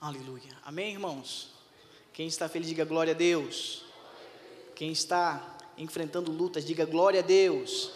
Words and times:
Aleluia. 0.00 0.56
Amém, 0.64 0.94
irmãos? 0.94 1.50
Quem 2.14 2.26
está 2.26 2.48
feliz, 2.48 2.66
diga 2.66 2.86
glória 2.86 3.12
a 3.12 3.16
Deus. 3.16 3.84
Quem 4.74 4.90
está 4.90 5.58
enfrentando 5.76 6.32
lutas, 6.32 6.64
diga 6.64 6.86
glória 6.86 7.20
a 7.20 7.22
Deus. 7.22 7.92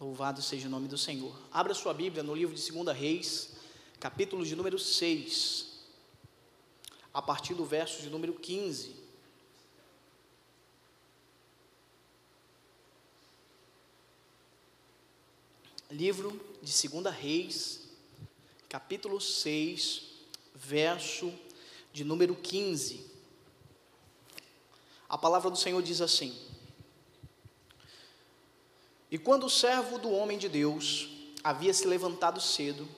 Louvado 0.00 0.42
seja 0.42 0.66
o 0.66 0.70
nome 0.70 0.88
do 0.88 0.98
Senhor. 0.98 1.32
Abra 1.52 1.74
sua 1.74 1.94
Bíblia 1.94 2.24
no 2.24 2.34
livro 2.34 2.56
de 2.56 2.72
2 2.72 2.96
Reis, 2.98 3.52
capítulo 4.00 4.44
de 4.44 4.56
número 4.56 4.80
6, 4.80 5.78
a 7.14 7.22
partir 7.22 7.54
do 7.54 7.64
verso 7.64 8.02
de 8.02 8.10
número 8.10 8.34
15. 8.34 8.96
Livro 15.88 16.40
de 16.60 16.88
2 16.88 17.14
Reis, 17.14 17.79
capítulo 18.70 19.20
6, 19.20 20.02
verso 20.54 21.34
de 21.92 22.04
número 22.04 22.36
15. 22.36 23.04
A 25.08 25.18
palavra 25.18 25.50
do 25.50 25.58
Senhor 25.58 25.82
diz 25.82 26.00
assim: 26.00 26.38
E 29.10 29.18
quando 29.18 29.46
o 29.46 29.50
servo 29.50 29.98
do 29.98 30.12
homem 30.12 30.38
de 30.38 30.48
Deus 30.48 31.08
havia 31.42 31.74
se 31.74 31.84
levantado 31.84 32.40
cedo 32.40 32.88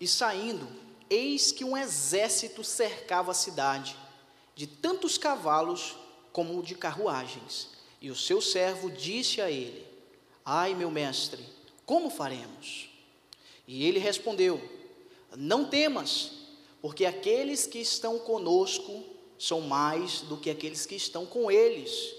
e 0.00 0.08
saindo, 0.08 0.66
eis 1.10 1.52
que 1.52 1.62
um 1.62 1.76
exército 1.76 2.64
cercava 2.64 3.32
a 3.32 3.34
cidade, 3.34 3.98
de 4.54 4.66
tantos 4.66 5.18
cavalos 5.18 5.94
como 6.32 6.62
de 6.62 6.74
carruagens. 6.74 7.68
E 8.00 8.10
o 8.10 8.16
seu 8.16 8.40
servo 8.40 8.90
disse 8.90 9.42
a 9.42 9.50
ele: 9.50 9.86
Ai, 10.42 10.74
meu 10.74 10.90
mestre, 10.90 11.44
como 11.84 12.08
faremos? 12.08 12.88
E 13.66 13.84
ele 13.84 13.98
respondeu: 13.98 14.77
Não 15.36 15.64
temas, 15.64 16.32
porque 16.80 17.04
aqueles 17.04 17.66
que 17.66 17.78
estão 17.78 18.18
conosco 18.18 19.04
são 19.38 19.60
mais 19.60 20.22
do 20.22 20.36
que 20.36 20.50
aqueles 20.50 20.86
que 20.86 20.94
estão 20.94 21.26
com 21.26 21.50
eles. 21.50 22.14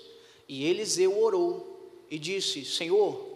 E 0.48 0.66
Eliseu 0.66 1.22
orou 1.22 2.06
e 2.10 2.18
disse: 2.18 2.64
Senhor, 2.66 3.28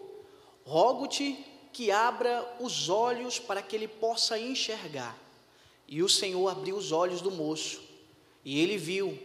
rogo-te 0.65 1.37
que 1.71 1.91
abra 1.91 2.57
os 2.59 2.87
olhos 2.87 3.39
para 3.39 3.61
que 3.61 3.75
ele 3.75 3.87
possa 3.87 4.37
enxergar. 4.37 5.17
E 5.87 6.01
o 6.01 6.09
Senhor 6.09 6.47
abriu 6.47 6.77
os 6.77 6.91
olhos 6.91 7.21
do 7.21 7.31
moço, 7.31 7.81
e 8.45 8.59
ele 8.59 8.77
viu, 8.77 9.17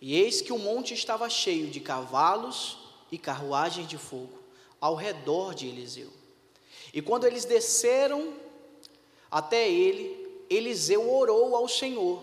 e 0.00 0.14
eis 0.14 0.40
que 0.40 0.52
o 0.52 0.58
monte 0.58 0.94
estava 0.94 1.28
cheio 1.30 1.68
de 1.68 1.80
cavalos 1.80 2.78
e 3.10 3.18
carruagens 3.18 3.86
de 3.86 3.96
fogo 3.96 4.42
ao 4.80 4.96
redor 4.96 5.54
de 5.54 5.68
Eliseu. 5.68 6.10
E 6.92 7.00
quando 7.00 7.24
eles 7.24 7.44
desceram 7.44 8.34
até 9.32 9.66
ele, 9.66 10.44
Eliseu 10.50 11.10
orou 11.10 11.56
ao 11.56 11.66
Senhor 11.66 12.22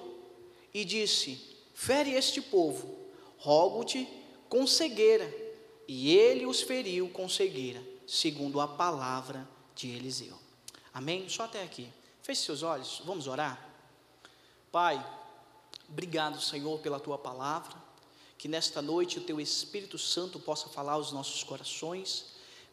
e 0.71 0.85
disse: 0.85 1.57
Fere 1.73 2.11
este 2.11 2.39
povo, 2.39 2.95
rogo-te 3.39 4.07
com 4.47 4.67
cegueira. 4.67 5.49
E 5.87 6.15
ele 6.15 6.45
os 6.45 6.61
feriu 6.61 7.09
com 7.09 7.27
cegueira, 7.27 7.81
segundo 8.05 8.61
a 8.61 8.67
palavra 8.67 9.49
de 9.73 9.89
Eliseu. 9.89 10.37
Amém? 10.93 11.27
Só 11.27 11.45
até 11.45 11.63
aqui. 11.63 11.91
Feche 12.21 12.43
seus 12.43 12.61
olhos, 12.61 13.02
vamos 13.03 13.25
orar. 13.25 13.67
Pai, 14.71 15.03
obrigado, 15.89 16.39
Senhor, 16.39 16.77
pela 16.80 16.99
tua 16.99 17.17
palavra. 17.17 17.75
Que 18.37 18.47
nesta 18.47 18.83
noite 18.83 19.17
o 19.17 19.23
teu 19.23 19.41
Espírito 19.41 19.97
Santo 19.97 20.39
possa 20.39 20.69
falar 20.69 20.93
aos 20.93 21.11
nossos 21.11 21.43
corações. 21.43 22.27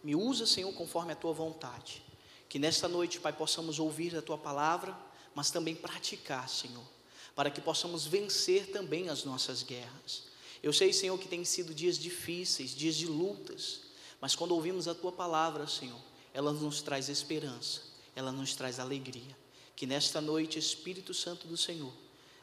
Me 0.05 0.14
usa, 0.14 0.45
Senhor, 0.45 0.70
conforme 0.75 1.12
a 1.12 1.17
tua 1.17 1.33
vontade. 1.33 2.05
Que 2.48 2.58
nesta 2.58 2.89
noite, 2.89 3.19
Pai, 3.19 3.33
possamos 3.33 3.78
ouvir 3.78 4.16
a 4.16 4.22
tua 4.22 4.39
palavra, 4.39 4.97
mas 5.34 5.50
também 5.50 5.75
praticar, 5.75 6.48
Senhor, 6.48 6.84
para 7.34 7.50
que 7.50 7.61
possamos 7.61 8.06
vencer 8.06 8.70
também 8.70 9.08
as 9.08 9.25
nossas 9.25 9.62
guerras. 9.62 10.25
Eu 10.62 10.72
sei, 10.72 10.92
Senhor, 10.92 11.19
que 11.19 11.28
tem 11.28 11.44
sido 11.44 11.74
dias 11.74 11.98
difíceis, 11.98 12.74
dias 12.74 12.94
de 12.94 13.06
lutas, 13.06 13.83
mas 14.20 14.34
quando 14.34 14.52
ouvimos 14.52 14.89
a 14.89 14.95
tua 14.95 15.12
palavra, 15.12 15.67
Senhor, 15.67 16.01
ela 16.33 16.52
nos 16.52 16.80
traz 16.80 17.08
esperança, 17.08 17.83
ela 18.14 18.33
nos 18.33 18.55
traz 18.55 18.79
alegria. 18.79 19.36
Que 19.74 19.86
nesta 19.86 20.20
noite, 20.20 20.58
Espírito 20.58 21.12
Santo 21.12 21.46
do 21.46 21.56
Senhor, 21.56 21.92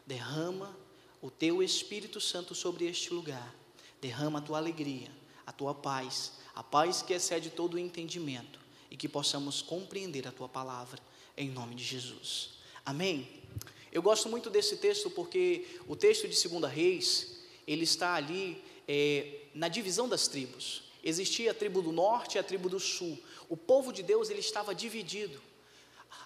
derrama 0.06 0.78
o 1.22 1.31
teu 1.31 1.63
Espírito 1.63 2.22
Santo 2.22 2.53
sobre 2.53 2.86
este 2.86 3.12
lugar, 3.12 3.56
derrama 4.00 4.40
a 4.40 4.42
tua 4.42 4.58
alegria, 4.58 5.09
a 5.47 5.52
tua 5.52 5.74
paz, 5.74 6.34
a 6.53 6.62
paz 6.62 7.02
que 7.02 7.13
excede 7.13 7.50
todo 7.50 7.74
o 7.75 7.80
entendimento 7.80 8.62
e 8.94 8.96
que 8.96 9.09
possamos 9.09 9.59
compreender 9.59 10.28
a 10.28 10.31
tua 10.31 10.48
palavra, 10.48 11.00
em 11.36 11.50
nome 11.50 11.74
de 11.74 11.84
Jesus. 11.84 12.52
Amém? 12.86 13.28
Eu 13.92 14.04
gosto 14.04 14.30
muito 14.30 14.52
desse 14.52 14.78
texto 14.78 15.09
porque 15.09 15.66
o 15.88 15.96
texto 15.96 16.28
de 16.28 16.48
2 16.48 16.72
Reis, 16.72 17.40
ele 17.66 17.86
está 17.86 18.14
ali 18.14 18.64
é, 18.88 19.40
na 19.56 19.68
divisão 19.68 20.08
das 20.08 20.28
tribos. 20.28 20.84
Existia 21.04 21.50
a 21.50 21.54
tribo 21.56 21.81
do 21.81 21.92
norte 21.92 22.36
e 22.36 22.40
a 22.40 22.44
tribo 22.44 22.70
do 22.70 22.80
sul. 22.80 23.18
O 23.50 23.58
povo 23.58 23.92
de 23.92 24.04
Deus 24.04 24.30
ele 24.30 24.42
estava 24.42 24.76
dividido. 24.76 25.42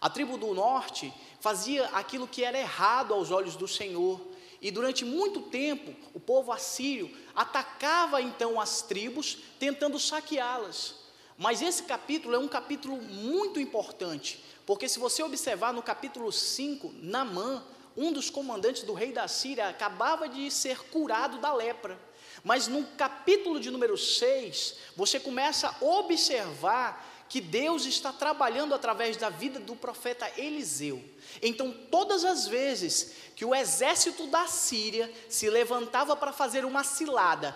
A 0.02 0.10
tribo 0.10 0.38
do 0.38 0.54
norte 0.54 1.14
fazia 1.40 1.86
aquilo 1.94 2.28
que 2.28 2.44
era 2.44 2.60
errado 2.60 3.14
aos 3.14 3.32
olhos 3.32 3.56
do 3.56 3.66
Senhor. 3.68 4.20
E 4.62 4.72
durante 4.72 5.06
muito 5.06 5.44
tempo, 5.44 5.96
o 6.14 6.20
povo 6.20 6.52
assírio 6.52 7.10
atacava 7.34 8.22
então 8.22 8.60
as 8.60 8.82
tribos, 8.82 9.38
tentando 9.58 9.98
saqueá-las. 9.98 10.97
Mas 11.38 11.62
esse 11.62 11.84
capítulo 11.84 12.34
é 12.34 12.40
um 12.40 12.48
capítulo 12.48 13.00
muito 13.00 13.60
importante, 13.60 14.44
porque 14.66 14.90
se 14.90 14.98
você 14.98 15.22
observar 15.22 15.72
no 15.72 15.84
capítulo 15.84 16.32
5, 16.32 16.96
Namã, 17.02 17.64
um 17.96 18.12
dos 18.12 18.30
comandantes 18.30 18.84
do 18.84 18.94
rei 18.94 19.12
da 19.12 19.28
Síria, 19.28 19.70
acabava 19.70 20.28
de 20.28 20.50
ser 20.50 20.80
curado 20.90 21.38
da 21.38 21.54
lepra. 21.54 22.00
Mas 22.44 22.68
no 22.68 22.84
capítulo 22.84 23.60
de 23.60 23.70
número 23.70 23.98
6, 23.98 24.76
você 24.96 25.20
começa 25.20 25.68
a 25.70 25.86
observar 25.86 27.06
que 27.30 27.42
Deus 27.42 27.86
está 27.86 28.12
trabalhando 28.12 28.74
através 28.74 29.18
da 29.18 29.30
vida 29.30 29.60
do 29.60 29.76
profeta 29.76 30.32
Eliseu. 30.38 31.04
Então, 31.42 31.72
todas 31.92 32.24
as 32.24 32.48
vezes 32.48 33.14
que 33.36 33.44
o 33.44 33.54
exército 33.54 34.28
da 34.28 34.48
Síria 34.48 35.12
se 35.28 35.50
levantava 35.50 36.16
para 36.16 36.32
fazer 36.32 36.66
uma 36.66 36.84
cilada, 36.84 37.56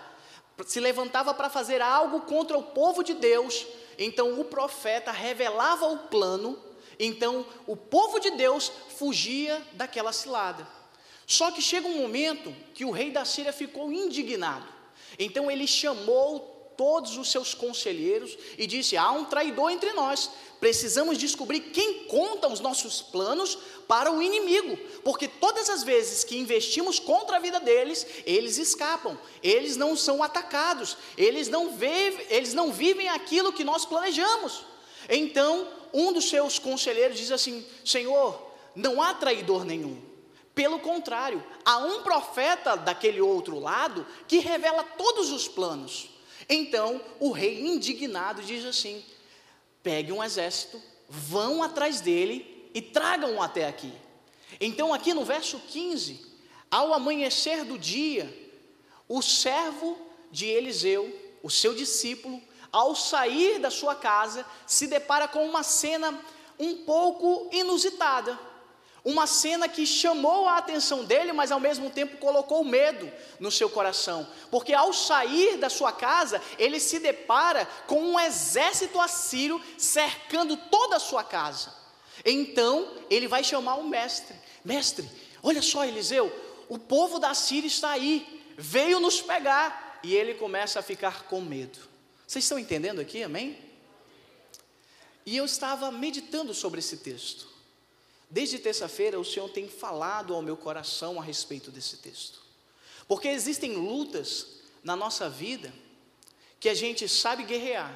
se 0.65 0.79
levantava 0.79 1.33
para 1.33 1.49
fazer 1.49 1.81
algo 1.81 2.21
contra 2.21 2.57
o 2.57 2.63
povo 2.63 3.03
de 3.03 3.13
Deus, 3.13 3.65
então 3.97 4.39
o 4.39 4.45
profeta 4.45 5.11
revelava 5.11 5.87
o 5.87 5.97
plano, 5.97 6.57
então 6.99 7.45
o 7.65 7.75
povo 7.75 8.19
de 8.19 8.31
Deus 8.31 8.71
fugia 8.97 9.61
daquela 9.73 10.13
cilada. 10.13 10.67
Só 11.25 11.49
que 11.51 11.61
chega 11.61 11.87
um 11.87 11.97
momento 11.97 12.53
que 12.73 12.83
o 12.83 12.91
rei 12.91 13.11
da 13.11 13.23
Síria 13.23 13.53
ficou 13.53 13.91
indignado. 13.91 14.67
Então 15.17 15.49
ele 15.49 15.65
chamou 15.65 16.50
todos 16.77 17.17
os 17.17 17.31
seus 17.31 17.53
conselheiros 17.53 18.37
e 18.57 18.65
disse: 18.67 18.97
Há 18.97 19.11
um 19.11 19.25
traidor 19.25 19.71
entre 19.71 19.93
nós, 19.93 20.29
precisamos 20.59 21.17
descobrir 21.17 21.59
quem 21.71 22.05
conta 22.05 22.47
os 22.47 22.59
nossos 22.59 23.01
planos 23.01 23.57
para 23.87 24.11
o 24.11 24.21
inimigo, 24.21 24.77
porque 25.03 25.27
todas 25.27 25.69
as 25.69 25.83
vezes 25.83 26.23
que 26.23 26.37
investimos 26.37 26.99
contra 26.99 27.37
a 27.37 27.39
vida 27.39 27.59
deles, 27.59 28.05
eles 28.25 28.57
escapam, 28.57 29.17
eles 29.43 29.75
não 29.75 29.97
são 29.97 30.21
atacados, 30.21 30.97
eles 31.17 31.47
não, 31.49 31.71
vivem, 31.71 32.25
eles 32.29 32.53
não 32.53 32.71
vivem 32.71 33.09
aquilo 33.09 33.51
que 33.51 33.63
nós 33.63 33.85
planejamos. 33.85 34.63
Então, 35.09 35.67
um 35.93 36.13
dos 36.13 36.29
seus 36.29 36.59
conselheiros 36.59 37.17
diz 37.17 37.31
assim: 37.31 37.65
Senhor, 37.83 38.39
não 38.75 39.01
há 39.01 39.13
traidor 39.13 39.65
nenhum. 39.65 40.01
Pelo 40.53 40.79
contrário, 40.79 41.43
há 41.63 41.77
um 41.79 42.03
profeta 42.03 42.75
daquele 42.75 43.21
outro 43.21 43.57
lado 43.59 44.05
que 44.27 44.39
revela 44.39 44.83
todos 44.83 45.31
os 45.31 45.47
planos. 45.47 46.10
Então 46.53 47.01
o 47.17 47.31
rei, 47.31 47.65
indignado, 47.65 48.43
diz 48.43 48.65
assim: 48.65 49.03
pegue 49.81 50.11
um 50.11 50.21
exército, 50.21 50.81
vão 51.07 51.63
atrás 51.63 52.01
dele 52.01 52.69
e 52.73 52.81
tragam-o 52.81 53.41
até 53.41 53.65
aqui. 53.65 53.93
Então, 54.59 54.93
aqui 54.93 55.13
no 55.13 55.23
verso 55.23 55.57
15, 55.59 56.25
ao 56.69 56.93
amanhecer 56.93 57.63
do 57.63 57.77
dia, 57.77 58.31
o 59.07 59.21
servo 59.21 59.97
de 60.29 60.45
Eliseu, 60.45 61.11
o 61.41 61.49
seu 61.49 61.73
discípulo, 61.73 62.41
ao 62.71 62.95
sair 62.95 63.59
da 63.59 63.71
sua 63.71 63.95
casa, 63.95 64.45
se 64.67 64.87
depara 64.87 65.27
com 65.27 65.45
uma 65.45 65.63
cena 65.63 66.19
um 66.59 66.83
pouco 66.85 67.49
inusitada. 67.51 68.37
Uma 69.03 69.25
cena 69.25 69.67
que 69.67 69.85
chamou 69.85 70.47
a 70.47 70.57
atenção 70.57 71.03
dele, 71.03 71.33
mas 71.33 71.51
ao 71.51 71.59
mesmo 71.59 71.89
tempo 71.89 72.17
colocou 72.17 72.63
medo 72.63 73.11
no 73.39 73.49
seu 73.49 73.67
coração, 73.67 74.27
porque 74.51 74.73
ao 74.73 74.93
sair 74.93 75.57
da 75.57 75.69
sua 75.69 75.91
casa, 75.91 76.39
ele 76.59 76.79
se 76.79 76.99
depara 76.99 77.65
com 77.87 77.99
um 77.99 78.19
exército 78.19 78.99
assírio 79.01 79.59
cercando 79.75 80.55
toda 80.55 80.97
a 80.97 80.99
sua 80.99 81.23
casa. 81.23 81.73
Então, 82.23 82.95
ele 83.09 83.27
vai 83.27 83.43
chamar 83.43 83.75
o 83.75 83.87
mestre: 83.87 84.35
Mestre, 84.63 85.09
olha 85.41 85.63
só, 85.63 85.83
Eliseu, 85.83 86.31
o 86.69 86.77
povo 86.77 87.17
da 87.17 87.33
Síria 87.33 87.67
está 87.67 87.89
aí, 87.89 88.43
veio 88.57 88.99
nos 88.99 89.19
pegar. 89.19 89.89
E 90.03 90.15
ele 90.15 90.33
começa 90.33 90.79
a 90.79 90.81
ficar 90.81 91.23
com 91.23 91.41
medo. 91.41 91.77
Vocês 92.25 92.45
estão 92.45 92.57
entendendo 92.57 92.99
aqui, 92.99 93.21
amém? 93.21 93.55
E 95.25 95.37
eu 95.37 95.45
estava 95.45 95.91
meditando 95.91 96.53
sobre 96.53 96.79
esse 96.79 96.97
texto. 96.97 97.50
Desde 98.31 98.57
terça-feira 98.57 99.19
o 99.19 99.25
Senhor 99.25 99.49
tem 99.49 99.67
falado 99.67 100.33
ao 100.33 100.41
meu 100.41 100.57
coração 100.57 101.19
a 101.19 101.23
respeito 101.23 101.69
desse 101.69 101.97
texto. 101.97 102.41
Porque 103.07 103.27
existem 103.27 103.75
lutas 103.75 104.47
na 104.83 104.95
nossa 104.95 105.29
vida 105.29 105.71
que 106.59 106.69
a 106.69 106.73
gente 106.73 107.07
sabe 107.09 107.43
guerrear, 107.43 107.93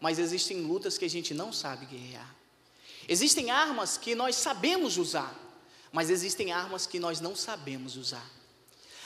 mas 0.00 0.18
existem 0.18 0.62
lutas 0.62 0.96
que 0.96 1.04
a 1.04 1.10
gente 1.10 1.34
não 1.34 1.52
sabe 1.52 1.86
guerrear. 1.86 2.34
Existem 3.06 3.50
armas 3.50 3.98
que 3.98 4.14
nós 4.14 4.36
sabemos 4.36 4.96
usar, 4.96 5.38
mas 5.92 6.08
existem 6.08 6.50
armas 6.50 6.86
que 6.86 6.98
nós 6.98 7.20
não 7.20 7.36
sabemos 7.36 7.96
usar. 7.96 8.28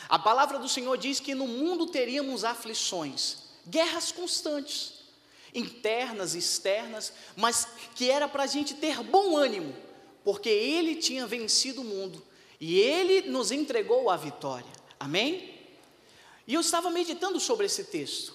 A 0.08 0.18
palavra 0.18 0.58
do 0.58 0.68
Senhor 0.68 0.96
diz 0.96 1.20
que 1.20 1.34
no 1.34 1.46
mundo 1.46 1.86
teríamos 1.86 2.44
aflições, 2.44 3.38
guerras 3.66 4.12
constantes, 4.12 4.94
internas, 5.54 6.34
externas, 6.34 7.12
mas 7.36 7.66
que 7.94 8.10
era 8.10 8.28
para 8.28 8.44
a 8.44 8.46
gente 8.46 8.74
ter 8.74 9.02
bom 9.02 9.36
ânimo, 9.36 9.74
porque 10.24 10.48
Ele 10.48 10.96
tinha 10.96 11.26
vencido 11.26 11.80
o 11.80 11.84
mundo 11.84 12.22
e 12.60 12.78
Ele 12.80 13.28
nos 13.28 13.50
entregou 13.50 14.10
a 14.10 14.16
vitória. 14.16 14.70
Amém? 14.98 15.54
E 16.46 16.54
eu 16.54 16.60
estava 16.60 16.90
meditando 16.90 17.38
sobre 17.38 17.66
esse 17.66 17.84
texto. 17.84 18.34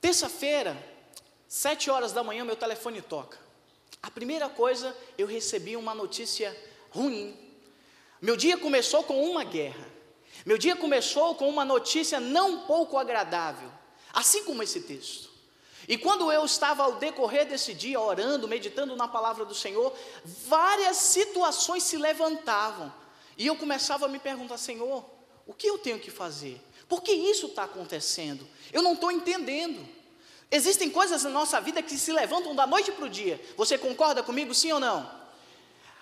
Terça-feira, 0.00 0.76
sete 1.48 1.90
horas 1.90 2.12
da 2.12 2.22
manhã, 2.22 2.44
meu 2.44 2.56
telefone 2.56 3.00
toca. 3.00 3.38
A 4.02 4.10
primeira 4.10 4.48
coisa, 4.48 4.94
eu 5.16 5.26
recebi 5.26 5.76
uma 5.76 5.94
notícia 5.94 6.54
ruim. 6.90 7.36
Meu 8.20 8.36
dia 8.36 8.58
começou 8.58 9.02
com 9.02 9.30
uma 9.30 9.44
guerra. 9.44 9.94
Meu 10.44 10.58
dia 10.58 10.76
começou 10.76 11.34
com 11.34 11.48
uma 11.48 11.64
notícia 11.64 12.20
não 12.20 12.66
pouco 12.66 12.98
agradável, 12.98 13.70
assim 14.12 14.44
como 14.44 14.62
esse 14.62 14.82
texto. 14.82 15.30
E 15.86 15.98
quando 15.98 16.30
eu 16.32 16.44
estava 16.44 16.82
ao 16.82 16.92
decorrer 16.94 17.46
desse 17.46 17.74
dia 17.74 18.00
orando, 18.00 18.48
meditando 18.48 18.96
na 18.96 19.06
palavra 19.06 19.44
do 19.44 19.54
Senhor, 19.54 19.92
várias 20.24 20.96
situações 20.96 21.82
se 21.82 21.96
levantavam. 21.96 22.92
E 23.36 23.46
eu 23.46 23.56
começava 23.56 24.06
a 24.06 24.08
me 24.08 24.18
perguntar, 24.18 24.58
Senhor, 24.58 25.04
o 25.46 25.52
que 25.52 25.66
eu 25.66 25.78
tenho 25.78 25.98
que 25.98 26.10
fazer? 26.10 26.60
Por 26.88 27.02
que 27.02 27.12
isso 27.12 27.46
está 27.46 27.64
acontecendo? 27.64 28.46
Eu 28.72 28.82
não 28.82 28.94
estou 28.94 29.10
entendendo. 29.10 29.86
Existem 30.50 30.88
coisas 30.88 31.24
na 31.24 31.30
nossa 31.30 31.60
vida 31.60 31.82
que 31.82 31.98
se 31.98 32.12
levantam 32.12 32.54
da 32.54 32.66
noite 32.66 32.92
para 32.92 33.04
o 33.04 33.10
dia. 33.10 33.40
Você 33.56 33.76
concorda 33.76 34.22
comigo, 34.22 34.54
sim 34.54 34.72
ou 34.72 34.80
não? 34.80 35.24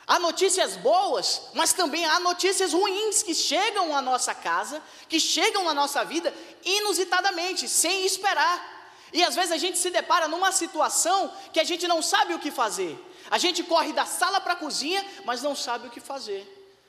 Há 0.07 0.19
notícias 0.19 0.77
boas, 0.77 1.43
mas 1.55 1.73
também 1.73 2.05
há 2.05 2.19
notícias 2.21 2.73
ruins 2.73 3.23
que 3.23 3.35
chegam 3.35 3.97
à 3.97 4.03
nossa 4.03 4.35
casa, 4.35 4.83
que 5.09 5.21
chegam 5.21 5.65
na 5.65 5.73
nossa 5.73 6.05
vida 6.05 6.35
inusitadamente, 6.65 7.69
sem 7.69 8.05
esperar. 8.05 8.82
E 9.13 9.23
às 9.23 9.35
vezes 9.35 9.53
a 9.53 9.57
gente 9.57 9.79
se 9.79 9.91
depara 9.91 10.27
numa 10.27 10.51
situação 10.53 11.33
que 11.53 11.61
a 11.61 11.65
gente 11.65 11.87
não 11.87 12.01
sabe 12.01 12.35
o 12.35 12.39
que 12.39 12.51
fazer. 12.51 12.99
A 13.31 13.39
gente 13.39 13.63
corre 13.63 13.93
da 13.93 14.07
sala 14.07 14.41
para 14.41 14.55
a 14.55 14.57
cozinha, 14.57 15.05
mas 15.25 15.43
não 15.43 15.55
sabe 15.55 15.89
o 15.89 15.91
que 15.91 16.01
fazer. 16.01 16.47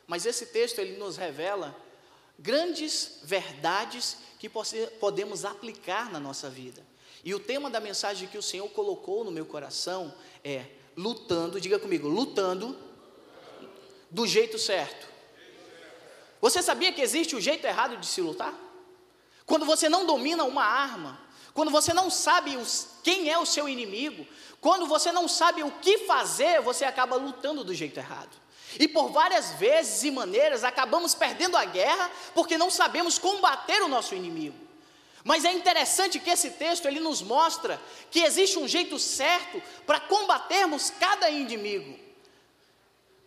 Mas 0.08 0.26
esse 0.26 0.48
texto 0.48 0.80
ele 0.80 0.98
nos 0.98 1.18
revela 1.18 1.76
grandes 2.38 3.20
verdades 3.24 4.18
que 4.40 4.50
podemos 4.50 5.46
aplicar 5.46 6.12
na 6.12 6.20
nossa 6.20 6.50
vida. 6.50 6.86
E 7.24 7.34
o 7.34 7.40
tema 7.40 7.70
da 7.70 7.80
mensagem 7.80 8.28
que 8.28 8.38
o 8.38 8.44
Senhor 8.44 8.68
colocou 8.70 9.24
no 9.24 9.32
meu 9.32 9.46
coração 9.46 10.14
é 10.44 10.66
lutando, 10.98 11.62
diga 11.62 11.80
comigo, 11.80 12.08
lutando 12.08 12.78
do 14.12 14.28
jeito 14.28 14.60
certo. 14.60 15.08
Você 16.42 16.62
sabia 16.62 16.92
que 16.92 17.02
existe 17.02 17.36
o 17.36 17.42
jeito 17.42 17.66
errado 17.66 17.96
de 17.96 18.06
se 18.06 18.20
lutar? 18.20 18.54
Quando 19.46 19.66
você 19.66 19.88
não 19.88 20.06
domina 20.06 20.44
uma 20.44 20.66
arma, 20.66 21.23
quando 21.54 21.72
você 21.72 21.94
não 21.94 22.10
sabe 22.10 22.58
os, 22.58 22.88
quem 23.04 23.30
é 23.30 23.38
o 23.38 23.46
seu 23.46 23.70
inimigo, 23.70 24.26
quando 24.60 24.88
você 24.88 25.12
não 25.12 25.28
sabe 25.28 25.62
o 25.64 25.72
que 25.72 26.00
fazer, 26.00 26.62
você 26.62 26.86
acaba 26.86 27.16
lutando 27.16 27.64
do 27.64 27.74
jeito 27.74 28.00
errado. 28.00 28.42
E 28.80 28.88
por 28.88 29.10
várias 29.10 29.52
vezes 29.52 30.04
e 30.04 30.10
maneiras 30.10 30.64
acabamos 30.64 31.14
perdendo 31.14 31.56
a 31.56 31.66
guerra 31.66 32.10
porque 32.34 32.58
não 32.58 32.72
sabemos 32.72 33.20
combater 33.20 33.82
o 33.84 33.88
nosso 33.88 34.16
inimigo. 34.16 34.58
Mas 35.24 35.46
é 35.46 35.52
interessante 35.52 36.20
que 36.20 36.30
esse 36.30 36.52
texto 36.52 36.86
ele 36.86 37.00
nos 37.00 37.22
mostra 37.22 37.80
que 38.12 38.22
existe 38.22 38.60
um 38.60 38.68
jeito 38.68 39.00
certo 39.00 39.62
para 39.86 40.00
combatermos 40.00 40.90
cada 40.90 41.30
inimigo. 41.30 41.98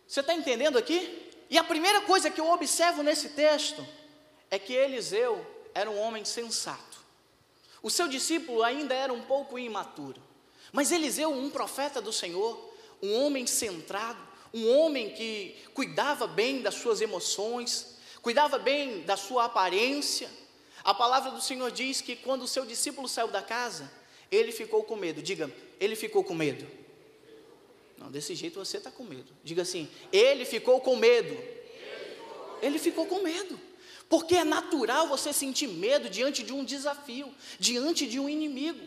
Você 0.07 0.19
está 0.19 0.33
entendendo 0.33 0.77
aqui? 0.77 1.31
E 1.49 1.57
a 1.57 1.63
primeira 1.63 2.01
coisa 2.01 2.29
que 2.29 2.39
eu 2.39 2.49
observo 2.51 3.01
nesse 3.01 3.29
texto 3.29 3.85
é 4.51 4.59
que 4.59 4.73
Eliseu 4.73 5.45
era 5.73 5.89
um 5.89 5.99
homem 5.99 6.23
sensato. 6.23 6.96
O 7.87 7.89
seu 7.89 8.09
discípulo 8.09 8.63
ainda 8.63 8.93
era 8.93 9.13
um 9.13 9.21
pouco 9.21 9.57
imaturo. 9.57 10.21
Mas 10.73 10.91
Eliseu, 10.91 11.29
um 11.29 11.49
profeta 11.49 12.01
do 12.01 12.11
Senhor, 12.11 12.73
um 13.01 13.13
homem 13.23 13.47
centrado, 13.47 14.19
um 14.53 14.69
homem 14.77 15.11
que 15.11 15.55
cuidava 15.73 16.27
bem 16.27 16.61
das 16.61 16.75
suas 16.75 16.99
emoções, 16.99 17.95
cuidava 18.21 18.59
bem 18.59 19.03
da 19.03 19.15
sua 19.15 19.45
aparência, 19.45 20.29
a 20.83 20.93
palavra 20.93 21.31
do 21.31 21.39
Senhor 21.39 21.71
diz 21.71 22.01
que 22.01 22.17
quando 22.17 22.41
o 22.41 22.47
seu 22.47 22.65
discípulo 22.65 23.07
saiu 23.07 23.29
da 23.29 23.41
casa, 23.41 23.89
ele 24.29 24.51
ficou 24.51 24.83
com 24.83 24.97
medo. 24.97 25.21
Diga, 25.21 25.49
ele 25.79 25.95
ficou 25.95 26.25
com 26.25 26.35
medo. 26.35 26.67
Não, 27.97 28.11
desse 28.11 28.35
jeito 28.35 28.59
você 28.59 28.79
está 28.79 28.91
com 28.91 29.05
medo. 29.05 29.31
Diga 29.45 29.61
assim, 29.61 29.89
ele 30.11 30.43
ficou 30.43 30.81
com 30.81 30.97
medo. 30.97 31.41
Ele 32.61 32.79
ficou 32.79 33.05
com 33.05 33.21
medo. 33.21 33.57
Porque 34.09 34.35
é 34.35 34.43
natural 34.43 35.07
você 35.07 35.33
sentir 35.33 35.67
medo 35.67 36.09
diante 36.09 36.43
de 36.43 36.53
um 36.53 36.63
desafio, 36.63 37.33
diante 37.59 38.07
de 38.07 38.19
um 38.19 38.29
inimigo. 38.29 38.85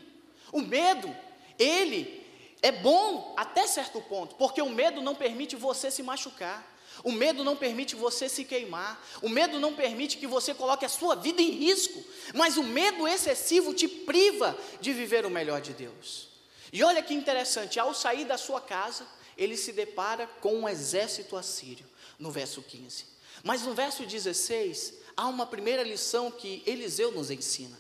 O 0.53 0.61
medo, 0.61 1.15
ele 1.59 2.27
é 2.63 2.73
bom 2.73 3.35
até 3.37 3.67
certo 3.67 4.01
ponto, 4.01 4.35
porque 4.37 4.61
o 4.63 4.71
medo 4.71 5.03
não 5.03 5.15
permite 5.15 5.57
você 5.57 5.91
se 5.91 6.03
machucar. 6.03 6.69
O 7.03 7.13
medo 7.13 7.43
não 7.43 7.57
permite 7.57 7.97
você 7.97 8.29
se 8.29 8.45
queimar. 8.45 9.03
O 9.23 9.29
medo 9.29 9.59
não 9.59 9.75
permite 9.75 10.19
que 10.19 10.27
você 10.27 10.53
coloque 10.53 10.85
a 10.85 10.89
sua 10.89 11.15
vida 11.15 11.41
em 11.41 11.51
risco. 11.51 12.03
Mas 12.35 12.57
o 12.57 12.63
medo 12.63 13.09
excessivo 13.09 13.73
te 13.73 13.89
priva 13.89 14.59
de 14.81 14.93
viver 14.93 15.25
o 15.25 15.31
melhor 15.31 15.61
de 15.61 15.73
Deus. 15.73 16.29
E 16.73 16.83
olha 16.83 17.03
que 17.03 17.15
interessante, 17.15 17.81
ao 17.81 17.95
sair 17.95 18.25
da 18.25 18.37
sua 18.37 18.61
casa, 18.61 19.07
ele 19.37 19.57
se 19.57 19.73
depara 19.73 20.27
com 20.41 20.55
um 20.55 20.69
exército 20.69 21.37
assírio, 21.37 21.87
no 22.19 22.31
verso 22.31 22.63
15. 22.63 23.05
Mas 23.43 23.63
no 23.63 23.73
verso 23.73 24.05
16, 24.05 24.95
há 25.17 25.27
uma 25.27 25.47
primeira 25.47 25.83
lição 25.83 26.31
que 26.31 26.63
Eliseu 26.67 27.13
nos 27.13 27.31
ensina. 27.31 27.79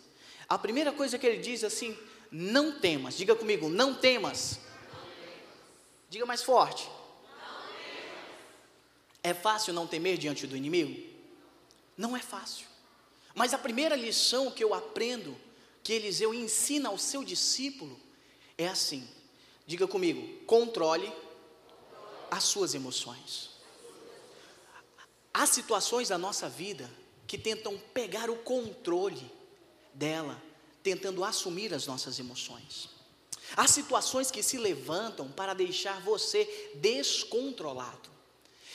A 0.49 0.59
primeira 0.59 0.93
coisa 0.93 1.19
que 1.19 1.27
ele 1.27 1.41
diz 1.41 1.65
assim: 1.65 1.97
não 2.31 2.79
temas. 2.79 3.17
Diga 3.17 3.35
comigo, 3.35 3.69
não 3.69 3.95
temas. 3.95 4.61
Diga 6.09 6.27
mais 6.27 6.43
forte. 6.43 6.89
É 9.23 9.35
fácil 9.35 9.73
não 9.75 9.87
temer 9.87 10.17
diante 10.17 10.47
do 10.47 10.57
inimigo? 10.57 11.09
Não 11.97 12.17
é 12.17 12.21
fácil. 12.21 12.67
Mas 13.35 13.53
a 13.53 13.59
primeira 13.59 13.95
lição 13.95 14.51
que 14.51 14.65
eu 14.65 14.75
aprendo, 14.75 15.37
que 15.83 15.93
Eliseu 15.93 16.35
ensina 16.35 16.89
ao 16.89 16.99
seu 16.99 17.23
discípulo, 17.23 17.99
é 18.57 18.67
assim: 18.67 19.07
diga 19.67 19.87
comigo, 19.87 20.45
controle 20.47 21.13
as 22.31 22.45
suas 22.45 22.75
emoções. 22.75 23.51
Há 25.33 25.47
situações 25.47 26.09
da 26.09 26.19
nossa 26.19 26.49
vida 26.49 26.91
que 27.31 27.39
tentam 27.39 27.79
pegar 27.95 28.29
o 28.29 28.39
controle 28.39 29.31
dela, 29.95 30.43
tentando 30.83 31.23
assumir 31.23 31.73
as 31.73 31.87
nossas 31.87 32.19
emoções. 32.19 32.89
Há 33.57 33.69
situações 33.69 34.33
que 34.33 34.43
se 34.43 34.59
levantam 34.59 35.31
para 35.31 35.55
deixar 35.55 36.01
você 36.01 36.73
descontrolado. 36.75 38.11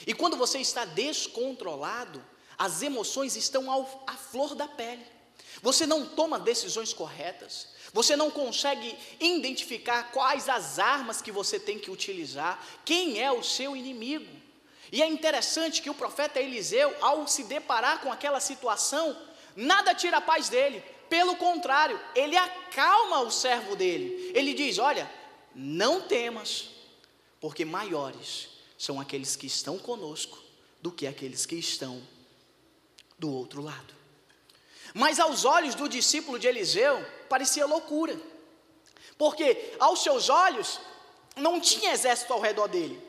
E 0.06 0.14
quando 0.14 0.38
você 0.38 0.58
está 0.58 0.86
descontrolado, 0.86 2.24
as 2.56 2.80
emoções 2.80 3.36
estão 3.36 3.70
ao, 3.70 4.04
à 4.06 4.14
flor 4.14 4.54
da 4.54 4.66
pele. 4.66 5.04
Você 5.60 5.86
não 5.86 6.06
toma 6.06 6.38
decisões 6.38 6.94
corretas. 6.94 7.68
Você 7.92 8.16
não 8.16 8.30
consegue 8.30 8.96
identificar 9.20 10.12
quais 10.12 10.48
as 10.48 10.78
armas 10.78 11.20
que 11.20 11.30
você 11.30 11.60
tem 11.60 11.78
que 11.78 11.90
utilizar, 11.90 12.66
quem 12.86 13.22
é 13.22 13.30
o 13.30 13.42
seu 13.42 13.76
inimigo. 13.76 14.45
E 14.92 15.02
é 15.02 15.06
interessante 15.06 15.82
que 15.82 15.90
o 15.90 15.94
profeta 15.94 16.40
Eliseu, 16.40 16.94
ao 17.00 17.26
se 17.26 17.44
deparar 17.44 18.00
com 18.00 18.12
aquela 18.12 18.40
situação, 18.40 19.16
nada 19.54 19.94
tira 19.94 20.18
a 20.18 20.20
paz 20.20 20.48
dele. 20.48 20.82
Pelo 21.08 21.36
contrário, 21.36 22.00
ele 22.14 22.36
acalma 22.36 23.20
o 23.20 23.30
servo 23.30 23.76
dele. 23.76 24.32
Ele 24.34 24.54
diz: 24.54 24.78
Olha, 24.78 25.10
não 25.54 26.02
temas, 26.02 26.70
porque 27.40 27.64
maiores 27.64 28.48
são 28.78 29.00
aqueles 29.00 29.36
que 29.36 29.46
estão 29.46 29.78
conosco 29.78 30.38
do 30.80 30.92
que 30.92 31.06
aqueles 31.06 31.46
que 31.46 31.56
estão 31.56 32.02
do 33.18 33.32
outro 33.32 33.62
lado. 33.62 33.94
Mas 34.94 35.18
aos 35.18 35.44
olhos 35.44 35.74
do 35.74 35.88
discípulo 35.88 36.38
de 36.38 36.46
Eliseu, 36.46 37.04
parecia 37.28 37.66
loucura, 37.66 38.18
porque 39.18 39.74
aos 39.78 40.02
seus 40.02 40.28
olhos 40.28 40.80
não 41.36 41.60
tinha 41.60 41.92
exército 41.92 42.32
ao 42.32 42.40
redor 42.40 42.68
dele, 42.68 43.00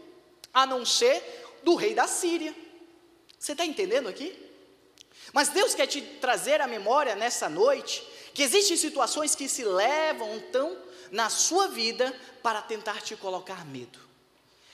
a 0.53 0.65
não 0.65 0.85
ser 0.85 1.46
do 1.67 1.75
rei 1.75 1.93
da 1.93 2.07
Síria. 2.07 2.55
Você 3.37 3.51
está 3.51 3.65
entendendo 3.65 4.07
aqui? 4.07 4.33
Mas 5.33 5.49
Deus 5.49 5.75
quer 5.75 5.85
te 5.85 6.01
trazer 6.01 6.61
à 6.61 6.67
memória 6.67 7.13
nessa 7.13 7.49
noite 7.49 8.07
que 8.33 8.41
existem 8.41 8.77
situações 8.77 9.35
que 9.35 9.49
se 9.49 9.65
levam 9.65 10.37
então 10.37 10.77
na 11.11 11.29
sua 11.29 11.67
vida 11.67 12.17
para 12.41 12.61
tentar 12.61 13.01
te 13.01 13.17
colocar 13.17 13.65
medo. 13.65 13.99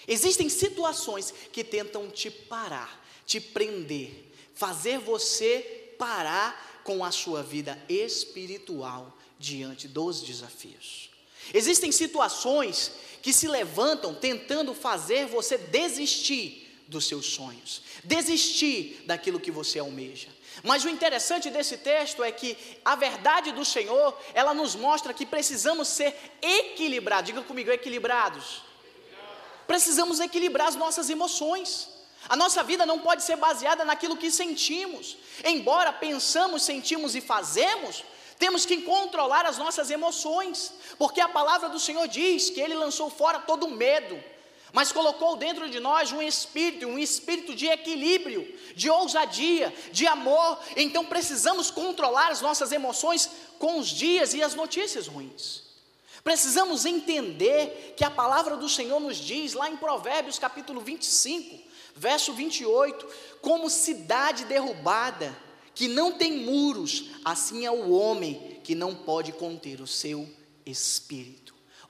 Existem 0.08 0.48
situações 0.50 1.34
que 1.52 1.64
tentam 1.64 2.12
te 2.12 2.30
parar, 2.30 3.04
te 3.26 3.42
prender, 3.42 4.32
fazer 4.54 5.00
você 5.00 5.96
parar 5.98 6.82
com 6.84 7.04
a 7.04 7.10
sua 7.10 7.42
vida 7.42 7.76
espiritual 7.90 9.18
diante 9.40 9.88
dos 9.88 10.22
desafios. 10.22 11.10
Existem 11.52 11.92
situações 11.92 12.92
que 13.24 13.34
se 13.34 13.48
levantam 13.48 14.14
tentando 14.14 14.76
fazer 14.76 15.26
você 15.26 15.58
desistir 15.58 16.63
dos 16.88 17.08
seus 17.08 17.26
sonhos, 17.26 17.82
desistir 18.04 19.04
daquilo 19.06 19.40
que 19.40 19.52
você 19.52 19.80
almeja. 19.80 20.30
Mas 20.62 20.84
o 20.84 20.90
interessante 20.90 21.50
desse 21.50 21.78
texto 21.78 22.24
é 22.24 22.32
que 22.32 22.58
a 22.86 22.96
verdade 22.96 23.52
do 23.52 23.66
Senhor, 23.66 24.18
ela 24.34 24.54
nos 24.54 24.76
mostra 24.76 25.14
que 25.14 25.26
precisamos 25.26 25.88
ser 25.88 26.16
equilibrados. 26.42 27.26
Diga 27.26 27.42
comigo, 27.42 27.72
equilibrados. 27.72 28.62
Precisamos 29.66 30.20
equilibrar 30.20 30.68
as 30.68 30.76
nossas 30.76 31.10
emoções. 31.10 31.90
A 32.30 32.36
nossa 32.36 32.64
vida 32.64 32.86
não 32.86 33.00
pode 33.00 33.24
ser 33.24 33.36
baseada 33.36 33.84
naquilo 33.84 34.18
que 34.18 34.30
sentimos. 34.30 35.18
Embora 35.44 35.92
pensamos, 35.92 36.64
sentimos 36.64 37.16
e 37.16 37.22
fazemos, 37.22 38.04
temos 38.38 38.66
que 38.66 38.82
controlar 38.82 39.46
as 39.46 39.58
nossas 39.58 39.90
emoções, 39.90 40.74
porque 40.98 41.22
a 41.22 41.30
palavra 41.30 41.70
do 41.70 41.80
Senhor 41.80 42.08
diz 42.08 42.50
que 42.50 42.62
Ele 42.62 42.76
lançou 42.76 43.10
fora 43.10 43.40
todo 43.40 43.70
medo, 43.70 44.22
mas 44.74 44.92
colocou 44.92 45.36
dentro 45.36 45.70
de 45.70 45.80
nós 45.80 46.12
um 46.12 46.22
espírito, 46.22 46.88
um 46.88 46.98
espírito 46.98 47.54
de 47.56 47.68
equilíbrio, 47.68 48.54
de 48.76 48.90
ousadia, 48.90 49.72
de 49.92 50.08
amor. 50.08 50.60
Então 50.76 51.06
precisamos 51.06 51.70
controlar 51.70 52.32
as 52.32 52.42
nossas 52.42 52.72
emoções 52.72 53.30
com 53.60 53.80
os 53.80 53.88
dias 53.88 54.34
e 54.34 54.42
as 54.42 54.56
notícias 54.56 55.06
ruins. 55.06 55.62
Precisamos 56.24 56.86
entender 56.86 57.94
que 57.96 58.04
a 58.04 58.10
palavra 58.10 58.58
do 58.58 58.68
Senhor 58.68 59.00
nos 59.00 59.18
diz 59.18 59.54
lá 59.54 59.70
em 59.70 59.78
Provérbios 59.78 60.40
capítulo 60.40 60.82
25, 60.82 61.60
verso 61.96 62.34
28, 62.34 63.08
como 63.42 63.70
cidade 63.70 64.46
derrubada, 64.46 65.38
que 65.76 65.88
não 65.88 66.14
tem 66.14 66.46
muros, 66.46 67.12
assim 67.24 67.66
é 67.66 67.72
o 67.72 67.92
homem 67.92 68.60
que 68.64 68.74
não 68.74 68.96
pode 68.96 69.34
conter 69.34 69.82
o 69.82 69.88
seu 69.88 70.28
espírito. 70.66 71.43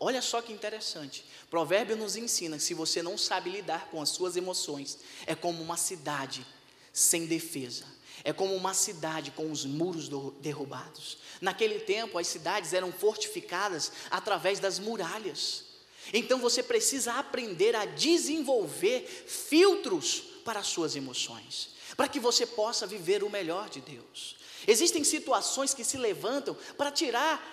Olha 0.06 0.22
só 0.22 0.42
que 0.42 0.52
interessante. 0.52 1.24
Provérbio 1.50 1.96
nos 1.96 2.18
ensina 2.18 2.58
que 2.58 2.64
se 2.64 2.74
você 2.74 3.02
não 3.02 3.18
sabe 3.18 3.50
lidar 3.50 3.88
com 3.90 4.02
as 4.02 4.10
suas 4.10 4.36
emoções, 4.36 4.98
é 5.26 5.34
como 5.34 5.64
uma 5.64 5.78
cidade 5.78 6.46
sem 6.92 7.26
defesa. 7.26 7.86
É 8.22 8.34
como 8.34 8.54
uma 8.54 8.74
cidade 8.74 9.32
com 9.32 9.50
os 9.50 9.64
muros 9.64 10.10
derrubados. 10.42 11.20
Naquele 11.40 11.80
tempo, 11.80 12.18
as 12.18 12.28
cidades 12.28 12.74
eram 12.74 12.92
fortificadas 12.92 13.94
através 14.12 14.60
das 14.60 14.78
muralhas. 14.78 15.64
Então 16.12 16.38
você 16.38 16.62
precisa 16.62 17.14
aprender 17.14 17.74
a 17.74 17.86
desenvolver 17.86 19.08
filtros 19.26 20.22
para 20.44 20.60
as 20.60 20.68
suas 20.68 20.98
emoções, 20.98 21.70
para 21.96 22.10
que 22.10 22.20
você 22.20 22.46
possa 22.46 22.86
viver 22.86 23.24
o 23.24 23.30
melhor 23.30 23.70
de 23.70 23.80
Deus. 23.80 24.36
Existem 24.68 25.04
situações 25.04 25.74
que 25.74 25.84
se 25.84 25.98
levantam 25.98 26.58
para 26.78 26.92
tirar 26.92 27.53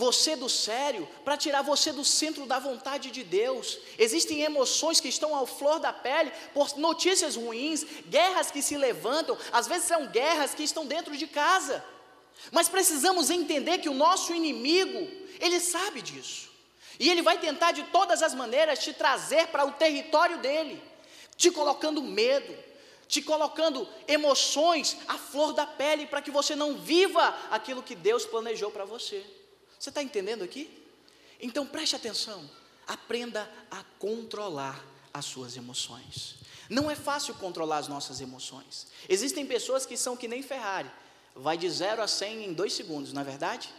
você 0.00 0.34
do 0.34 0.48
sério, 0.48 1.06
para 1.24 1.36
tirar 1.36 1.60
você 1.60 1.92
do 1.92 2.04
centro 2.04 2.46
da 2.46 2.58
vontade 2.58 3.10
de 3.10 3.22
Deus. 3.22 3.78
Existem 3.98 4.40
emoções 4.40 4.98
que 4.98 5.10
estão 5.14 5.34
ao 5.36 5.46
flor 5.46 5.78
da 5.78 5.92
pele 5.92 6.32
por 6.54 6.66
notícias 6.78 7.36
ruins, 7.36 7.84
guerras 8.08 8.50
que 8.50 8.62
se 8.62 8.76
levantam, 8.78 9.36
às 9.52 9.66
vezes 9.66 9.86
são 9.86 10.06
guerras 10.06 10.54
que 10.54 10.62
estão 10.62 10.86
dentro 10.86 11.14
de 11.14 11.26
casa. 11.26 11.84
Mas 12.50 12.66
precisamos 12.66 13.28
entender 13.28 13.76
que 13.78 13.90
o 13.90 13.94
nosso 14.06 14.34
inimigo, 14.34 15.00
ele 15.38 15.60
sabe 15.60 16.00
disso. 16.00 16.48
E 16.98 17.10
ele 17.10 17.20
vai 17.20 17.38
tentar 17.38 17.72
de 17.72 17.82
todas 17.96 18.22
as 18.22 18.34
maneiras 18.34 18.78
te 18.78 18.94
trazer 18.94 19.48
para 19.48 19.66
o 19.66 19.72
território 19.72 20.38
dele, 20.38 20.82
te 21.36 21.50
colocando 21.50 22.02
medo, 22.02 22.56
te 23.06 23.20
colocando 23.20 23.86
emoções 24.08 24.96
à 25.06 25.18
flor 25.18 25.52
da 25.52 25.66
pele 25.66 26.06
para 26.06 26.22
que 26.22 26.30
você 26.30 26.56
não 26.56 26.78
viva 26.78 27.36
aquilo 27.50 27.82
que 27.82 27.94
Deus 27.94 28.24
planejou 28.24 28.70
para 28.70 28.86
você. 28.86 29.22
Você 29.80 29.88
está 29.88 30.02
entendendo 30.02 30.44
aqui? 30.44 30.70
Então 31.40 31.66
preste 31.66 31.96
atenção, 31.96 32.48
aprenda 32.86 33.50
a 33.70 33.82
controlar 33.98 34.84
as 35.12 35.24
suas 35.24 35.56
emoções. 35.56 36.34
Não 36.68 36.90
é 36.90 36.94
fácil 36.94 37.34
controlar 37.36 37.78
as 37.78 37.88
nossas 37.88 38.20
emoções. 38.20 38.88
Existem 39.08 39.46
pessoas 39.46 39.86
que 39.86 39.96
são 39.96 40.18
que 40.18 40.28
nem 40.28 40.42
Ferrari, 40.42 40.90
vai 41.34 41.56
de 41.56 41.68
0 41.68 42.02
a 42.02 42.06
100 42.06 42.44
em 42.44 42.52
dois 42.52 42.74
segundos, 42.74 43.14
não 43.14 43.22
é 43.22 43.24
verdade? 43.24 43.70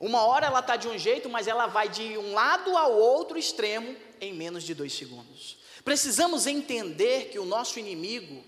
Uma 0.00 0.22
hora 0.22 0.46
ela 0.46 0.58
está 0.58 0.74
de 0.74 0.88
um 0.88 0.98
jeito, 0.98 1.30
mas 1.30 1.46
ela 1.46 1.68
vai 1.68 1.88
de 1.88 2.18
um 2.18 2.34
lado 2.34 2.76
ao 2.76 2.92
outro 2.92 3.38
extremo 3.38 3.96
em 4.20 4.34
menos 4.34 4.64
de 4.64 4.74
dois 4.74 4.92
segundos. 4.92 5.56
Precisamos 5.84 6.48
entender 6.48 7.30
que 7.30 7.38
o 7.38 7.44
nosso 7.44 7.78
inimigo, 7.78 8.42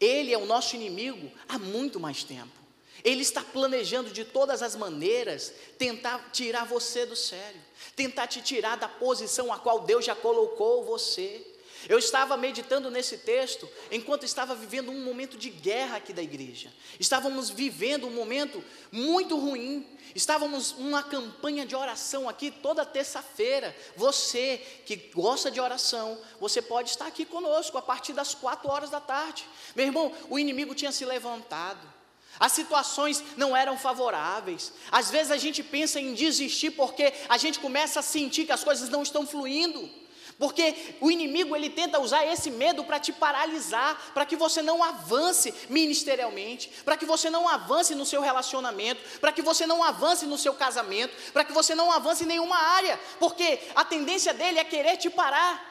ele 0.00 0.32
é 0.32 0.38
o 0.38 0.46
nosso 0.46 0.74
inimigo 0.74 1.30
há 1.46 1.58
muito 1.58 2.00
mais 2.00 2.24
tempo. 2.24 2.67
Ele 3.04 3.22
está 3.22 3.42
planejando 3.42 4.10
de 4.10 4.24
todas 4.24 4.62
as 4.62 4.74
maneiras 4.74 5.52
tentar 5.78 6.30
tirar 6.32 6.64
você 6.64 7.06
do 7.06 7.16
sério, 7.16 7.60
tentar 7.94 8.26
te 8.26 8.42
tirar 8.42 8.76
da 8.76 8.88
posição 8.88 9.52
a 9.52 9.58
qual 9.58 9.80
Deus 9.80 10.04
já 10.04 10.14
colocou 10.14 10.84
você. 10.84 11.44
Eu 11.88 11.98
estava 11.98 12.36
meditando 12.36 12.90
nesse 12.90 13.18
texto 13.18 13.68
enquanto 13.90 14.24
estava 14.24 14.54
vivendo 14.54 14.90
um 14.90 15.04
momento 15.04 15.36
de 15.36 15.48
guerra 15.48 15.98
aqui 15.98 16.12
da 16.12 16.22
igreja. 16.22 16.72
Estávamos 16.98 17.50
vivendo 17.50 18.06
um 18.06 18.10
momento 18.10 18.64
muito 18.90 19.38
ruim. 19.38 19.86
Estávamos 20.14 20.72
numa 20.72 21.02
campanha 21.02 21.64
de 21.64 21.76
oração 21.76 22.28
aqui 22.28 22.50
toda 22.50 22.84
terça-feira. 22.84 23.76
Você 23.94 24.60
que 24.84 24.96
gosta 25.14 25.50
de 25.50 25.60
oração, 25.60 26.18
você 26.40 26.60
pode 26.60 26.90
estar 26.90 27.06
aqui 27.06 27.24
conosco 27.24 27.78
a 27.78 27.82
partir 27.82 28.12
das 28.12 28.34
quatro 28.34 28.68
horas 28.68 28.90
da 28.90 29.00
tarde. 29.00 29.46
Meu 29.76 29.86
irmão, 29.86 30.12
o 30.28 30.38
inimigo 30.38 30.74
tinha 30.74 30.90
se 30.90 31.04
levantado. 31.04 31.97
As 32.38 32.52
situações 32.52 33.22
não 33.36 33.56
eram 33.56 33.76
favoráveis. 33.76 34.72
Às 34.90 35.10
vezes 35.10 35.32
a 35.32 35.36
gente 35.36 35.62
pensa 35.62 36.00
em 36.00 36.14
desistir 36.14 36.70
porque 36.70 37.12
a 37.28 37.36
gente 37.36 37.58
começa 37.58 38.00
a 38.00 38.02
sentir 38.02 38.44
que 38.44 38.52
as 38.52 38.62
coisas 38.62 38.88
não 38.88 39.02
estão 39.02 39.26
fluindo. 39.26 39.90
Porque 40.38 40.96
o 41.00 41.10
inimigo 41.10 41.56
ele 41.56 41.68
tenta 41.68 41.98
usar 41.98 42.24
esse 42.24 42.48
medo 42.48 42.84
para 42.84 43.00
te 43.00 43.12
paralisar, 43.12 44.12
para 44.14 44.24
que 44.24 44.36
você 44.36 44.62
não 44.62 44.84
avance 44.84 45.52
ministerialmente, 45.68 46.70
para 46.84 46.96
que 46.96 47.04
você 47.04 47.28
não 47.28 47.48
avance 47.48 47.92
no 47.96 48.06
seu 48.06 48.20
relacionamento, 48.20 49.18
para 49.18 49.32
que 49.32 49.42
você 49.42 49.66
não 49.66 49.82
avance 49.82 50.26
no 50.26 50.38
seu 50.38 50.54
casamento, 50.54 51.32
para 51.32 51.42
que 51.42 51.52
você 51.52 51.74
não 51.74 51.90
avance 51.90 52.22
em 52.22 52.28
nenhuma 52.28 52.56
área, 52.56 53.00
porque 53.18 53.58
a 53.74 53.84
tendência 53.84 54.32
dele 54.32 54.60
é 54.60 54.64
querer 54.64 54.96
te 54.96 55.10
parar. 55.10 55.66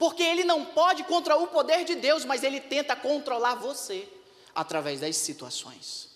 Porque 0.00 0.22
ele 0.22 0.44
não 0.44 0.64
pode 0.64 1.04
contra 1.04 1.36
o 1.36 1.48
poder 1.48 1.84
de 1.84 1.96
Deus, 1.96 2.24
mas 2.24 2.42
ele 2.42 2.60
tenta 2.60 2.94
controlar 2.94 3.54
você 3.54 4.08
através 4.54 5.00
das 5.00 5.16
situações. 5.16 6.08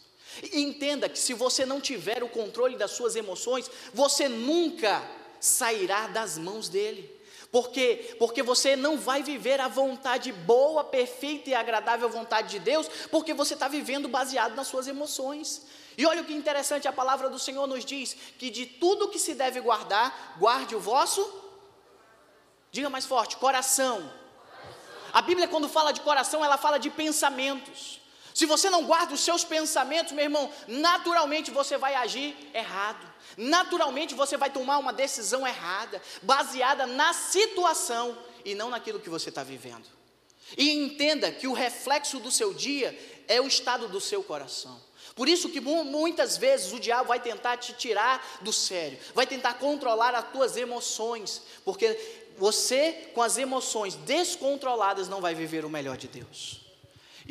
Entenda 0.53 1.09
que 1.09 1.19
se 1.19 1.35
você 1.35 1.67
não 1.67 1.81
tiver 1.81 2.23
o 2.23 2.29
controle 2.29 2.77
das 2.77 2.93
suas 2.93 3.17
emoções, 3.17 3.71
você 3.93 4.29
nunca 4.29 5.03
sairá 5.41 6.07
das 6.07 6.39
mãos 6.39 6.69
dele. 6.69 7.21
Por 7.51 7.69
quê? 7.69 8.17
Porque 8.19 8.43
você 8.43 8.75
não 8.75 8.97
vai 8.97 9.23
viver 9.23 9.61
a 9.61 9.69
vontade 9.69 10.33
boa, 10.33 10.83
perfeita 10.83 11.51
e 11.51 11.55
agradável 11.55 12.09
vontade 12.09 12.49
de 12.49 12.59
Deus, 12.59 12.89
porque 13.11 13.35
você 13.35 13.53
está 13.53 13.69
vivendo 13.69 14.09
baseado 14.09 14.55
nas 14.55 14.69
suas 14.69 14.89
emoções. 14.89 15.67
E 15.99 16.07
olha 16.07 16.23
o 16.23 16.25
que 16.25 16.33
interessante, 16.33 16.89
a 16.89 16.93
palavra 16.93 17.29
do 17.29 17.39
Senhor 17.39 17.67
nos 17.67 17.85
diz 17.85 18.17
que 18.39 18.49
de 18.49 18.65
tudo 18.65 19.11
que 19.11 19.19
se 19.19 19.35
deve 19.35 19.61
guardar, 19.61 20.37
guarde 20.39 20.75
o 20.75 20.81
vosso, 20.81 21.31
diga 22.71 22.89
mais 22.89 23.05
forte, 23.05 23.37
coração. 23.37 24.11
A 25.13 25.21
Bíblia, 25.21 25.47
quando 25.47 25.69
fala 25.69 25.93
de 25.93 26.01
coração, 26.01 26.43
ela 26.43 26.57
fala 26.57 26.79
de 26.79 26.89
pensamentos. 26.89 28.01
Se 28.35 28.47
você 28.47 28.71
não 28.71 28.85
guarda 28.85 29.15
os 29.15 29.21
seus 29.21 29.45
pensamentos, 29.45 30.13
meu 30.13 30.25
irmão, 30.25 30.51
naturalmente 30.67 31.51
você 31.51 31.77
vai 31.77 31.95
agir 31.95 32.37
errado. 32.55 33.07
Naturalmente 33.37 34.15
você 34.15 34.37
vai 34.37 34.51
tomar 34.51 34.79
uma 34.79 34.93
decisão 34.93 35.47
errada, 35.47 36.01
baseada 36.23 36.87
na 36.87 37.13
situação 37.13 38.17
e 38.45 38.55
não 38.55 38.71
naquilo 38.71 39.01
que 39.01 39.11
você 39.11 39.29
está 39.29 39.43
vivendo. 39.43 39.87
E 40.57 40.71
entenda 40.71 41.31
que 41.31 41.47
o 41.47 41.53
reflexo 41.53 42.19
do 42.19 42.31
seu 42.31 42.53
dia 42.53 42.99
é 43.29 43.41
o 43.41 43.47
estado 43.47 43.89
do 43.89 44.01
seu 44.01 44.23
coração. 44.23 44.81
Por 45.15 45.29
isso 45.29 45.51
que 45.51 45.61
muitas 45.61 46.37
vezes 46.37 46.73
o 46.73 46.81
diabo 46.81 47.09
vai 47.09 47.21
tentar 47.21 47.59
te 47.59 47.75
tirar 47.75 48.39
do 48.41 48.53
sério, 48.53 48.99
vai 49.15 49.27
tentar 49.27 49.55
controlar 49.55 50.15
as 50.15 50.31
tuas 50.33 50.57
emoções, 50.57 51.43
porque 51.65 51.99
você 52.39 53.11
com 53.15 53.21
as 53.21 53.37
emoções 53.37 53.95
descontroladas 53.95 55.09
não 55.09 55.21
vai 55.21 55.35
viver 55.35 55.65
o 55.65 55.71
melhor 55.71 55.99
de 55.99 56.09
Deus. 56.09 56.62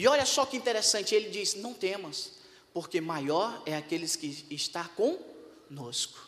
E 0.01 0.07
olha 0.07 0.25
só 0.25 0.47
que 0.47 0.57
interessante, 0.57 1.13
ele 1.13 1.29
diz: 1.29 1.53
Não 1.53 1.75
temas, 1.75 2.31
porque 2.73 2.99
maior 2.99 3.61
é 3.67 3.75
aqueles 3.75 4.15
que 4.15 4.47
está 4.49 4.89
conosco. 4.89 6.27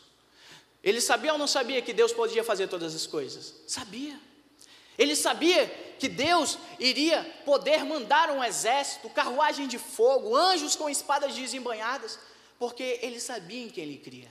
Ele 0.80 1.00
sabia 1.00 1.32
ou 1.32 1.38
não 1.40 1.48
sabia 1.48 1.82
que 1.82 1.92
Deus 1.92 2.12
podia 2.12 2.44
fazer 2.44 2.68
todas 2.68 2.94
as 2.94 3.04
coisas? 3.04 3.52
Sabia. 3.66 4.16
Ele 4.96 5.16
sabia 5.16 5.66
que 5.98 6.06
Deus 6.08 6.56
iria 6.78 7.24
poder 7.44 7.84
mandar 7.84 8.30
um 8.30 8.44
exército, 8.44 9.10
carruagem 9.10 9.66
de 9.66 9.76
fogo, 9.76 10.36
anjos 10.36 10.76
com 10.76 10.88
espadas 10.88 11.34
desembanhadas, 11.34 12.16
porque 12.60 13.00
ele 13.02 13.18
sabia 13.18 13.64
em 13.64 13.70
quem 13.70 13.82
ele 13.82 13.98
cria. 13.98 14.30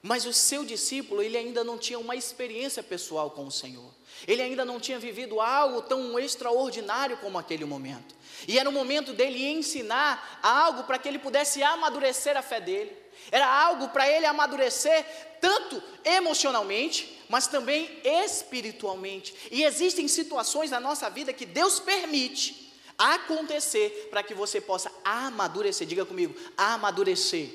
Mas 0.00 0.26
o 0.26 0.32
seu 0.32 0.64
discípulo, 0.64 1.20
ele 1.20 1.36
ainda 1.36 1.64
não 1.64 1.76
tinha 1.76 1.98
uma 1.98 2.14
experiência 2.14 2.84
pessoal 2.84 3.32
com 3.32 3.48
o 3.48 3.50
Senhor. 3.50 3.92
Ele 4.26 4.42
ainda 4.42 4.64
não 4.64 4.80
tinha 4.80 4.98
vivido 4.98 5.40
algo 5.40 5.82
tão 5.82 6.18
extraordinário 6.18 7.16
como 7.18 7.38
aquele 7.38 7.64
momento. 7.64 8.14
E 8.46 8.58
era 8.58 8.68
o 8.68 8.72
momento 8.72 9.12
dele 9.12 9.46
ensinar 9.46 10.40
algo 10.42 10.84
para 10.84 10.98
que 10.98 11.08
ele 11.08 11.18
pudesse 11.18 11.62
amadurecer 11.62 12.36
a 12.36 12.42
fé 12.42 12.60
dele. 12.60 12.96
Era 13.30 13.46
algo 13.46 13.88
para 13.88 14.08
ele 14.10 14.26
amadurecer 14.26 15.04
tanto 15.40 15.82
emocionalmente, 16.04 17.22
mas 17.28 17.46
também 17.46 18.00
espiritualmente. 18.04 19.34
E 19.50 19.62
existem 19.62 20.08
situações 20.08 20.70
na 20.70 20.80
nossa 20.80 21.08
vida 21.08 21.32
que 21.32 21.46
Deus 21.46 21.78
permite 21.78 22.72
acontecer 22.98 24.08
para 24.10 24.22
que 24.22 24.34
você 24.34 24.60
possa 24.60 24.92
amadurecer. 25.04 25.86
Diga 25.86 26.04
comigo, 26.04 26.34
amadurecer. 26.56 27.48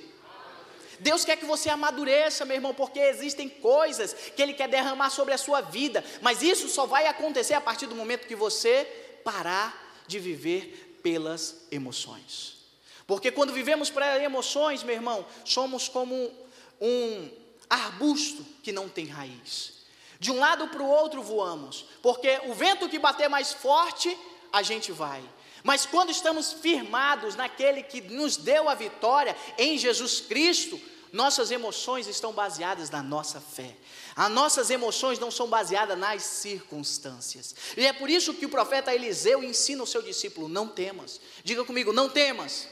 Deus 0.99 1.25
quer 1.25 1.37
que 1.37 1.45
você 1.45 1.69
amadureça, 1.69 2.45
meu 2.45 2.55
irmão, 2.55 2.73
porque 2.73 2.99
existem 2.99 3.49
coisas 3.49 4.13
que 4.13 4.41
Ele 4.41 4.53
quer 4.53 4.67
derramar 4.67 5.09
sobre 5.09 5.33
a 5.33 5.37
sua 5.37 5.61
vida, 5.61 6.03
mas 6.21 6.41
isso 6.41 6.69
só 6.69 6.85
vai 6.85 7.07
acontecer 7.07 7.53
a 7.53 7.61
partir 7.61 7.87
do 7.87 7.95
momento 7.95 8.27
que 8.27 8.35
você 8.35 8.85
parar 9.23 10.03
de 10.07 10.19
viver 10.19 10.99
pelas 11.01 11.65
emoções. 11.71 12.55
Porque 13.07 13.31
quando 13.31 13.53
vivemos 13.53 13.89
para 13.89 14.23
emoções, 14.23 14.83
meu 14.83 14.95
irmão, 14.95 15.25
somos 15.43 15.87
como 15.87 16.15
um 16.81 17.29
arbusto 17.69 18.45
que 18.63 18.71
não 18.71 18.89
tem 18.89 19.05
raiz. 19.05 19.73
De 20.19 20.31
um 20.31 20.39
lado 20.39 20.67
para 20.69 20.81
o 20.81 20.89
outro 20.89 21.21
voamos, 21.21 21.85
porque 22.01 22.39
o 22.45 22.53
vento 22.53 22.89
que 22.89 22.97
bater 22.97 23.29
mais 23.29 23.53
forte, 23.53 24.17
a 24.51 24.63
gente 24.63 24.91
vai. 24.91 25.23
Mas 25.65 25.83
quando 25.83 26.11
estamos 26.11 26.53
firmados 26.53 27.35
naquele 27.35 27.81
que 27.81 27.99
nos 27.99 28.37
deu 28.37 28.69
a 28.69 28.75
vitória 28.75 29.35
em 29.57 29.79
Jesus 29.79 30.21
Cristo, 30.21 30.79
nossas 31.11 31.49
emoções 31.49 32.05
estão 32.05 32.31
baseadas 32.31 32.91
na 32.91 33.01
nossa 33.01 33.41
fé. 33.41 33.75
As 34.15 34.29
nossas 34.29 34.69
emoções 34.69 35.17
não 35.17 35.31
são 35.31 35.47
baseadas 35.47 35.97
nas 35.97 36.21
circunstâncias. 36.21 37.55
E 37.75 37.83
é 37.83 37.91
por 37.91 38.11
isso 38.11 38.35
que 38.35 38.45
o 38.45 38.49
profeta 38.49 38.93
Eliseu 38.93 39.43
ensina 39.43 39.81
o 39.81 39.87
seu 39.87 40.03
discípulo: 40.03 40.47
não 40.47 40.67
temas. 40.67 41.19
Diga 41.43 41.65
comigo, 41.65 41.91
não 41.91 42.09
temas. 42.09 42.67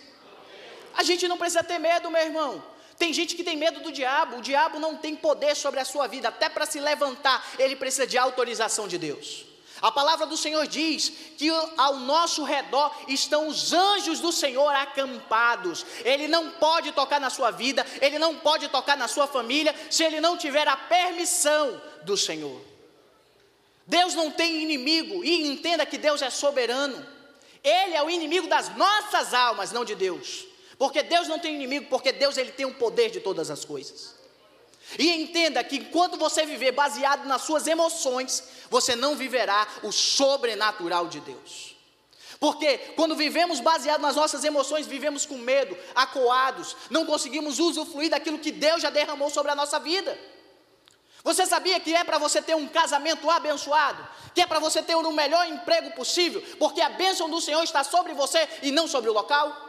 A 0.95 1.01
gente 1.01 1.27
não 1.27 1.39
precisa 1.39 1.63
ter 1.63 1.79
medo, 1.79 2.11
meu 2.11 2.21
irmão. 2.21 2.63
Tem 2.99 3.11
gente 3.11 3.35
que 3.35 3.43
tem 3.43 3.57
medo 3.57 3.79
do 3.79 3.91
diabo. 3.91 4.37
O 4.37 4.41
diabo 4.41 4.77
não 4.77 4.95
tem 4.97 5.15
poder 5.15 5.55
sobre 5.55 5.79
a 5.79 5.85
sua 5.85 6.05
vida. 6.05 6.27
Até 6.27 6.47
para 6.47 6.67
se 6.67 6.79
levantar, 6.79 7.43
ele 7.57 7.75
precisa 7.75 8.05
de 8.05 8.19
autorização 8.19 8.87
de 8.87 8.99
Deus. 8.99 9.51
A 9.83 9.91
palavra 9.91 10.25
do 10.25 10.37
Senhor 10.37 10.65
diz 10.65 11.11
que 11.37 11.49
ao 11.75 11.97
nosso 11.97 12.45
redor 12.45 12.89
estão 13.09 13.49
os 13.49 13.73
anjos 13.73 14.21
do 14.21 14.31
Senhor 14.31 14.73
acampados. 14.73 15.85
Ele 16.05 16.25
não 16.25 16.51
pode 16.51 16.93
tocar 16.93 17.19
na 17.19 17.29
sua 17.29 17.51
vida, 17.51 17.85
ele 17.99 18.17
não 18.17 18.33
pode 18.37 18.69
tocar 18.69 18.95
na 18.95 19.09
sua 19.09 19.27
família, 19.27 19.75
se 19.91 20.01
ele 20.01 20.21
não 20.21 20.37
tiver 20.37 20.65
a 20.69 20.77
permissão 20.77 21.81
do 22.03 22.15
Senhor. 22.15 22.61
Deus 23.85 24.13
não 24.13 24.31
tem 24.31 24.63
inimigo, 24.63 25.21
e 25.21 25.47
entenda 25.47 25.85
que 25.85 25.97
Deus 25.97 26.21
é 26.21 26.29
soberano. 26.29 27.05
Ele 27.61 27.93
é 27.93 28.01
o 28.01 28.09
inimigo 28.09 28.47
das 28.47 28.73
nossas 28.77 29.33
almas, 29.33 29.73
não 29.73 29.83
de 29.83 29.95
Deus. 29.95 30.45
Porque 30.77 31.03
Deus 31.03 31.27
não 31.27 31.39
tem 31.39 31.55
inimigo, 31.55 31.87
porque 31.89 32.13
Deus 32.13 32.37
ele 32.37 32.53
tem 32.53 32.65
o 32.65 32.73
poder 32.75 33.09
de 33.09 33.19
todas 33.19 33.51
as 33.51 33.65
coisas. 33.65 34.22
E 34.97 35.09
entenda 35.11 35.63
que 35.63 35.77
enquanto 35.77 36.17
você 36.17 36.45
viver 36.45 36.71
baseado 36.71 37.25
nas 37.25 37.41
suas 37.41 37.67
emoções, 37.67 38.43
você 38.69 38.95
não 38.95 39.15
viverá 39.15 39.67
o 39.83 39.91
sobrenatural 39.91 41.07
de 41.07 41.19
Deus. 41.19 41.75
Porque 42.39 42.77
quando 42.97 43.15
vivemos 43.15 43.59
baseado 43.59 44.01
nas 44.01 44.15
nossas 44.15 44.43
emoções, 44.43 44.85
vivemos 44.85 45.25
com 45.25 45.37
medo, 45.37 45.77
acuados, 45.95 46.75
não 46.89 47.05
conseguimos 47.05 47.57
usufruir 47.57 48.09
daquilo 48.09 48.39
que 48.39 48.51
Deus 48.51 48.81
já 48.81 48.89
derramou 48.89 49.29
sobre 49.29 49.51
a 49.51 49.55
nossa 49.55 49.79
vida. 49.79 50.19
Você 51.23 51.45
sabia 51.45 51.79
que 51.79 51.95
é 51.95 52.03
para 52.03 52.17
você 52.17 52.41
ter 52.41 52.53
um 52.53 52.67
casamento 52.67 53.29
abençoado? 53.29 54.05
Que 54.35 54.41
é 54.41 54.45
para 54.45 54.59
você 54.59 54.83
ter 54.83 54.95
o 54.95 55.11
melhor 55.11 55.47
emprego 55.47 55.91
possível? 55.91 56.41
Porque 56.59 56.81
a 56.81 56.89
bênção 56.89 57.29
do 57.29 57.39
Senhor 57.39 57.63
está 57.63 57.81
sobre 57.81 58.13
você 58.13 58.45
e 58.61 58.71
não 58.71 58.89
sobre 58.89 59.09
o 59.09 59.13
local? 59.13 59.62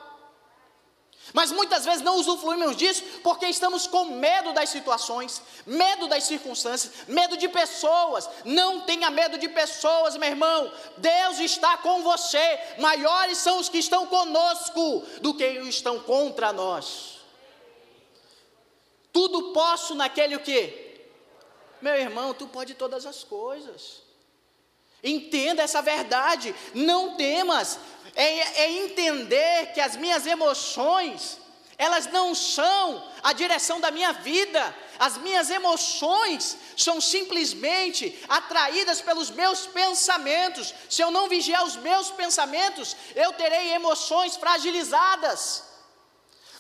Mas 1.35 1.51
muitas 1.51 1.85
vezes 1.85 2.01
não 2.01 2.15
usufruímos 2.15 2.77
disso 2.77 3.03
porque 3.21 3.47
estamos 3.47 3.89
com 3.89 4.05
medo 4.05 4.53
das 4.53 4.69
situações, 4.69 5.43
medo 5.67 6.07
das 6.07 6.23
circunstâncias, 6.23 7.09
medo 7.09 7.37
de 7.37 7.49
pessoas. 7.49 8.31
Não 8.45 8.83
tenha 8.83 9.11
medo 9.11 9.37
de 9.37 9.49
pessoas, 9.49 10.17
meu 10.17 10.29
irmão. 10.29 10.73
Deus 10.97 11.41
está 11.41 11.77
com 11.79 12.05
você. 12.05 12.61
Maiores 12.79 13.39
são 13.39 13.59
os 13.59 13.69
que 13.69 13.79
estão 13.79 14.07
conosco 14.07 15.03
do 15.21 15.35
que 15.35 15.59
os 15.59 15.65
que 15.65 15.69
estão 15.71 15.99
contra 15.99 16.53
nós. 16.53 17.19
Tudo 19.13 19.53
posso 19.53 19.97
naquele 19.97 20.37
o 20.37 20.41
quê? 20.41 21.01
Meu 21.83 21.97
irmão, 21.97 22.33
tu 22.33 22.47
pode 22.47 22.75
todas 22.75 23.05
as 23.07 23.25
coisas. 23.25 24.05
Entenda 25.03 25.63
essa 25.63 25.83
verdade, 25.83 26.55
não 26.73 27.17
temas, 27.17 27.79
é, 28.15 28.63
é 28.63 28.73
entender 28.85 29.73
que 29.73 29.81
as 29.81 29.97
minhas 29.97 30.27
emoções, 30.27 31.39
elas 31.77 32.07
não 32.07 32.35
são 32.35 33.05
a 33.23 33.33
direção 33.33 33.81
da 33.81 33.91
minha 33.91 34.13
vida, 34.13 34.75
as 34.99 35.19
minhas 35.19 35.51
emoções 35.51 36.57
são 36.77 37.01
simplesmente 37.01 38.17
atraídas 38.29 39.01
pelos 39.01 39.31
meus 39.31 39.67
pensamentos. 39.67 40.73
Se 40.89 41.03
eu 41.03 41.11
não 41.11 41.29
vigiar 41.29 41.65
os 41.65 41.77
meus 41.77 42.11
pensamentos, 42.11 42.97
eu 43.17 43.33
terei 43.33 43.73
emoções 43.73 44.37
fragilizadas. 44.37 45.65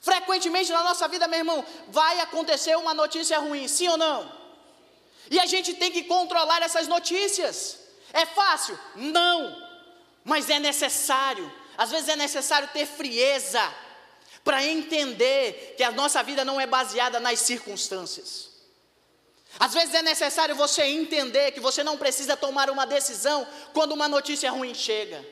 Frequentemente 0.03 0.73
na 0.73 0.83
nossa 0.83 1.07
vida, 1.07 1.29
meu 1.29 1.39
irmão, 1.39 1.65
vai 1.89 2.21
acontecer 2.21 2.77
uma 2.77 2.93
notícia 2.93 3.39
ruim, 3.39 3.69
sim 3.69 3.89
ou 3.89 3.97
não? 3.97 4.31
E 5.31 5.39
a 5.39 5.47
gente 5.47 5.75
tem 5.75 5.91
que 5.91 6.03
controlar 6.03 6.61
essas 6.63 6.87
notícias. 6.89 7.79
É 8.13 8.27
fácil? 8.27 8.79
Não 8.97 9.64
mas 10.25 10.49
é 10.49 10.59
necessário, 10.59 11.53
às 11.77 11.91
vezes 11.91 12.09
é 12.09 12.17
necessário 12.17 12.69
ter 12.73 12.87
frieza 12.87 13.63
para 14.43 14.65
entender 14.65 15.75
que 15.77 15.83
a 15.83 15.93
nossa 15.93 16.23
vida 16.23 16.45
não 16.45 16.61
é 16.61 16.67
baseada 16.67 17.21
nas 17.21 17.39
circunstâncias. 17.41 18.55
Às 19.59 19.73
vezes 19.73 19.95
é 19.95 20.03
necessário 20.03 20.57
você 20.57 20.83
entender 20.83 21.53
que 21.53 21.61
você 21.61 21.85
não 21.85 21.97
precisa 21.97 22.37
tomar 22.37 22.69
uma 22.71 22.87
decisão 22.87 23.47
quando 23.73 23.93
uma 23.93 24.09
notícia 24.09 24.51
ruim 24.51 24.75
chega. 24.75 25.25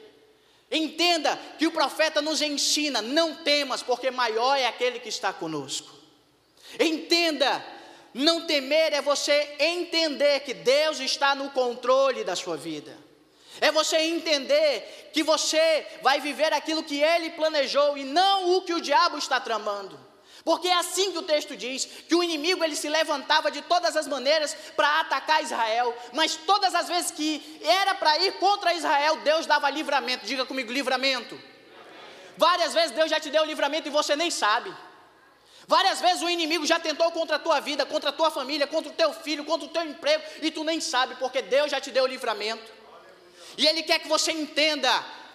Entenda 0.71 1.39
que 1.59 1.67
o 1.67 1.73
profeta 1.73 2.23
nos 2.23 2.41
ensina: 2.41 3.03
não 3.03 3.35
temas, 3.37 3.83
porque 3.83 4.11
maior 4.11 4.57
é 4.57 4.67
aquele 4.67 5.01
que 5.01 5.09
está 5.09 5.33
conosco. 5.33 5.91
Entenda, 6.79 7.65
não 8.15 8.47
temer 8.47 8.93
é 8.93 9.03
você 9.03 9.57
entender 9.59 10.41
que 10.41 10.55
Deus 10.55 11.01
está 11.01 11.35
no 11.35 11.51
controle 11.51 12.25
da 12.25 12.37
sua 12.37 12.57
vida. 12.57 12.97
É 13.63 13.71
você 13.71 13.97
entender 13.97 15.11
que 15.13 15.23
você 15.23 15.87
vai 16.03 16.21
viver 16.21 16.53
aquilo 16.53 16.83
que 16.83 17.01
ele 17.01 17.31
planejou 17.31 17.97
e 17.97 18.03
não 18.03 18.57
o 18.57 18.63
que 18.63 18.75
o 18.75 18.81
diabo 18.81 19.17
está 19.17 19.39
tramando. 19.39 19.97
Porque 20.45 20.67
é 20.67 20.75
assim 20.75 21.13
que 21.13 21.19
o 21.19 21.23
texto 21.23 21.57
diz, 21.57 21.85
que 22.09 22.17
o 22.17 22.25
inimigo 22.25 22.65
ele 22.65 22.75
se 22.75 22.89
levantava 22.89 23.53
de 23.53 23.63
todas 23.63 23.97
as 23.97 24.09
maneiras 24.09 24.57
para 24.75 24.99
atacar 24.99 25.45
Israel, 25.45 25.97
mas 26.13 26.35
todas 26.35 26.75
as 26.75 26.89
vezes 26.89 27.13
que 27.13 27.61
era 27.63 27.95
para 27.95 28.19
ir 28.19 28.33
contra 28.41 28.75
Israel, 28.75 29.19
Deus 29.19 29.47
dava 29.47 29.71
livramento. 29.71 30.27
Diga 30.27 30.45
comigo, 30.45 30.73
livramento. 30.73 31.41
Várias 32.37 32.75
vezes 32.75 32.91
Deus 32.91 33.09
já 33.09 33.21
te 33.21 33.31
deu 33.31 33.45
livramento 33.45 33.87
e 33.87 33.93
você 33.93 34.17
nem 34.17 34.29
sabe. 34.29 34.75
Várias 35.69 36.01
vezes 36.01 36.21
o 36.21 36.29
inimigo 36.29 36.67
já 36.67 36.81
tentou 36.81 37.13
contra 37.13 37.37
a 37.37 37.39
tua 37.39 37.61
vida, 37.61 37.87
contra 37.87 38.11
a 38.11 38.13
tua 38.13 38.33
família, 38.33 38.67
contra 38.67 38.91
o 38.91 38.95
teu 38.95 39.13
filho, 39.13 39.45
contra 39.45 39.69
o 39.69 39.71
teu 39.71 39.85
emprego, 39.85 40.25
e 40.41 40.51
tu 40.51 40.65
nem 40.65 40.81
sabe, 40.81 41.15
porque 41.15 41.41
Deus 41.43 41.71
já 41.71 41.81
te 41.81 41.93
deu 41.93 42.05
livramento. 42.09 42.82
E 43.57 43.67
Ele 43.67 43.83
quer 43.83 43.99
que 43.99 44.09
você 44.09 44.33
entenda 44.33 44.91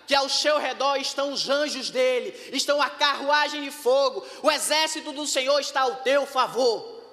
que 0.08 0.16
ao 0.16 0.30
seu 0.30 0.58
redor 0.58 0.96
estão 0.96 1.34
os 1.34 1.50
anjos 1.50 1.90
dele, 1.90 2.34
estão 2.54 2.82
a 2.82 2.90
carruagem 2.90 3.62
de 3.62 3.72
fogo, 3.72 4.26
o 4.42 4.50
exército 4.50 5.12
do 5.12 5.28
Senhor 5.28 5.60
está 5.60 5.82
ao 5.82 5.98
teu 5.98 6.26
favor. 6.26 7.04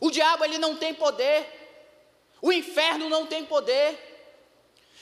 O 0.00 0.10
diabo 0.10 0.44
ele 0.44 0.58
não 0.58 0.76
tem 0.76 0.92
poder, 0.92 1.46
o 2.42 2.52
inferno 2.52 3.08
não 3.08 3.24
tem 3.24 3.42
poder, 3.42 3.98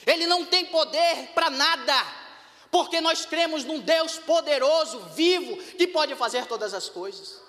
ele 0.07 0.29
não 0.29 0.45
tem 0.45 0.67
poder 0.67 1.31
para 1.35 1.51
nada, 1.51 2.07
porque 2.71 3.01
nós 3.01 3.27
cremos 3.27 3.65
num 3.65 3.81
Deus 3.81 4.17
poderoso, 4.19 5.01
vivo, 5.15 5.57
que 5.75 5.89
pode 5.89 6.15
fazer 6.15 6.47
todas 6.47 6.73
as 6.73 6.89
coisas. 6.89 7.43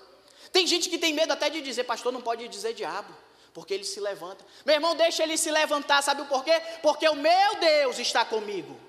Tem 0.52 0.66
gente 0.66 0.90
que 0.90 0.98
tem 0.98 1.14
medo 1.14 1.32
até 1.32 1.48
de 1.48 1.62
dizer, 1.62 1.84
pastor, 1.84 2.12
não 2.12 2.22
pode 2.22 2.48
dizer 2.48 2.74
diabo 2.74 3.23
porque 3.54 3.74
ele 3.74 3.84
se 3.84 4.00
levanta. 4.00 4.44
Meu 4.66 4.76
irmão, 4.76 4.96
deixa 4.96 5.24
ele 5.24 5.38
se 5.38 5.52
levantar, 5.52 6.02
sabe 6.02 6.26
por 6.26 6.44
quê? 6.44 6.60
Porque 6.82 7.08
o 7.08 7.16
meu 7.16 7.56
Deus 7.56 8.00
está 8.00 8.26
comigo. 8.26 8.80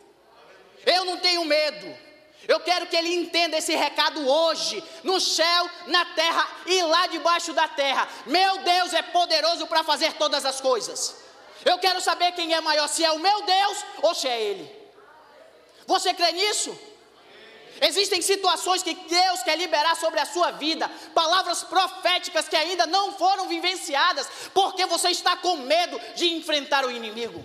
Eu 0.87 1.05
não 1.05 1.19
tenho 1.19 1.45
medo. 1.45 2.05
Eu 2.47 2.61
quero 2.61 2.87
que 2.87 2.97
ele 2.97 3.15
entenda 3.15 3.57
esse 3.57 3.75
recado 3.75 4.27
hoje, 4.29 4.83
no 5.03 5.19
céu, 5.21 5.71
na 5.87 6.05
terra 6.07 6.47
e 6.67 6.83
lá 6.83 7.07
debaixo 7.07 7.53
da 7.53 7.67
terra. 7.69 8.07
Meu 8.27 8.59
Deus 8.59 8.93
é 8.93 9.03
poderoso 9.03 9.67
para 9.67 9.83
fazer 9.83 10.13
todas 10.15 10.45
as 10.45 10.61
coisas. 10.61 11.17
Eu 11.65 11.79
quero 11.79 12.01
saber 12.01 12.33
quem 12.33 12.53
é 12.53 12.61
maior, 12.61 12.87
se 12.89 13.05
é 13.05 13.11
o 13.13 13.19
meu 13.19 13.43
Deus 13.43 13.85
ou 14.03 14.15
se 14.15 14.29
é 14.29 14.41
ele. 14.41 14.85
Você 15.87 16.13
crê 16.13 16.33
nisso? 16.33 16.79
Existem 17.81 18.23
situações 18.23 18.83
que 18.83 18.95
Deus 18.95 19.43
quer 19.43 19.57
liberar 19.57 19.97
sobre 19.97 20.21
a 20.21 20.27
sua 20.27 20.53
vida, 20.53 20.91
palavras 21.15 21.63
proféticas 21.65 22.49
que 22.49 22.57
ainda 22.57 22.87
não 22.87 23.13
foram 23.13 23.49
vivenciadas, 23.49 24.29
porque 24.53 24.87
você 24.87 25.09
está 25.09 25.37
com 25.37 25.57
medo 25.59 26.01
de 26.15 26.33
enfrentar 26.33 26.85
o 26.85 26.91
inimigo. 26.91 27.45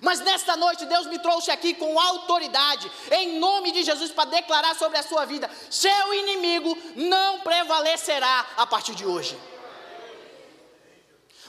Mas 0.00 0.20
nesta 0.20 0.56
noite 0.56 0.86
Deus 0.86 1.06
me 1.06 1.18
trouxe 1.18 1.50
aqui 1.50 1.74
com 1.74 1.98
autoridade, 2.00 2.90
em 3.10 3.38
nome 3.38 3.70
de 3.70 3.82
Jesus, 3.82 4.10
para 4.10 4.30
declarar 4.30 4.74
sobre 4.74 4.98
a 4.98 5.02
sua 5.02 5.24
vida: 5.26 5.50
seu 5.68 6.14
inimigo 6.14 6.76
não 6.96 7.40
prevalecerá 7.40 8.46
a 8.56 8.66
partir 8.66 8.94
de 8.94 9.04
hoje. 9.04 9.38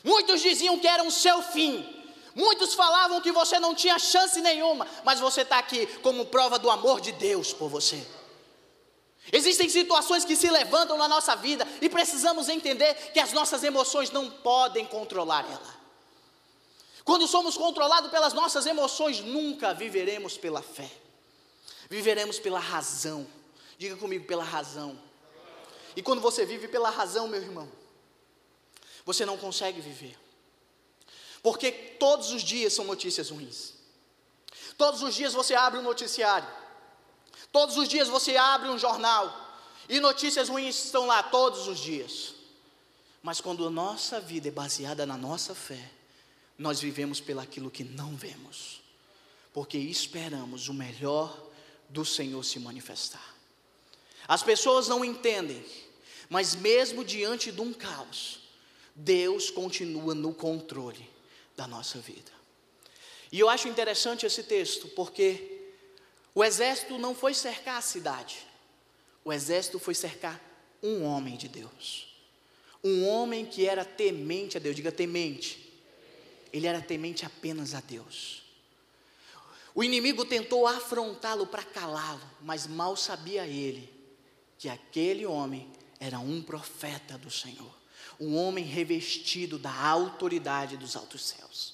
Muitos 0.03 0.41
diziam 0.41 0.79
que 0.79 0.87
era 0.87 1.03
o 1.03 1.11
seu 1.11 1.41
fim, 1.43 2.00
Muitos 2.35 2.73
falavam 2.73 3.21
que 3.21 3.31
você 3.31 3.59
não 3.59 3.75
tinha 3.75 3.99
chance 3.99 4.39
nenhuma, 4.41 4.87
mas 5.03 5.19
você 5.19 5.41
está 5.41 5.57
aqui 5.57 5.85
como 6.01 6.25
prova 6.25 6.57
do 6.57 6.69
amor 6.69 7.01
de 7.01 7.11
Deus 7.11 7.53
por 7.53 7.69
você. 7.69 8.05
Existem 9.31 9.69
situações 9.69 10.25
que 10.25 10.35
se 10.35 10.49
levantam 10.49 10.97
na 10.97 11.07
nossa 11.07 11.35
vida 11.35 11.67
e 11.81 11.89
precisamos 11.89 12.49
entender 12.49 12.93
que 13.13 13.19
as 13.19 13.33
nossas 13.33 13.63
emoções 13.63 14.09
não 14.11 14.29
podem 14.29 14.85
controlar 14.85 15.45
ela. 15.45 15.81
Quando 17.03 17.27
somos 17.27 17.57
controlados 17.57 18.09
pelas 18.11 18.33
nossas 18.33 18.65
emoções, 18.65 19.19
nunca 19.19 19.73
viveremos 19.73 20.37
pela 20.37 20.61
fé, 20.61 20.89
viveremos 21.89 22.39
pela 22.39 22.59
razão. 22.59 23.27
Diga 23.77 23.97
comigo, 23.97 24.25
pela 24.25 24.43
razão. 24.43 24.97
E 25.95 26.01
quando 26.01 26.21
você 26.21 26.45
vive 26.45 26.67
pela 26.67 26.89
razão, 26.89 27.27
meu 27.27 27.41
irmão, 27.41 27.69
você 29.03 29.25
não 29.25 29.37
consegue 29.37 29.81
viver. 29.81 30.17
Porque 31.41 31.71
todos 31.71 32.31
os 32.31 32.43
dias 32.43 32.73
são 32.73 32.85
notícias 32.85 33.29
ruins. 33.29 33.73
Todos 34.77 35.01
os 35.01 35.15
dias 35.15 35.33
você 35.33 35.55
abre 35.55 35.79
um 35.79 35.83
noticiário. 35.83 36.47
Todos 37.51 37.77
os 37.77 37.87
dias 37.87 38.07
você 38.07 38.37
abre 38.37 38.69
um 38.69 38.77
jornal. 38.77 39.49
E 39.89 39.99
notícias 39.99 40.49
ruins 40.49 40.85
estão 40.85 41.05
lá 41.07 41.23
todos 41.23 41.67
os 41.67 41.79
dias. 41.79 42.35
Mas 43.23 43.41
quando 43.41 43.65
a 43.65 43.71
nossa 43.71 44.19
vida 44.19 44.47
é 44.47 44.51
baseada 44.51 45.05
na 45.05 45.17
nossa 45.17 45.53
fé, 45.53 45.91
nós 46.57 46.79
vivemos 46.79 47.19
pelaquilo 47.19 47.71
que 47.71 47.83
não 47.83 48.15
vemos. 48.15 48.81
Porque 49.53 49.77
esperamos 49.77 50.69
o 50.69 50.73
melhor 50.73 51.35
do 51.89 52.05
Senhor 52.05 52.43
se 52.43 52.59
manifestar. 52.59 53.35
As 54.27 54.43
pessoas 54.43 54.87
não 54.87 55.03
entendem, 55.03 55.65
mas 56.29 56.55
mesmo 56.55 57.03
diante 57.03 57.51
de 57.51 57.59
um 57.59 57.73
caos, 57.73 58.39
Deus 58.95 59.49
continua 59.49 60.13
no 60.15 60.33
controle 60.33 61.09
da 61.55 61.67
nossa 61.67 61.99
vida. 61.99 62.31
E 63.31 63.39
eu 63.39 63.49
acho 63.49 63.67
interessante 63.67 64.25
esse 64.25 64.43
texto, 64.43 64.87
porque 64.89 65.69
o 66.35 66.43
exército 66.43 66.97
não 66.97 67.15
foi 67.15 67.33
cercar 67.33 67.77
a 67.77 67.81
cidade, 67.81 68.45
o 69.23 69.31
exército 69.31 69.79
foi 69.79 69.93
cercar 69.93 70.39
um 70.81 71.03
homem 71.03 71.37
de 71.37 71.47
Deus. 71.47 72.07
Um 72.83 73.07
homem 73.07 73.45
que 73.45 73.67
era 73.67 73.85
temente 73.85 74.57
a 74.57 74.59
Deus, 74.59 74.75
diga 74.75 74.91
temente. 74.91 75.71
Ele 76.51 76.65
era 76.65 76.81
temente 76.81 77.25
apenas 77.25 77.75
a 77.75 77.79
Deus. 77.79 78.41
O 79.75 79.83
inimigo 79.83 80.25
tentou 80.25 80.67
afrontá-lo 80.67 81.45
para 81.45 81.63
calá-lo, 81.63 82.21
mas 82.41 82.67
mal 82.67 82.97
sabia 82.97 83.45
ele 83.45 83.93
que 84.57 84.67
aquele 84.67 85.25
homem 85.25 85.71
era 85.99 86.19
um 86.19 86.41
profeta 86.41 87.17
do 87.17 87.29
Senhor 87.29 87.80
um 88.21 88.37
homem 88.37 88.63
revestido 88.63 89.57
da 89.57 89.73
autoridade 89.73 90.77
dos 90.77 90.95
altos 90.95 91.25
céus. 91.25 91.73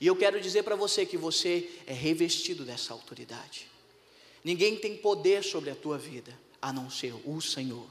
E 0.00 0.06
eu 0.06 0.14
quero 0.14 0.40
dizer 0.40 0.62
para 0.62 0.76
você 0.76 1.04
que 1.04 1.16
você 1.16 1.68
é 1.84 1.92
revestido 1.92 2.64
dessa 2.64 2.92
autoridade. 2.92 3.68
Ninguém 4.44 4.76
tem 4.76 4.96
poder 4.96 5.42
sobre 5.42 5.68
a 5.68 5.74
tua 5.74 5.98
vida 5.98 6.32
a 6.62 6.72
não 6.72 6.88
ser 6.88 7.12
o 7.26 7.40
Senhor. 7.40 7.86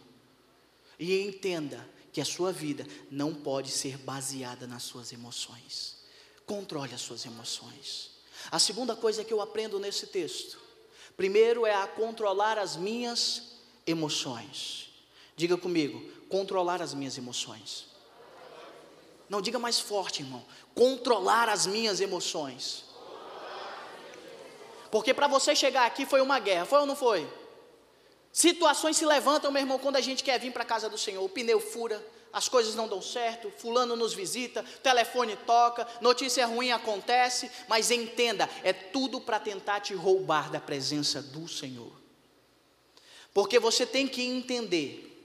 E 0.97 1.19
entenda 1.19 1.87
que 2.13 2.21
a 2.21 2.25
sua 2.25 2.53
vida 2.53 2.87
não 3.11 3.33
pode 3.33 3.69
ser 3.69 3.97
baseada 3.97 4.65
nas 4.65 4.83
suas 4.83 5.11
emoções. 5.11 5.97
Controle 6.45 6.93
as 6.93 7.01
suas 7.01 7.25
emoções. 7.25 8.11
A 8.49 8.59
segunda 8.59 8.95
coisa 8.95 9.25
que 9.25 9.33
eu 9.33 9.41
aprendo 9.41 9.77
nesse 9.77 10.07
texto, 10.07 10.57
primeiro 11.17 11.65
é 11.65 11.75
a 11.75 11.85
controlar 11.85 12.57
as 12.57 12.77
minhas 12.77 13.57
emoções. 13.85 14.89
Diga 15.35 15.57
comigo, 15.57 16.18
controlar 16.29 16.81
as 16.81 16.93
minhas 16.93 17.17
emoções. 17.17 17.87
Não, 19.27 19.41
diga 19.41 19.59
mais 19.59 19.79
forte, 19.79 20.21
irmão. 20.21 20.43
Controlar 20.73 21.49
as 21.49 21.67
minhas 21.67 21.99
emoções. 21.99 22.85
Porque 24.89 25.13
para 25.13 25.27
você 25.27 25.55
chegar 25.55 25.85
aqui 25.85 26.05
foi 26.05 26.21
uma 26.21 26.39
guerra, 26.39 26.65
foi 26.65 26.79
ou 26.79 26.85
não 26.85 26.95
foi? 26.95 27.27
Situações 28.31 28.97
se 28.97 29.05
levantam, 29.05 29.51
meu 29.51 29.61
irmão, 29.61 29.77
quando 29.77 29.97
a 29.97 30.01
gente 30.01 30.23
quer 30.23 30.39
vir 30.39 30.51
para 30.51 30.63
a 30.63 30.65
casa 30.65 30.89
do 30.89 30.97
Senhor. 30.97 31.23
O 31.23 31.29
pneu 31.29 31.59
fura, 31.59 32.03
as 32.31 32.47
coisas 32.47 32.75
não 32.75 32.87
dão 32.87 33.01
certo, 33.01 33.51
fulano 33.57 33.95
nos 33.95 34.13
visita, 34.13 34.63
telefone 34.83 35.35
toca, 35.35 35.87
notícia 35.99 36.45
ruim 36.45 36.71
acontece, 36.71 37.51
mas 37.67 37.91
entenda, 37.91 38.49
é 38.63 38.71
tudo 38.71 39.19
para 39.19 39.39
tentar 39.39 39.79
te 39.79 39.93
roubar 39.93 40.51
da 40.51 40.59
presença 40.59 41.21
do 41.21 41.47
Senhor. 41.47 41.91
Porque 43.33 43.59
você 43.59 43.85
tem 43.85 44.07
que 44.07 44.23
entender 44.23 45.18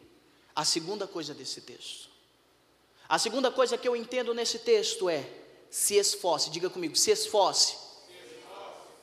a 0.55 0.65
segunda 0.65 1.07
coisa 1.07 1.35
desse 1.35 1.61
texto. 1.61 2.09
A 3.09 3.19
segunda 3.19 3.51
coisa 3.51 3.77
que 3.77 3.87
eu 3.87 3.97
entendo 3.97 4.33
nesse 4.33 4.59
texto 4.61 5.09
é: 5.09 5.29
se 5.71 5.97
esforce, 5.97 6.51
diga 6.51 6.71
comigo, 6.71 6.97
se 6.97 7.11
esforce, 7.11 7.77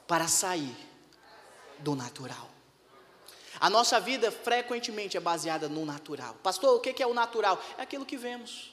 para 0.08 0.28
sair 0.28 0.76
do 1.80 1.96
natural. 1.96 2.50
A 3.60 3.70
nossa 3.70 4.00
vida 4.00 4.32
frequentemente 4.32 5.18
é 5.18 5.20
baseada 5.20 5.70
no 5.70 5.86
natural. 5.86 6.36
Pastor, 6.42 6.76
o 6.76 6.80
que 6.80 7.02
é 7.02 7.06
o 7.06 7.14
natural? 7.14 7.62
É 7.78 7.84
aquilo 7.84 8.06
que 8.06 8.18
vemos. 8.18 8.72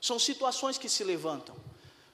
São 0.00 0.18
situações 0.18 0.76
que 0.76 0.88
se 0.88 1.04
levantam. 1.04 1.56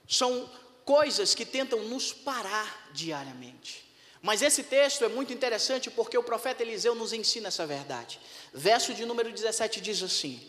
São 0.09 0.49
coisas 0.85 1.35
que 1.35 1.45
tentam 1.45 1.83
nos 1.85 2.13
parar 2.13 2.91
diariamente. 2.93 3.86
Mas 4.23 4.43
esse 4.43 4.63
texto 4.63 5.05
é 5.05 5.09
muito 5.09 5.33
interessante 5.33 5.91
porque 5.91 6.17
o 6.17 6.23
profeta 6.23 6.63
Eliseu 6.63 6.95
nos 6.95 7.13
ensina 7.13 7.49
essa 7.49 7.67
verdade. 7.67 8.19
Verso 8.53 8.95
de 8.95 9.05
número 9.05 9.31
17 9.31 9.81
diz 9.81 10.03
assim: 10.03 10.41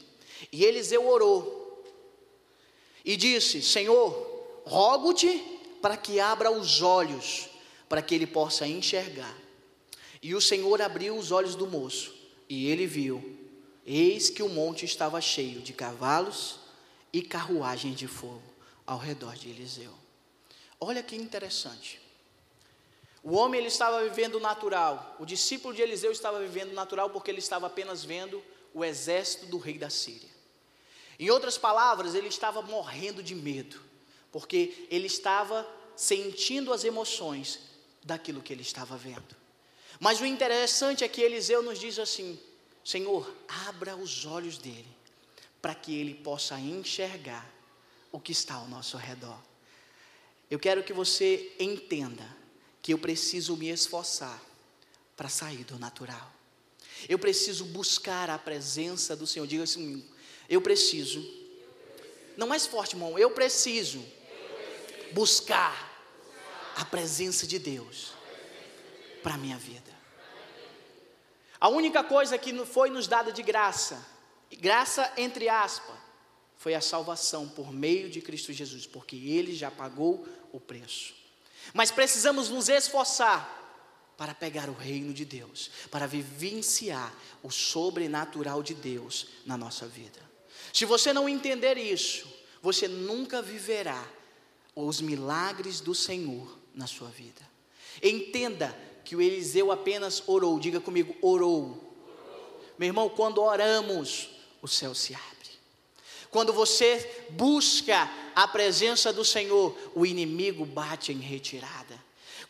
E 0.52 0.64
Eliseu 0.64 1.08
orou 1.08 1.84
e 3.04 3.16
disse: 3.16 3.62
Senhor, 3.62 4.62
rogo-te 4.66 5.30
para 5.82 5.96
que 5.96 6.20
abra 6.20 6.52
os 6.52 6.82
olhos, 6.82 7.50
para 7.88 8.02
que 8.02 8.16
ele 8.16 8.28
possa 8.28 8.68
enxergar. 8.68 9.36
E 10.22 10.34
o 10.34 10.42
Senhor 10.42 10.82
abriu 10.82 11.16
os 11.16 11.32
olhos 11.32 11.56
do 11.56 11.68
moço, 11.68 12.14
e 12.50 12.68
ele 12.70 12.88
viu, 12.88 13.38
eis 13.86 14.30
que 14.30 14.42
o 14.42 14.50
monte 14.50 14.86
estava 14.86 15.22
cheio 15.22 15.62
de 15.62 15.74
cavalos 15.74 16.60
e 17.14 17.22
carruagens 17.22 17.96
de 17.96 18.08
fogo 18.08 18.44
ao 18.86 18.98
redor 18.98 19.36
de 19.36 19.50
Eliseu. 19.50 19.94
Olha 20.80 21.04
que 21.04 21.16
interessante. 21.16 22.00
O 23.30 23.36
homem 23.36 23.60
ele 23.60 23.68
estava 23.68 24.02
vivendo 24.06 24.40
natural, 24.40 25.18
o 25.20 25.26
discípulo 25.26 25.74
de 25.74 25.82
Eliseu 25.82 26.14
estava 26.14 26.40
vivendo 26.40 26.72
natural 26.72 27.10
porque 27.10 27.30
ele 27.30 27.40
estava 27.40 27.68
apenas 27.68 28.02
vendo 28.02 28.42
o 28.74 28.86
exército 28.86 29.48
do 29.48 29.58
rei 29.58 29.78
da 29.78 29.90
Síria. 29.90 30.30
Em 31.20 31.30
outras 31.30 31.58
palavras, 31.58 32.16
ele 32.16 32.30
estava 32.30 32.62
morrendo 32.62 33.22
de 33.22 33.36
medo, 33.36 33.82
porque 34.32 34.88
ele 34.90 35.08
estava 35.08 35.68
sentindo 35.94 36.72
as 36.72 36.86
emoções 36.86 37.60
daquilo 38.02 38.42
que 38.42 38.54
ele 38.54 38.62
estava 38.62 38.96
vendo. 38.96 39.36
Mas 40.00 40.22
o 40.22 40.26
interessante 40.26 41.04
é 41.04 41.08
que 41.10 41.20
Eliseu 41.20 41.62
nos 41.62 41.80
diz 41.80 42.00
assim: 42.00 42.40
Senhor, 42.82 43.30
abra 43.68 43.98
os 43.98 44.26
olhos 44.26 44.58
dele, 44.58 44.88
para 45.62 45.76
que 45.76 46.00
ele 46.00 46.14
possa 46.14 46.58
enxergar 46.58 47.46
o 48.10 48.22
que 48.22 48.32
está 48.32 48.54
ao 48.54 48.70
nosso 48.70 48.96
redor. 48.96 49.38
Eu 50.50 50.58
quero 50.58 50.82
que 50.82 50.94
você 50.94 51.54
entenda 51.60 52.37
que 52.88 52.94
eu 52.94 52.98
preciso 52.98 53.58
me 53.58 53.68
esforçar 53.68 54.42
para 55.18 55.28
sair 55.28 55.66
do 55.66 55.78
natural. 55.78 56.32
Eu 57.10 57.20
preciso 57.20 57.66
buscar 57.66 58.30
a 58.30 58.38
presença 58.38 59.14
do 59.14 59.28
Senhor. 59.28 59.46
Diga 59.46 59.64
assim, 59.64 60.08
eu 60.48 60.62
preciso. 60.62 61.22
Não 62.38 62.48
mais 62.48 62.66
forte, 62.66 62.96
irmão. 62.96 63.20
Eu 63.20 63.32
preciso 63.32 64.02
buscar 65.12 66.02
a 66.78 66.86
presença 66.86 67.46
de 67.46 67.60
Deus 67.60 68.14
para 69.22 69.34
a 69.34 69.38
minha 69.38 69.58
vida. 69.58 69.94
A 71.60 71.68
única 71.68 72.06
coisa 72.06 72.38
que 72.38 72.54
foi 72.64 72.90
nos 72.90 73.06
dada 73.06 73.34
de 73.34 73.44
graça, 73.44 74.02
graça 74.62 75.12
entre 75.18 75.50
aspas, 75.50 75.98
foi 76.56 76.74
a 76.74 76.80
salvação 76.80 77.50
por 77.50 77.70
meio 77.70 78.10
de 78.10 78.22
Cristo 78.22 78.54
Jesus, 78.54 78.88
porque 78.88 79.18
Ele 79.18 79.54
já 79.54 79.70
pagou 79.70 80.26
o 80.54 80.60
preço. 80.62 81.27
Mas 81.74 81.92
precisamos 81.92 82.50
nos 82.50 82.70
esforçar 82.70 83.56
para 84.18 84.34
pegar 84.34 84.70
o 84.70 84.74
reino 84.74 85.14
de 85.14 85.24
Deus, 85.24 85.70
para 85.92 86.08
vivenciar 86.08 87.14
o 87.44 87.52
sobrenatural 87.52 88.64
de 88.64 88.74
Deus 88.74 89.28
na 89.46 89.56
nossa 89.56 89.88
vida. 89.88 90.20
Se 90.74 90.86
você 90.86 91.14
não 91.14 91.30
entender 91.30 91.78
isso, 91.78 92.28
você 92.62 92.88
nunca 92.88 93.42
viverá 93.42 94.04
os 94.76 95.02
milagres 95.02 95.80
do 95.80 95.94
Senhor 95.94 96.58
na 96.74 96.88
sua 96.88 97.10
vida. 97.10 97.42
Entenda 98.02 98.78
que 99.04 99.16
o 99.16 99.22
Eliseu 99.22 99.72
apenas 99.72 100.24
orou. 100.28 100.60
Diga 100.60 100.80
comigo, 100.80 101.16
orou. 101.22 101.84
Meu 102.78 102.88
irmão, 102.88 103.10
quando 103.10 103.42
oramos, 103.42 104.30
o 104.62 104.68
céu 104.68 104.94
se 104.94 105.16
abre. 105.16 105.37
Quando 106.38 106.54
você 106.54 107.24
busca 107.32 108.08
a 108.36 108.48
presença 108.48 109.12
do 109.12 109.26
Senhor, 109.26 109.76
o 109.96 110.06
inimigo 110.06 110.68
bate 110.68 111.12
em 111.12 111.18
retirada. 111.18 112.00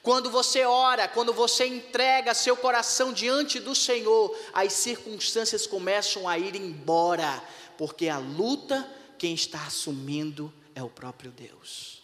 Quando 0.03 0.29
você 0.29 0.65
ora, 0.65 1.07
quando 1.07 1.31
você 1.31 1.65
entrega 1.65 2.33
seu 2.33 2.57
coração 2.57 3.13
diante 3.13 3.61
do 3.61 3.73
Senhor, 3.73 4.37
as 4.51 4.73
circunstâncias 4.73 5.65
começam 5.65 6.27
a 6.27 6.37
ir 6.37 6.53
embora, 6.57 7.41
porque 7.77 8.09
a 8.09 8.17
luta, 8.17 8.85
quem 9.17 9.33
está 9.33 9.63
assumindo 9.65 10.53
é 10.75 10.83
o 10.83 10.89
próprio 10.89 11.31
Deus. 11.31 12.03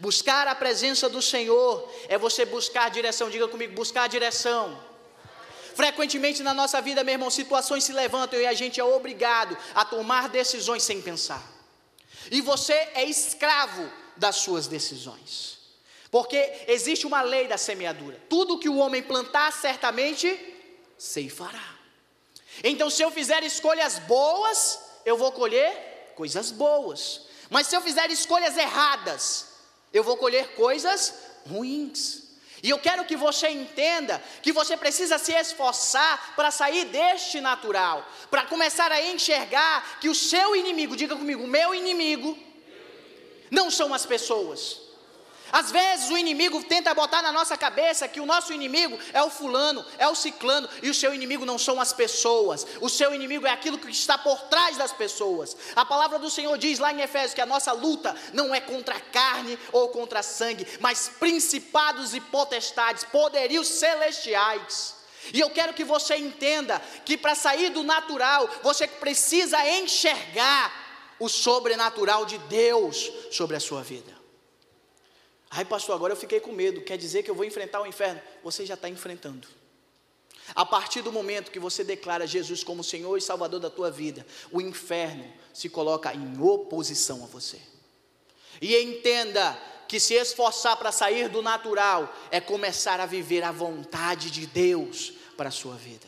Buscar 0.00 0.48
a 0.48 0.54
presença 0.54 1.10
do 1.10 1.20
Senhor 1.20 1.92
é 2.08 2.16
você 2.16 2.46
buscar 2.46 2.88
direção, 2.88 3.28
diga 3.28 3.46
comigo, 3.48 3.74
buscar 3.74 4.08
direção. 4.08 4.87
Frequentemente 5.78 6.42
na 6.42 6.52
nossa 6.52 6.82
vida, 6.82 7.04
meu 7.04 7.12
irmão, 7.12 7.30
situações 7.30 7.84
se 7.84 7.92
levantam 7.92 8.40
e 8.40 8.44
a 8.48 8.52
gente 8.52 8.80
é 8.80 8.84
obrigado 8.84 9.56
a 9.76 9.84
tomar 9.84 10.28
decisões 10.28 10.82
sem 10.82 11.00
pensar. 11.00 11.40
E 12.32 12.40
você 12.40 12.72
é 12.72 13.04
escravo 13.04 13.88
das 14.16 14.34
suas 14.38 14.66
decisões. 14.66 15.56
Porque 16.10 16.64
existe 16.66 17.06
uma 17.06 17.22
lei 17.22 17.46
da 17.46 17.56
semeadura: 17.56 18.20
tudo 18.28 18.58
que 18.58 18.68
o 18.68 18.78
homem 18.78 19.04
plantar, 19.04 19.52
certamente 19.52 20.36
ceifará. 20.98 21.76
Então, 22.64 22.90
se 22.90 23.00
eu 23.00 23.12
fizer 23.12 23.44
escolhas 23.44 24.00
boas, 24.00 24.80
eu 25.04 25.16
vou 25.16 25.30
colher 25.30 26.12
coisas 26.16 26.50
boas. 26.50 27.20
Mas 27.48 27.68
se 27.68 27.76
eu 27.76 27.80
fizer 27.80 28.10
escolhas 28.10 28.56
erradas, 28.56 29.46
eu 29.92 30.02
vou 30.02 30.16
colher 30.16 30.56
coisas 30.56 31.14
ruins. 31.48 32.27
E 32.62 32.70
eu 32.70 32.78
quero 32.78 33.04
que 33.04 33.16
você 33.16 33.48
entenda 33.48 34.22
que 34.42 34.52
você 34.52 34.76
precisa 34.76 35.18
se 35.18 35.32
esforçar 35.32 36.34
para 36.34 36.50
sair 36.50 36.86
deste 36.86 37.40
natural, 37.40 38.06
para 38.30 38.44
começar 38.46 38.90
a 38.90 39.00
enxergar 39.00 39.98
que 40.00 40.08
o 40.08 40.14
seu 40.14 40.56
inimigo, 40.56 40.96
diga 40.96 41.14
comigo, 41.14 41.46
meu 41.46 41.74
inimigo, 41.74 42.36
não 43.50 43.70
são 43.70 43.94
as 43.94 44.04
pessoas. 44.04 44.87
Às 45.52 45.70
vezes 45.70 46.10
o 46.10 46.16
inimigo 46.16 46.62
tenta 46.64 46.94
botar 46.94 47.22
na 47.22 47.32
nossa 47.32 47.56
cabeça 47.56 48.06
que 48.06 48.20
o 48.20 48.26
nosso 48.26 48.52
inimigo 48.52 48.98
é 49.12 49.22
o 49.22 49.30
fulano, 49.30 49.84
é 49.98 50.06
o 50.06 50.14
ciclano, 50.14 50.68
e 50.82 50.90
o 50.90 50.94
seu 50.94 51.14
inimigo 51.14 51.46
não 51.46 51.58
são 51.58 51.80
as 51.80 51.92
pessoas, 51.92 52.66
o 52.80 52.88
seu 52.88 53.14
inimigo 53.14 53.46
é 53.46 53.50
aquilo 53.50 53.78
que 53.78 53.90
está 53.90 54.18
por 54.18 54.40
trás 54.42 54.76
das 54.76 54.92
pessoas. 54.92 55.56
A 55.74 55.84
palavra 55.84 56.18
do 56.18 56.30
Senhor 56.30 56.56
diz 56.58 56.78
lá 56.78 56.92
em 56.92 57.00
Efésios 57.00 57.34
que 57.34 57.40
a 57.40 57.46
nossa 57.46 57.72
luta 57.72 58.14
não 58.32 58.54
é 58.54 58.60
contra 58.60 58.96
a 58.96 59.00
carne 59.00 59.58
ou 59.72 59.88
contra 59.88 60.22
sangue, 60.22 60.66
mas 60.80 61.10
principados 61.18 62.14
e 62.14 62.20
potestades, 62.20 63.04
poderios 63.04 63.68
celestiais. 63.68 64.94
E 65.32 65.40
eu 65.40 65.50
quero 65.50 65.74
que 65.74 65.84
você 65.84 66.16
entenda 66.16 66.80
que 67.04 67.16
para 67.16 67.34
sair 67.34 67.70
do 67.70 67.82
natural, 67.82 68.48
você 68.62 68.86
precisa 68.86 69.58
enxergar 69.68 70.72
o 71.18 71.28
sobrenatural 71.28 72.24
de 72.24 72.38
Deus 72.38 73.10
sobre 73.30 73.56
a 73.56 73.60
sua 73.60 73.82
vida. 73.82 74.17
Ai, 75.50 75.64
pastor, 75.64 75.94
agora 75.94 76.12
eu 76.12 76.16
fiquei 76.16 76.40
com 76.40 76.52
medo. 76.52 76.82
Quer 76.82 76.98
dizer 76.98 77.22
que 77.22 77.30
eu 77.30 77.34
vou 77.34 77.44
enfrentar 77.44 77.80
o 77.80 77.86
inferno? 77.86 78.20
Você 78.42 78.66
já 78.66 78.74
está 78.74 78.88
enfrentando. 78.88 79.48
A 80.54 80.64
partir 80.64 81.02
do 81.02 81.12
momento 81.12 81.50
que 81.50 81.58
você 81.58 81.84
declara 81.84 82.26
Jesus 82.26 82.64
como 82.64 82.82
Senhor 82.84 83.16
e 83.16 83.20
Salvador 83.20 83.60
da 83.60 83.70
tua 83.70 83.90
vida, 83.90 84.26
o 84.50 84.60
inferno 84.60 85.30
se 85.52 85.68
coloca 85.68 86.12
em 86.14 86.40
oposição 86.40 87.22
a 87.22 87.26
você. 87.26 87.60
E 88.60 88.76
entenda 88.76 89.58
que 89.86 90.00
se 90.00 90.14
esforçar 90.14 90.76
para 90.76 90.92
sair 90.92 91.28
do 91.28 91.42
natural 91.42 92.14
é 92.30 92.40
começar 92.40 93.00
a 93.00 93.06
viver 93.06 93.42
a 93.42 93.52
vontade 93.52 94.30
de 94.30 94.46
Deus 94.46 95.12
para 95.36 95.48
a 95.48 95.52
sua 95.52 95.74
vida. 95.74 96.06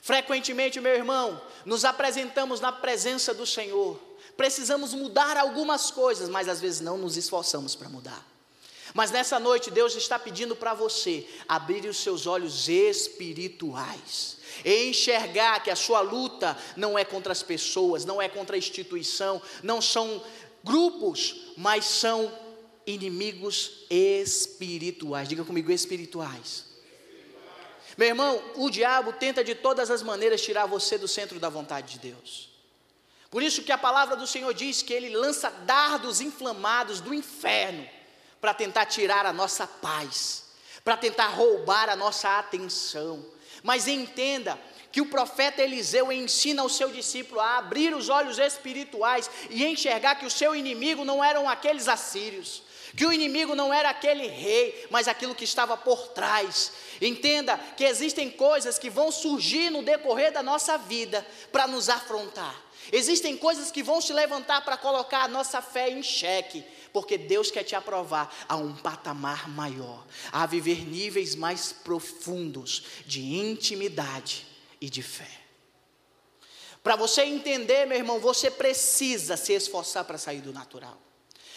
Frequentemente, 0.00 0.80
meu 0.80 0.94
irmão, 0.94 1.40
nos 1.64 1.84
apresentamos 1.84 2.60
na 2.60 2.72
presença 2.72 3.34
do 3.34 3.46
Senhor 3.46 4.07
precisamos 4.38 4.94
mudar 4.94 5.36
algumas 5.36 5.90
coisas, 5.90 6.28
mas 6.28 6.48
às 6.48 6.60
vezes 6.60 6.80
não 6.80 6.96
nos 6.96 7.16
esforçamos 7.16 7.74
para 7.74 7.88
mudar. 7.88 8.24
Mas 8.94 9.10
nessa 9.10 9.38
noite, 9.40 9.68
Deus 9.68 9.96
está 9.96 10.16
pedindo 10.16 10.54
para 10.54 10.74
você 10.74 11.26
abrir 11.48 11.84
os 11.86 11.96
seus 11.98 12.24
olhos 12.24 12.68
espirituais, 12.68 14.38
enxergar 14.64 15.60
que 15.62 15.70
a 15.72 15.76
sua 15.76 16.00
luta 16.00 16.56
não 16.76 16.96
é 16.96 17.04
contra 17.04 17.32
as 17.32 17.42
pessoas, 17.42 18.04
não 18.04 18.22
é 18.22 18.28
contra 18.28 18.54
a 18.54 18.58
instituição, 18.58 19.42
não 19.60 19.82
são 19.82 20.22
grupos, 20.62 21.52
mas 21.56 21.84
são 21.84 22.32
inimigos 22.86 23.86
espirituais. 23.90 25.28
Diga 25.28 25.44
comigo, 25.44 25.72
espirituais. 25.72 26.64
Meu 27.96 28.06
irmão, 28.06 28.40
o 28.54 28.70
diabo 28.70 29.12
tenta 29.12 29.42
de 29.42 29.56
todas 29.56 29.90
as 29.90 30.00
maneiras 30.00 30.40
tirar 30.40 30.66
você 30.66 30.96
do 30.96 31.08
centro 31.08 31.40
da 31.40 31.48
vontade 31.48 31.94
de 31.94 32.12
Deus. 32.12 32.57
Por 33.30 33.42
isso 33.42 33.62
que 33.62 33.72
a 33.72 33.78
palavra 33.78 34.16
do 34.16 34.26
Senhor 34.26 34.52
diz 34.54 34.82
que 34.82 34.92
ele 34.92 35.10
lança 35.10 35.50
dardos 35.50 36.20
inflamados 36.20 37.00
do 37.00 37.12
inferno 37.12 37.86
para 38.40 38.54
tentar 38.54 38.86
tirar 38.86 39.26
a 39.26 39.32
nossa 39.32 39.66
paz, 39.66 40.44
para 40.82 40.96
tentar 40.96 41.28
roubar 41.28 41.90
a 41.90 41.96
nossa 41.96 42.38
atenção. 42.38 43.24
Mas 43.62 43.86
entenda 43.86 44.58
que 44.90 45.00
o 45.02 45.06
profeta 45.06 45.62
Eliseu 45.62 46.10
ensina 46.10 46.62
ao 46.62 46.68
seu 46.70 46.90
discípulo 46.90 47.40
a 47.40 47.58
abrir 47.58 47.94
os 47.94 48.08
olhos 48.08 48.38
espirituais 48.38 49.30
e 49.50 49.64
enxergar 49.66 50.14
que 50.14 50.24
o 50.24 50.30
seu 50.30 50.56
inimigo 50.56 51.04
não 51.04 51.22
eram 51.22 51.46
aqueles 51.46 51.88
assírios, 51.88 52.62
que 52.96 53.04
o 53.04 53.12
inimigo 53.12 53.54
não 53.54 53.74
era 53.74 53.90
aquele 53.90 54.26
rei, 54.26 54.86
mas 54.90 55.06
aquilo 55.06 55.34
que 55.34 55.44
estava 55.44 55.76
por 55.76 56.08
trás. 56.08 56.72
Entenda 57.02 57.58
que 57.76 57.84
existem 57.84 58.30
coisas 58.30 58.78
que 58.78 58.88
vão 58.88 59.12
surgir 59.12 59.68
no 59.68 59.82
decorrer 59.82 60.32
da 60.32 60.42
nossa 60.42 60.78
vida 60.78 61.26
para 61.52 61.66
nos 61.66 61.90
afrontar. 61.90 62.67
Existem 62.92 63.36
coisas 63.36 63.70
que 63.70 63.82
vão 63.82 64.00
se 64.00 64.12
levantar 64.12 64.64
para 64.64 64.76
colocar 64.76 65.24
a 65.24 65.28
nossa 65.28 65.60
fé 65.60 65.90
em 65.90 66.02
xeque, 66.02 66.64
porque 66.92 67.18
Deus 67.18 67.50
quer 67.50 67.64
te 67.64 67.74
aprovar 67.74 68.34
a 68.48 68.56
um 68.56 68.74
patamar 68.74 69.48
maior, 69.48 70.06
a 70.32 70.46
viver 70.46 70.86
níveis 70.86 71.34
mais 71.34 71.72
profundos 71.72 72.84
de 73.06 73.20
intimidade 73.36 74.46
e 74.80 74.88
de 74.88 75.02
fé. 75.02 75.30
Para 76.82 76.96
você 76.96 77.22
entender, 77.22 77.86
meu 77.86 77.98
irmão, 77.98 78.18
você 78.18 78.50
precisa 78.50 79.36
se 79.36 79.52
esforçar 79.52 80.04
para 80.04 80.16
sair 80.16 80.40
do 80.40 80.52
natural. 80.52 81.07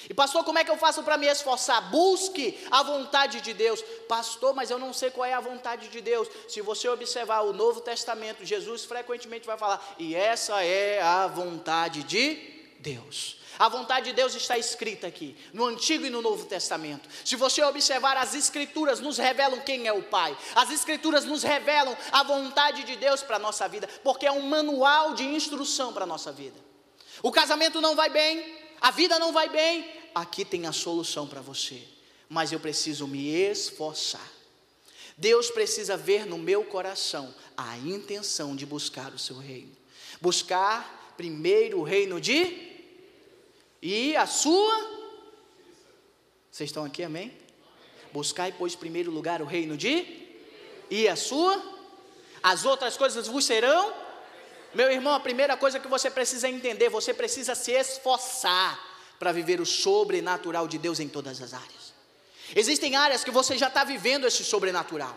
E 0.09 0.13
pastor, 0.13 0.43
como 0.43 0.59
é 0.59 0.63
que 0.63 0.71
eu 0.71 0.77
faço 0.77 1.03
para 1.03 1.17
me 1.17 1.27
esforçar? 1.27 1.89
Busque 1.89 2.57
a 2.69 2.83
vontade 2.83 3.41
de 3.41 3.53
Deus. 3.53 3.81
Pastor, 4.07 4.53
mas 4.53 4.69
eu 4.69 4.79
não 4.79 4.93
sei 4.93 5.11
qual 5.11 5.25
é 5.25 5.33
a 5.33 5.39
vontade 5.39 5.87
de 5.89 6.01
Deus. 6.01 6.27
Se 6.47 6.61
você 6.61 6.87
observar 6.89 7.41
o 7.41 7.53
Novo 7.53 7.81
Testamento, 7.81 8.45
Jesus 8.45 8.85
frequentemente 8.85 9.45
vai 9.45 9.57
falar: 9.57 9.95
"E 9.97 10.15
essa 10.15 10.63
é 10.63 11.01
a 11.01 11.27
vontade 11.27 12.03
de 12.03 12.35
Deus". 12.79 13.41
A 13.59 13.69
vontade 13.69 14.07
de 14.07 14.13
Deus 14.13 14.33
está 14.33 14.57
escrita 14.57 15.05
aqui, 15.05 15.37
no 15.53 15.65
Antigo 15.65 16.05
e 16.05 16.09
no 16.09 16.19
Novo 16.19 16.45
Testamento. 16.45 17.07
Se 17.23 17.35
você 17.35 17.63
observar, 17.63 18.17
as 18.17 18.33
Escrituras 18.33 18.99
nos 18.99 19.19
revelam 19.19 19.59
quem 19.59 19.85
é 19.85 19.93
o 19.93 20.01
Pai, 20.01 20.35
as 20.55 20.71
Escrituras 20.71 21.25
nos 21.25 21.43
revelam 21.43 21.95
a 22.11 22.23
vontade 22.23 22.83
de 22.83 22.95
Deus 22.95 23.21
para 23.21 23.35
a 23.35 23.39
nossa 23.39 23.67
vida, 23.67 23.87
porque 24.03 24.25
é 24.25 24.31
um 24.31 24.41
manual 24.41 25.13
de 25.13 25.23
instrução 25.25 25.93
para 25.93 26.05
a 26.05 26.07
nossa 26.07 26.31
vida. 26.31 26.59
O 27.21 27.31
casamento 27.31 27.79
não 27.79 27.95
vai 27.95 28.09
bem, 28.09 28.57
a 28.81 28.89
vida 28.89 29.19
não 29.19 29.31
vai 29.31 29.47
bem, 29.47 29.87
aqui 30.15 30.43
tem 30.43 30.65
a 30.65 30.71
solução 30.71 31.27
para 31.27 31.39
você, 31.39 31.83
mas 32.27 32.51
eu 32.51 32.59
preciso 32.59 33.07
me 33.07 33.29
esforçar. 33.29 34.31
Deus 35.15 35.51
precisa 35.51 35.95
ver 35.95 36.25
no 36.25 36.39
meu 36.39 36.63
coração 36.63 37.31
a 37.55 37.77
intenção 37.77 38.55
de 38.55 38.65
buscar 38.65 39.13
o 39.13 39.19
seu 39.19 39.37
reino. 39.37 39.71
Buscar 40.19 41.13
primeiro 41.15 41.79
o 41.79 41.83
reino 41.83 42.19
de 42.19 42.71
e 43.81 44.15
a 44.15 44.25
sua 44.25 45.01
Vocês 46.51 46.69
estão 46.69 46.83
aqui, 46.83 47.03
amém? 47.03 47.31
Buscar, 48.11 48.51
pois, 48.53 48.75
primeiro 48.75 49.11
lugar 49.11 49.41
o 49.43 49.45
reino 49.45 49.77
de 49.77 50.27
e 50.89 51.07
a 51.07 51.15
sua 51.15 51.61
as 52.41 52.65
outras 52.65 52.97
coisas 52.97 53.27
vos 53.27 53.45
serão 53.45 53.93
meu 54.73 54.91
irmão, 54.91 55.13
a 55.13 55.19
primeira 55.19 55.57
coisa 55.57 55.79
que 55.79 55.87
você 55.87 56.09
precisa 56.09 56.47
entender, 56.47 56.89
você 56.89 57.13
precisa 57.13 57.55
se 57.55 57.71
esforçar 57.71 58.79
para 59.19 59.31
viver 59.31 59.59
o 59.59 59.65
sobrenatural 59.65 60.67
de 60.67 60.77
Deus 60.77 60.99
em 60.99 61.07
todas 61.07 61.41
as 61.41 61.53
áreas. 61.53 61.93
Existem 62.55 62.95
áreas 62.95 63.23
que 63.23 63.31
você 63.31 63.57
já 63.57 63.67
está 63.67 63.83
vivendo 63.83 64.25
esse 64.25 64.43
sobrenatural, 64.43 65.15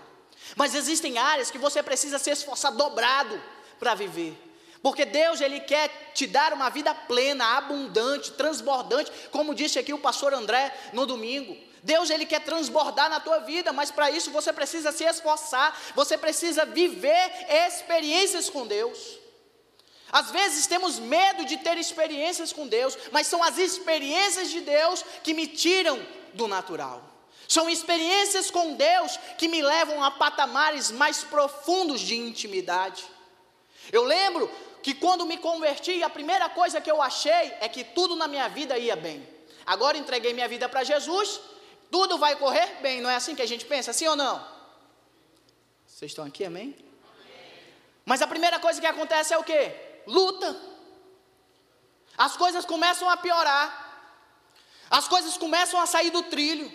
mas 0.56 0.74
existem 0.74 1.18
áreas 1.18 1.50
que 1.50 1.58
você 1.58 1.82
precisa 1.82 2.18
se 2.18 2.30
esforçar 2.30 2.72
dobrado 2.72 3.40
para 3.78 3.94
viver. 3.94 4.36
Porque 4.82 5.06
Deus 5.06 5.40
ele 5.40 5.60
quer 5.60 6.12
te 6.12 6.26
dar 6.26 6.52
uma 6.52 6.68
vida 6.68 6.94
plena, 6.94 7.56
abundante, 7.56 8.32
transbordante, 8.32 9.10
como 9.30 9.54
disse 9.54 9.78
aqui 9.78 9.94
o 9.94 9.98
pastor 9.98 10.34
André 10.34 10.74
no 10.92 11.06
domingo. 11.06 11.56
Deus 11.82 12.10
ele 12.10 12.26
quer 12.26 12.40
transbordar 12.40 13.08
na 13.08 13.18
tua 13.18 13.38
vida, 13.38 13.72
mas 13.72 13.90
para 13.90 14.10
isso 14.10 14.30
você 14.30 14.52
precisa 14.52 14.92
se 14.92 15.04
esforçar, 15.04 15.74
você 15.94 16.18
precisa 16.18 16.66
viver 16.66 17.32
experiências 17.66 18.50
com 18.50 18.66
Deus. 18.66 19.23
Às 20.14 20.30
vezes 20.30 20.68
temos 20.68 21.00
medo 21.00 21.44
de 21.44 21.56
ter 21.56 21.76
experiências 21.76 22.52
com 22.52 22.68
Deus, 22.68 22.96
mas 23.10 23.26
são 23.26 23.42
as 23.42 23.58
experiências 23.58 24.48
de 24.48 24.60
Deus 24.60 25.04
que 25.24 25.34
me 25.34 25.48
tiram 25.48 26.00
do 26.32 26.46
natural. 26.46 27.02
São 27.48 27.68
experiências 27.68 28.48
com 28.48 28.74
Deus 28.74 29.18
que 29.36 29.48
me 29.48 29.60
levam 29.60 30.04
a 30.04 30.12
patamares 30.12 30.92
mais 30.92 31.24
profundos 31.24 32.00
de 32.00 32.14
intimidade. 32.14 33.04
Eu 33.90 34.04
lembro 34.04 34.48
que 34.84 34.94
quando 34.94 35.26
me 35.26 35.36
converti, 35.36 36.00
a 36.04 36.08
primeira 36.08 36.48
coisa 36.48 36.80
que 36.80 36.92
eu 36.92 37.02
achei 37.02 37.52
é 37.60 37.68
que 37.68 37.82
tudo 37.82 38.14
na 38.14 38.28
minha 38.28 38.48
vida 38.48 38.78
ia 38.78 38.94
bem. 38.94 39.28
Agora 39.66 39.98
entreguei 39.98 40.32
minha 40.32 40.46
vida 40.46 40.68
para 40.68 40.84
Jesus, 40.84 41.40
tudo 41.90 42.18
vai 42.18 42.36
correr 42.36 42.80
bem, 42.80 43.00
não 43.00 43.10
é 43.10 43.16
assim 43.16 43.34
que 43.34 43.42
a 43.42 43.48
gente 43.48 43.64
pensa, 43.64 43.92
sim 43.92 44.06
ou 44.06 44.14
não? 44.14 44.46
Vocês 45.88 46.12
estão 46.12 46.24
aqui, 46.24 46.44
amém? 46.44 46.76
Mas 48.04 48.22
a 48.22 48.28
primeira 48.28 48.60
coisa 48.60 48.80
que 48.80 48.86
acontece 48.86 49.34
é 49.34 49.38
o 49.38 49.42
que? 49.42 49.83
Luta. 50.06 50.56
As 52.16 52.36
coisas 52.36 52.64
começam 52.64 53.08
a 53.08 53.16
piorar. 53.16 53.82
As 54.90 55.08
coisas 55.08 55.36
começam 55.36 55.80
a 55.80 55.86
sair 55.86 56.10
do 56.10 56.22
trilho. 56.22 56.72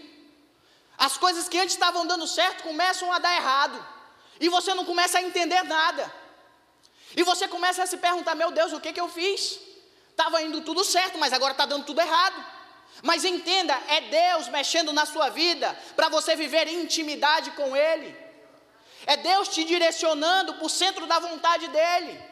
As 0.98 1.18
coisas 1.18 1.48
que 1.48 1.58
antes 1.58 1.76
estavam 1.76 2.06
dando 2.06 2.28
certo 2.28 2.64
começam 2.64 3.12
a 3.12 3.20
dar 3.20 3.34
errado. 3.36 3.86
E 4.40 4.50
você 4.50 4.74
não 4.74 4.86
começa 4.86 5.18
a 5.18 5.22
entender 5.22 5.64
nada. 5.64 6.14
E 7.16 7.24
você 7.24 7.48
começa 7.48 7.84
a 7.84 7.88
se 7.88 7.98
perguntar: 7.98 8.36
meu 8.36 8.52
Deus, 8.52 8.74
o 8.74 8.80
que, 8.80 8.94
que 8.94 9.00
eu 9.00 9.08
fiz? 9.08 9.60
Estava 10.12 10.42
indo 10.42 10.62
tudo 10.62 10.84
certo, 10.84 11.18
mas 11.18 11.32
agora 11.32 11.54
está 11.54 11.66
dando 11.66 11.86
tudo 11.86 12.02
errado. 12.02 12.46
Mas 13.02 13.24
entenda, 13.24 13.74
é 13.88 14.02
Deus 14.02 14.50
mexendo 14.50 14.92
na 14.92 15.06
sua 15.06 15.30
vida 15.30 15.78
para 15.96 16.10
você 16.10 16.36
viver 16.36 16.68
em 16.68 16.82
intimidade 16.82 17.52
com 17.52 17.76
Ele. 17.76 18.16
É 19.06 19.16
Deus 19.16 19.48
te 19.48 19.64
direcionando 19.64 20.56
para 20.56 20.66
o 20.66 20.70
centro 20.70 21.08
da 21.08 21.20
vontade 21.20 21.68
dEle. 21.70 22.29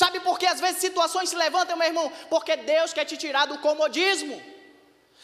Sabe 0.00 0.18
por 0.18 0.40
que 0.40 0.46
às 0.52 0.58
vezes 0.58 0.80
situações 0.80 1.30
se 1.30 1.36
levantam, 1.36 1.76
meu 1.76 1.86
irmão? 1.86 2.12
Porque 2.28 2.56
Deus 2.56 2.92
quer 2.92 3.04
te 3.04 3.16
tirar 3.16 3.46
do 3.46 3.58
comodismo. 3.58 4.36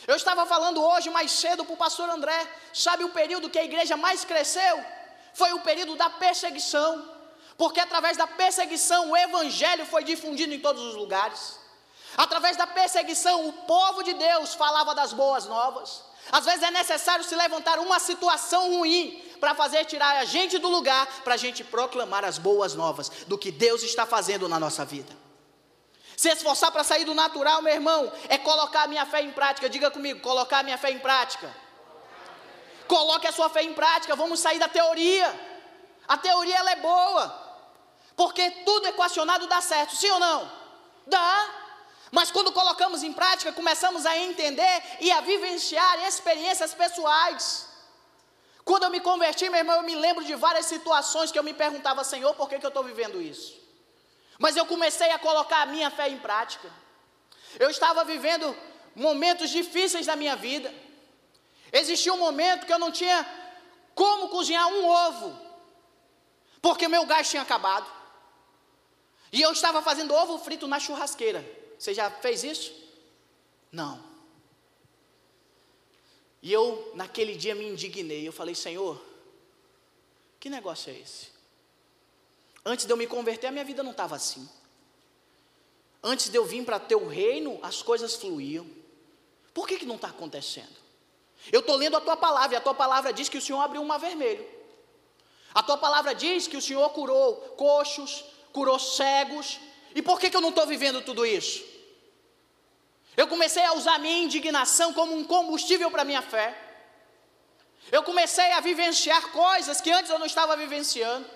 Eu 0.07 0.15
estava 0.15 0.47
falando 0.47 0.81
hoje 0.81 1.11
mais 1.11 1.33
cedo 1.33 1.65
para 1.65 1.75
o 1.75 1.77
pastor 1.85 2.09
André. 2.09 2.41
Sabe 2.73 3.03
o 3.03 3.09
período 3.09 3.51
que 3.51 3.59
a 3.59 3.65
igreja 3.65 3.97
mais 3.97 4.25
cresceu? 4.25 4.77
Foi 5.35 5.53
o 5.55 5.61
período 5.61 5.97
da 5.97 6.09
perseguição. 6.09 6.91
Porque 7.59 7.81
através 7.81 8.17
da 8.17 8.29
perseguição 8.29 9.11
o 9.11 9.17
evangelho 9.17 9.85
foi 9.87 10.05
difundido 10.05 10.55
em 10.55 10.61
todos 10.61 10.81
os 10.81 10.95
lugares. 10.95 11.59
Através 12.17 12.57
da 12.57 12.67
perseguição 12.67 13.49
o 13.49 13.53
povo 13.75 14.05
de 14.05 14.15
Deus 14.15 14.55
falava 14.55 14.95
das 14.95 15.13
boas 15.13 15.47
novas. 15.47 16.05
Às 16.31 16.45
vezes 16.45 16.63
é 16.63 16.71
necessário 16.71 17.25
se 17.25 17.35
levantar 17.35 17.81
uma 17.81 17.99
situação 17.99 18.71
ruim 18.77 19.21
para 19.41 19.55
fazer 19.55 19.85
tirar 19.87 20.17
a 20.17 20.25
gente 20.25 20.59
do 20.59 20.69
lugar, 20.69 21.07
para 21.25 21.35
a 21.35 21.39
gente 21.39 21.65
proclamar 21.65 22.25
as 22.25 22.39
boas 22.39 22.75
novas 22.75 23.09
do 23.27 23.39
que 23.39 23.51
Deus 23.51 23.83
está 23.83 24.05
fazendo 24.05 24.49
na 24.49 24.61
nossa 24.61 24.85
vida. 24.85 25.17
Se 26.17 26.29
esforçar 26.29 26.71
para 26.71 26.85
sair 26.85 27.07
do 27.07 27.15
natural, 27.15 27.63
meu 27.63 27.73
irmão, 27.73 28.13
é 28.29 28.37
colocar 28.37 28.83
a 28.83 28.87
minha 28.87 29.07
fé 29.07 29.23
em 29.23 29.33
prática. 29.33 29.71
Diga 29.71 29.91
comigo, 29.91 30.21
colocar 30.21 30.59
a 30.59 30.63
minha 30.63 30.77
fé 30.77 30.91
em 30.91 30.99
prática. 30.99 31.51
Coloque 32.87 33.27
a 33.27 33.33
sua 33.33 33.49
fé 33.49 33.63
em 33.63 33.73
prática. 33.73 34.15
Vamos 34.15 34.39
sair 34.39 34.59
da 34.59 34.69
teoria. 34.69 35.49
A 36.07 36.19
teoria 36.19 36.59
ela 36.59 36.73
é 36.73 36.77
boa, 36.77 37.25
porque 38.17 38.51
tudo 38.67 38.89
equacionado 38.89 39.47
dá 39.47 39.63
certo, 39.63 39.97
sim 39.97 40.11
ou 40.11 40.19
não? 40.19 40.53
Dá. 41.07 41.49
Mas 42.11 42.31
quando 42.31 42.53
colocamos 42.53 43.03
em 43.03 43.13
prática, 43.15 43.53
começamos 43.53 44.05
a 44.05 44.19
entender 44.19 44.83
e 45.01 45.11
a 45.13 45.21
vivenciar 45.23 46.07
experiências 46.07 46.75
pessoais. 46.75 47.70
Quando 48.71 48.85
eu 48.85 48.91
me 48.91 49.01
converti, 49.01 49.49
meu 49.49 49.59
irmão, 49.59 49.79
eu 49.79 49.83
me 49.83 49.97
lembro 49.97 50.25
de 50.25 50.37
várias 50.37 50.67
situações 50.67 51.33
que 51.33 51.39
eu 51.39 51.43
me 51.43 51.53
perguntava, 51.53 52.05
Senhor, 52.05 52.33
por 52.37 52.49
que, 52.49 52.57
que 52.57 52.65
eu 52.65 52.69
estou 52.69 52.85
vivendo 52.85 53.21
isso? 53.21 53.61
Mas 54.39 54.57
eu 54.57 54.65
comecei 54.65 55.11
a 55.11 55.19
colocar 55.19 55.63
a 55.63 55.67
minha 55.67 55.91
fé 55.91 56.09
em 56.09 56.19
prática. 56.19 56.71
Eu 57.59 57.69
estava 57.69 58.05
vivendo 58.05 58.57
momentos 58.95 59.51
difíceis 59.51 60.07
na 60.07 60.15
minha 60.15 60.37
vida. 60.37 60.73
Existia 61.73 62.15
um 62.15 62.19
momento 62.19 62.65
que 62.65 62.73
eu 62.73 62.79
não 62.79 62.93
tinha 62.93 63.27
como 63.93 64.29
cozinhar 64.29 64.69
um 64.69 64.87
ovo, 64.87 65.37
porque 66.63 66.87
meu 66.87 67.05
gás 67.07 67.29
tinha 67.29 67.43
acabado. 67.43 67.91
E 69.33 69.43
eu 69.43 69.51
estava 69.51 69.83
fazendo 69.83 70.15
ovo 70.15 70.39
frito 70.39 70.69
na 70.69 70.79
churrasqueira. 70.79 71.45
Você 71.77 71.93
já 71.93 72.09
fez 72.09 72.45
isso? 72.45 72.73
Não. 73.73 74.10
E 76.43 76.53
eu, 76.53 76.93
naquele 76.95 77.35
dia, 77.35 77.55
me 77.55 77.67
indignei. 77.67 78.27
Eu 78.27 78.33
falei, 78.33 78.55
Senhor, 78.55 79.01
que 80.39 80.49
negócio 80.49 80.91
é 80.91 80.99
esse? 80.99 81.29
Antes 82.65 82.87
de 82.87 82.93
eu 82.93 82.97
me 82.97 83.07
converter, 83.07 83.47
a 83.47 83.53
minha 83.53 83.65
vida 83.65 83.83
não 83.83 83.91
estava 83.91 84.17
assim. 84.17 84.49
Antes 86.03 86.31
de 86.31 86.37
eu 86.37 86.45
vir 86.45 86.65
para 86.65 86.79
teu 86.79 87.07
reino, 87.07 87.59
as 87.63 87.83
coisas 87.83 88.17
fluíam. 88.17 88.67
Por 89.53 89.67
que, 89.67 89.79
que 89.79 89.87
não 89.87 89.97
está 89.97 90.09
acontecendo? 90.09 90.81
Eu 91.53 91.61
estou 91.61 91.77
lendo 91.77 91.97
a 91.97 92.01
tua 92.01 92.17
palavra, 92.17 92.55
e 92.55 92.57
a 92.57 92.61
tua 92.61 92.75
palavra 92.75 93.13
diz 93.13 93.29
que 93.29 93.39
o 93.39 93.43
Senhor 93.43 93.61
abriu 93.61 93.83
um 93.83 93.87
mar 93.87 93.99
vermelho. 93.99 94.47
A 95.55 95.63
tua 95.63 95.77
palavra 95.77 96.15
diz 96.15 96.47
que 96.47 96.57
o 96.57 96.63
Senhor 96.63 96.89
curou 96.91 97.37
coxos, 97.57 98.25
curou 98.53 98.79
cegos. 98.79 99.59
E 99.95 100.01
por 100.01 100.19
que, 100.21 100.31
que 100.31 100.37
eu 100.37 100.41
não 100.41 100.51
estou 100.51 100.67
vivendo 100.67 101.03
tudo 101.03 101.27
isso? 101.27 101.65
Eu 103.17 103.27
comecei 103.27 103.65
a 103.65 103.73
usar 103.73 103.99
minha 103.99 104.19
indignação 104.19 104.93
como 104.93 105.15
um 105.15 105.25
combustível 105.25 105.91
para 105.91 106.05
minha 106.05 106.23
fé. 106.23 106.57
Eu 107.91 108.03
comecei 108.03 108.53
a 108.53 108.61
vivenciar 108.61 109.31
coisas 109.31 109.81
que 109.81 109.91
antes 109.91 110.11
eu 110.11 110.19
não 110.19 110.27
estava 110.27 110.57
vivenciando. 110.57 111.29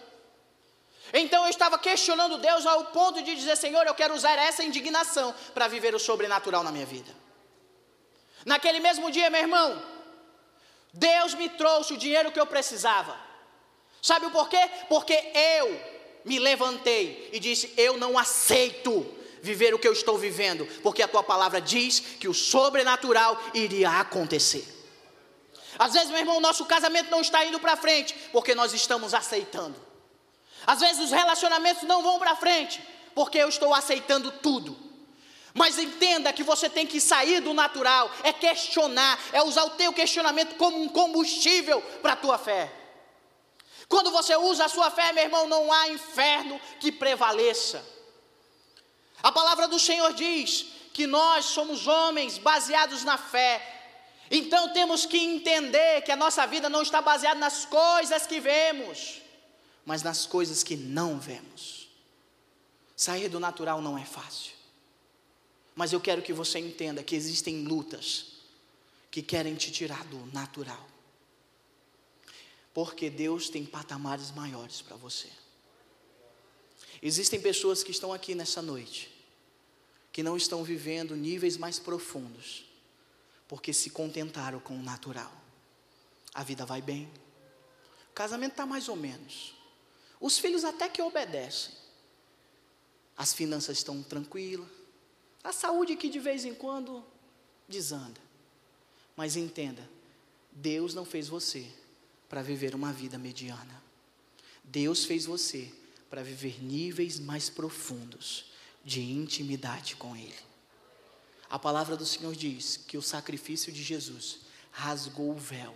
Então 1.12 1.44
eu 1.44 1.50
estava 1.50 1.78
questionando 1.78 2.38
Deus 2.38 2.64
ao 2.64 2.86
ponto 2.86 3.22
de 3.22 3.34
dizer: 3.34 3.56
Senhor, 3.56 3.86
eu 3.86 3.94
quero 3.94 4.14
usar 4.14 4.38
essa 4.38 4.62
indignação 4.62 5.34
para 5.52 5.68
viver 5.68 5.94
o 5.94 5.98
sobrenatural 5.98 6.62
na 6.62 6.72
minha 6.72 6.86
vida. 6.86 7.12
Naquele 8.44 8.80
mesmo 8.80 9.10
dia, 9.10 9.30
meu 9.30 9.40
irmão, 9.40 9.82
Deus 10.92 11.34
me 11.34 11.48
trouxe 11.48 11.94
o 11.94 11.96
dinheiro 11.96 12.30
que 12.30 12.40
eu 12.40 12.46
precisava. 12.46 13.18
Sabe 14.00 14.26
o 14.26 14.30
porquê? 14.30 14.70
Porque 14.88 15.14
eu 15.34 15.80
me 16.24 16.38
levantei 16.38 17.30
e 17.32 17.40
disse: 17.40 17.72
Eu 17.76 17.96
não 17.96 18.18
aceito 18.18 19.23
viver 19.44 19.74
o 19.74 19.78
que 19.78 19.86
eu 19.86 19.92
estou 19.92 20.16
vivendo, 20.16 20.66
porque 20.82 21.02
a 21.02 21.08
tua 21.08 21.22
palavra 21.22 21.60
diz 21.60 22.00
que 22.00 22.26
o 22.26 22.32
sobrenatural 22.32 23.38
iria 23.52 24.00
acontecer. 24.00 24.66
Às 25.78 25.92
vezes, 25.92 26.08
meu 26.08 26.20
irmão, 26.20 26.40
nosso 26.40 26.64
casamento 26.64 27.10
não 27.10 27.20
está 27.20 27.44
indo 27.44 27.60
para 27.60 27.76
frente, 27.76 28.14
porque 28.32 28.54
nós 28.54 28.72
estamos 28.72 29.12
aceitando. 29.12 29.76
Às 30.66 30.80
vezes, 30.80 31.04
os 31.04 31.10
relacionamentos 31.10 31.82
não 31.82 32.02
vão 32.02 32.18
para 32.18 32.34
frente, 32.36 32.82
porque 33.14 33.36
eu 33.36 33.48
estou 33.48 33.74
aceitando 33.74 34.32
tudo. 34.32 34.76
Mas 35.52 35.78
entenda 35.78 36.32
que 36.32 36.42
você 36.42 36.70
tem 36.70 36.86
que 36.86 37.00
sair 37.00 37.40
do 37.40 37.52
natural, 37.52 38.10
é 38.22 38.32
questionar, 38.32 39.20
é 39.30 39.42
usar 39.42 39.64
o 39.64 39.70
teu 39.70 39.92
questionamento 39.92 40.56
como 40.56 40.80
um 40.80 40.88
combustível 40.88 41.82
para 42.00 42.14
a 42.14 42.16
tua 42.16 42.38
fé. 42.38 42.72
Quando 43.88 44.10
você 44.10 44.34
usa 44.36 44.64
a 44.64 44.68
sua 44.68 44.90
fé, 44.90 45.12
meu 45.12 45.24
irmão, 45.24 45.46
não 45.46 45.70
há 45.70 45.90
inferno 45.90 46.58
que 46.80 46.90
prevaleça. 46.90 47.93
A 49.24 49.32
palavra 49.32 49.66
do 49.66 49.78
Senhor 49.78 50.12
diz 50.12 50.66
que 50.92 51.06
nós 51.06 51.46
somos 51.46 51.86
homens 51.86 52.36
baseados 52.36 53.04
na 53.04 53.16
fé. 53.16 53.58
Então 54.30 54.70
temos 54.74 55.06
que 55.06 55.16
entender 55.16 56.02
que 56.02 56.12
a 56.12 56.16
nossa 56.16 56.46
vida 56.46 56.68
não 56.68 56.82
está 56.82 57.00
baseada 57.00 57.40
nas 57.40 57.64
coisas 57.64 58.26
que 58.26 58.38
vemos, 58.38 59.22
mas 59.82 60.02
nas 60.02 60.26
coisas 60.26 60.62
que 60.62 60.76
não 60.76 61.18
vemos. 61.18 61.88
Sair 62.94 63.30
do 63.30 63.40
natural 63.40 63.80
não 63.80 63.96
é 63.96 64.04
fácil. 64.04 64.52
Mas 65.74 65.90
eu 65.90 66.02
quero 66.02 66.20
que 66.20 66.34
você 66.34 66.58
entenda 66.58 67.02
que 67.02 67.16
existem 67.16 67.64
lutas 67.64 68.26
que 69.10 69.22
querem 69.22 69.54
te 69.54 69.72
tirar 69.72 70.04
do 70.04 70.18
natural. 70.34 70.86
Porque 72.74 73.08
Deus 73.08 73.48
tem 73.48 73.64
patamares 73.64 74.30
maiores 74.32 74.82
para 74.82 74.98
você. 74.98 75.30
Existem 77.00 77.40
pessoas 77.40 77.82
que 77.82 77.90
estão 77.90 78.12
aqui 78.12 78.34
nessa 78.34 78.60
noite 78.60 79.13
que 80.14 80.22
não 80.22 80.36
estão 80.36 80.62
vivendo 80.62 81.16
níveis 81.16 81.56
mais 81.56 81.80
profundos, 81.80 82.64
porque 83.48 83.72
se 83.72 83.90
contentaram 83.90 84.60
com 84.60 84.78
o 84.78 84.82
natural. 84.82 85.32
A 86.32 86.44
vida 86.44 86.64
vai 86.64 86.80
bem, 86.80 87.10
o 88.10 88.14
casamento 88.14 88.52
está 88.52 88.64
mais 88.64 88.88
ou 88.88 88.94
menos, 88.94 89.56
os 90.20 90.38
filhos 90.38 90.64
até 90.64 90.88
que 90.88 91.02
obedecem, 91.02 91.74
as 93.16 93.32
finanças 93.32 93.78
estão 93.78 94.04
tranquilas, 94.04 94.68
a 95.42 95.52
saúde 95.52 95.96
que 95.96 96.08
de 96.08 96.20
vez 96.20 96.44
em 96.44 96.54
quando 96.54 97.04
desanda. 97.68 98.20
Mas 99.16 99.34
entenda, 99.34 99.90
Deus 100.52 100.94
não 100.94 101.04
fez 101.04 101.26
você 101.26 101.68
para 102.28 102.40
viver 102.40 102.72
uma 102.76 102.92
vida 102.92 103.18
mediana. 103.18 103.82
Deus 104.62 105.04
fez 105.04 105.26
você 105.26 105.72
para 106.08 106.22
viver 106.22 106.62
níveis 106.62 107.18
mais 107.18 107.50
profundos 107.50 108.53
de 108.84 109.00
intimidade 109.00 109.96
com 109.96 110.16
Ele. 110.16 110.34
A 111.48 111.58
palavra 111.58 111.96
do 111.96 112.04
Senhor 112.04 112.34
diz 112.34 112.76
que 112.76 112.98
o 112.98 113.02
sacrifício 113.02 113.72
de 113.72 113.82
Jesus 113.82 114.40
rasgou 114.70 115.30
o 115.30 115.38
véu 115.38 115.74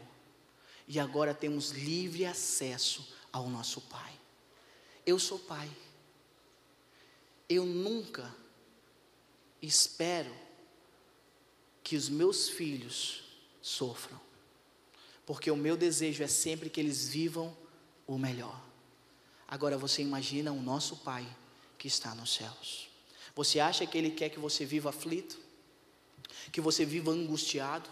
e 0.86 0.98
agora 0.98 1.32
temos 1.32 1.70
livre 1.70 2.26
acesso 2.26 3.14
ao 3.32 3.48
nosso 3.48 3.80
Pai. 3.82 4.18
Eu 5.06 5.18
sou 5.18 5.38
pai. 5.38 5.70
Eu 7.48 7.64
nunca 7.64 8.34
espero 9.62 10.34
que 11.82 11.96
os 11.96 12.10
meus 12.10 12.48
filhos 12.48 13.24
sofram. 13.62 14.20
porque 15.24 15.50
o 15.50 15.56
meu 15.56 15.76
desejo 15.76 16.22
é 16.22 16.26
sempre 16.26 16.70
que 16.70 16.80
eles 16.80 17.06
vivam 17.06 17.54
o 18.06 18.16
melhor. 18.16 18.58
Agora 19.46 19.76
você 19.76 20.00
imagina 20.00 20.52
o 20.52 20.62
nosso 20.62 20.96
Pai 20.96 21.26
que 21.76 21.86
está 21.86 22.14
nos 22.14 22.34
céus. 22.34 22.87
Você 23.38 23.60
acha 23.60 23.86
que 23.86 23.96
Ele 23.96 24.10
quer 24.10 24.30
que 24.30 24.38
você 24.40 24.64
viva 24.64 24.88
aflito? 24.88 25.38
Que 26.50 26.60
você 26.60 26.84
viva 26.84 27.12
angustiado? 27.12 27.88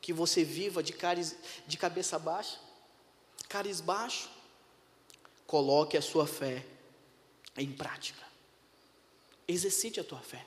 Que 0.00 0.14
você 0.14 0.42
viva 0.42 0.82
de, 0.82 0.94
caris, 0.94 1.36
de 1.66 1.76
cabeça 1.76 2.18
baixa? 2.18 2.58
Cariz 3.50 3.82
baixo? 3.82 4.30
Coloque 5.46 5.94
a 5.94 6.00
sua 6.00 6.26
fé 6.26 6.64
em 7.54 7.70
prática. 7.70 8.24
Exercite 9.46 10.00
a 10.00 10.04
tua 10.04 10.20
fé. 10.20 10.42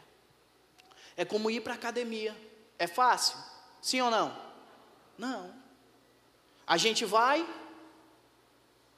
É 1.16 1.24
como 1.24 1.52
ir 1.52 1.62
para 1.62 1.74
a 1.74 1.76
academia. 1.76 2.36
É 2.80 2.88
fácil? 2.88 3.38
Sim 3.80 4.02
ou 4.02 4.10
não? 4.10 4.36
Não. 5.20 5.54
A 6.66 6.78
gente 6.78 7.06
vai, 7.06 7.48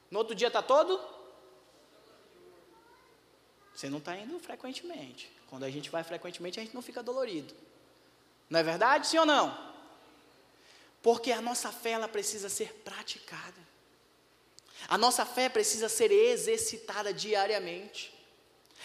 no 0.10 0.20
outro 0.20 0.34
dia 0.34 0.48
está 0.48 0.62
todo? 0.62 0.98
Você 3.74 3.90
não 3.90 3.98
está 3.98 4.16
indo 4.16 4.40
frequentemente. 4.40 5.32
Quando 5.50 5.64
a 5.64 5.70
gente 5.70 5.90
vai 5.90 6.04
frequentemente, 6.04 6.60
a 6.60 6.64
gente 6.64 6.76
não 6.76 6.82
fica 6.82 7.02
dolorido. 7.02 7.54
Não 8.50 8.60
é 8.60 8.64
verdade? 8.64 9.08
Sim 9.08 9.20
ou 9.20 9.26
não? 9.26 9.74
Porque 11.02 11.32
a 11.32 11.42
nossa 11.42 11.72
fé 11.72 11.92
ela 11.92 12.08
precisa 12.08 12.50
ser 12.50 12.74
praticada. 12.86 13.62
A 14.88 14.98
nossa 14.98 15.26
fé 15.26 15.50
precisa 15.50 15.90
ser 15.90 16.12
exercitada 16.12 17.14
diariamente. 17.14 18.14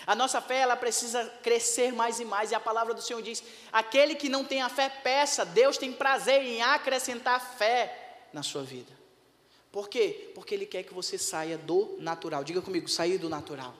A 0.06 0.14
nossa 0.14 0.40
fé 0.40 0.58
ela 0.58 0.76
precisa 0.76 1.24
crescer 1.42 1.92
mais 1.92 2.20
e 2.20 2.24
mais, 2.24 2.50
e 2.50 2.54
a 2.54 2.60
palavra 2.60 2.94
do 2.94 3.02
Senhor 3.02 3.20
diz: 3.20 3.42
aquele 3.72 4.14
que 4.14 4.28
não 4.28 4.44
tem 4.44 4.62
a 4.62 4.68
fé, 4.68 4.88
peça, 4.88 5.44
Deus 5.44 5.76
tem 5.76 5.92
prazer 5.92 6.42
em 6.42 6.62
acrescentar 6.62 7.56
fé 7.56 8.26
na 8.32 8.42
sua 8.42 8.62
vida. 8.62 8.92
Por 9.72 9.88
quê? 9.88 10.30
Porque 10.34 10.54
Ele 10.54 10.66
quer 10.66 10.82
que 10.84 10.94
você 10.94 11.18
saia 11.18 11.58
do 11.58 11.96
natural. 11.98 12.44
Diga 12.44 12.62
comigo, 12.62 12.88
sair 12.88 13.18
do 13.18 13.28
natural. 13.28 13.74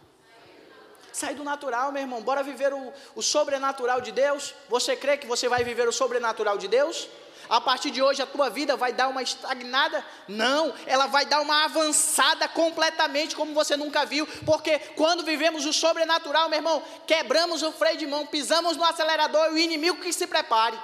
Sair 1.13 1.35
do 1.35 1.45
natural, 1.45 1.93
meu 1.93 2.03
irmão. 2.03 2.23
Bora 2.23 2.43
viver 2.43 2.73
o, 2.73 2.93
o 3.15 3.23
sobrenatural 3.23 4.01
de 4.01 4.13
Deus. 4.13 4.55
Você 4.69 4.95
crê 4.95 5.17
que 5.17 5.27
você 5.27 5.49
vai 5.49 5.65
viver 5.65 5.89
o 5.89 5.93
sobrenatural 5.93 6.59
de 6.59 6.69
Deus? 6.69 7.09
a 7.49 7.61
partir 7.61 7.91
de 7.91 8.03
hoje 8.03 8.21
a 8.21 8.27
tua 8.27 8.51
vida 8.51 8.77
vai 8.77 8.93
dar 8.93 9.09
uma 9.09 9.23
estagnada? 9.23 10.05
Não, 10.27 10.75
ela 10.87 11.07
vai 11.07 11.25
dar 11.25 11.41
uma 11.41 11.65
avançada 11.65 12.47
completamente, 12.49 13.35
como 13.35 13.55
você 13.55 13.77
nunca 13.77 14.05
viu, 14.05 14.27
porque 14.45 14.79
quando 14.97 15.25
vivemos 15.25 15.65
o 15.65 15.73
sobrenatural, 15.73 16.49
meu 16.49 16.59
irmão, 16.59 16.83
quebramos 17.07 17.63
o 17.63 17.73
freio 17.73 17.97
de 17.97 18.07
mão, 18.07 18.27
pisamos 18.27 18.77
no 18.77 18.85
acelerador 18.85 19.47
e 19.49 19.53
o 19.55 19.59
inimigo 19.59 20.01
que 20.01 20.13
se 20.13 20.27
prepare, 20.27 20.79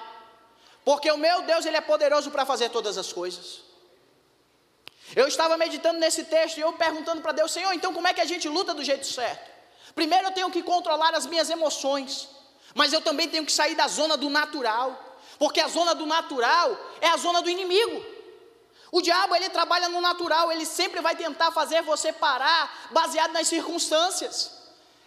porque 0.84 1.10
o 1.10 1.18
meu 1.18 1.42
Deus, 1.42 1.66
Ele 1.66 1.76
é 1.76 1.80
poderoso 1.80 2.30
para 2.30 2.46
fazer 2.46 2.70
todas 2.70 2.96
as 2.96 3.12
coisas. 3.12 3.62
Eu 5.14 5.28
estava 5.28 5.56
meditando 5.56 5.98
nesse 5.98 6.24
texto 6.24 6.58
e 6.58 6.60
eu 6.60 6.72
perguntando 6.72 7.20
para 7.20 7.32
Deus, 7.32 7.52
Senhor, 7.52 7.72
então 7.72 7.92
como 7.92 8.08
é 8.08 8.14
que 8.14 8.20
a 8.20 8.24
gente 8.24 8.48
luta 8.48 8.72
do 8.72 8.82
jeito 8.82 9.06
certo? 9.06 9.53
Primeiro 9.94 10.28
eu 10.28 10.32
tenho 10.32 10.50
que 10.50 10.62
controlar 10.62 11.14
as 11.14 11.26
minhas 11.26 11.48
emoções, 11.50 12.28
mas 12.74 12.92
eu 12.92 13.00
também 13.00 13.28
tenho 13.28 13.46
que 13.46 13.52
sair 13.52 13.74
da 13.74 13.86
zona 13.86 14.16
do 14.16 14.28
natural. 14.28 15.00
Porque 15.38 15.60
a 15.60 15.68
zona 15.68 15.94
do 15.94 16.06
natural 16.06 16.76
é 17.00 17.08
a 17.08 17.16
zona 17.16 17.42
do 17.42 17.50
inimigo. 17.50 18.04
O 18.90 19.02
diabo 19.02 19.34
ele 19.34 19.48
trabalha 19.48 19.88
no 19.88 20.00
natural, 20.00 20.52
ele 20.52 20.64
sempre 20.64 21.00
vai 21.00 21.16
tentar 21.16 21.50
fazer 21.50 21.82
você 21.82 22.12
parar 22.12 22.88
baseado 22.92 23.32
nas 23.32 23.48
circunstâncias. 23.48 24.52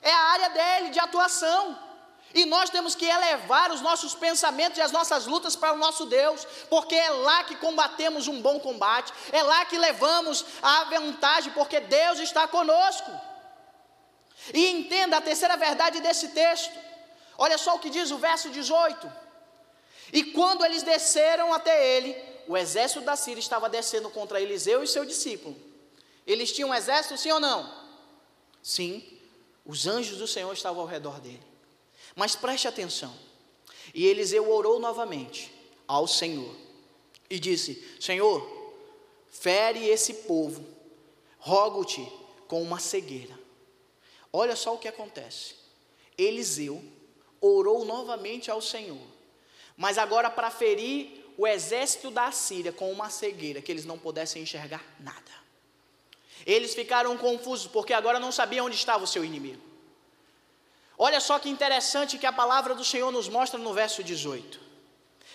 É 0.02 0.12
a 0.12 0.20
área 0.20 0.50
dele 0.50 0.90
de 0.90 1.00
atuação. 1.00 1.80
E 2.34 2.46
nós 2.46 2.70
temos 2.70 2.94
que 2.94 3.06
elevar 3.06 3.72
os 3.72 3.80
nossos 3.80 4.14
pensamentos 4.14 4.78
e 4.78 4.82
as 4.82 4.92
nossas 4.92 5.26
lutas 5.26 5.56
para 5.56 5.74
o 5.74 5.78
nosso 5.78 6.06
Deus, 6.06 6.46
porque 6.70 6.94
é 6.94 7.10
lá 7.10 7.46
que 7.46 7.56
combatemos 7.56 8.28
um 8.28 8.42
bom 8.42 8.60
combate, 8.60 9.14
é 9.32 9.42
lá 9.42 9.64
que 9.66 9.78
levamos 9.78 10.46
a 10.62 10.84
vantagem, 10.84 11.54
porque 11.54 11.80
Deus 11.80 12.20
está 12.20 12.46
conosco. 12.48 13.10
E 14.54 14.68
entenda 14.68 15.18
a 15.18 15.22
terceira 15.22 15.58
verdade 15.58 16.00
desse 16.00 16.30
texto. 16.30 16.78
Olha 17.38 17.58
só 17.58 17.76
o 17.76 17.80
que 17.80 17.90
diz 17.90 18.12
o 18.12 18.18
verso 18.18 18.50
18. 18.50 19.12
E 20.12 20.24
quando 20.24 20.66
eles 20.66 20.84
desceram 20.84 21.54
até 21.54 21.96
ele, 21.96 22.16
o 22.48 22.56
exército 22.56 23.02
da 23.02 23.16
Síria 23.16 23.40
estava 23.40 23.70
descendo 23.70 24.10
contra 24.10 24.42
Eliseu 24.42 24.84
e 24.84 24.88
seu 24.88 25.06
discípulo. 25.06 25.56
Eles 26.26 26.52
tinham 26.52 26.70
um 26.70 26.74
exército, 26.74 27.18
sim 27.18 27.32
ou 27.32 27.40
não? 27.40 27.88
Sim, 28.64 29.04
os 29.66 29.86
anjos 29.86 30.18
do 30.18 30.28
Senhor 30.28 30.52
estavam 30.54 30.82
ao 30.82 30.88
redor 30.88 31.20
dele. 31.20 31.44
Mas 32.16 32.36
preste 32.36 32.68
atenção. 32.68 33.14
E 33.94 34.06
Eliseu 34.06 34.50
orou 34.50 34.80
novamente 34.80 35.54
ao 35.88 36.08
Senhor 36.08 36.56
e 37.30 37.40
disse: 37.40 37.96
Senhor, 38.00 38.74
fere 39.30 39.88
esse 39.88 40.14
povo, 40.14 40.66
rogo-te 41.38 42.06
com 42.48 42.62
uma 42.62 42.80
cegueira. 42.80 43.37
Olha 44.38 44.56
só 44.56 44.76
o 44.76 44.78
que 44.78 44.88
acontece. 44.88 45.56
Eliseu 46.18 46.84
orou 47.42 47.86
novamente 47.86 48.50
ao 48.50 48.62
Senhor 48.62 49.18
mas 49.78 50.00
agora 50.00 50.30
para 50.32 50.50
ferir 50.50 51.24
o 51.38 51.46
exército 51.46 52.10
da 52.10 52.32
Síria 52.32 52.74
com 52.74 52.92
uma 52.92 53.12
cegueira, 53.12 53.62
que 53.62 53.72
eles 53.72 53.86
não 53.86 54.00
pudessem 54.00 54.42
enxergar 54.42 54.84
nada. 55.00 55.38
Eles 56.46 56.74
ficaram 56.74 57.16
confusos, 57.16 57.68
porque 57.68 57.94
agora 57.94 58.20
não 58.20 58.32
sabiam 58.32 58.66
onde 58.66 58.76
estava 58.76 59.04
o 59.04 59.08
seu 59.08 59.24
inimigo. 59.24 59.62
Olha 60.98 61.20
só 61.20 61.38
que 61.38 61.48
interessante 61.48 62.18
que 62.18 62.26
a 62.26 62.34
palavra 62.34 62.74
do 62.74 62.84
Senhor 62.84 63.12
nos 63.12 63.30
mostra 63.30 63.60
no 63.60 63.72
verso 63.72 64.04
18: 64.04 64.60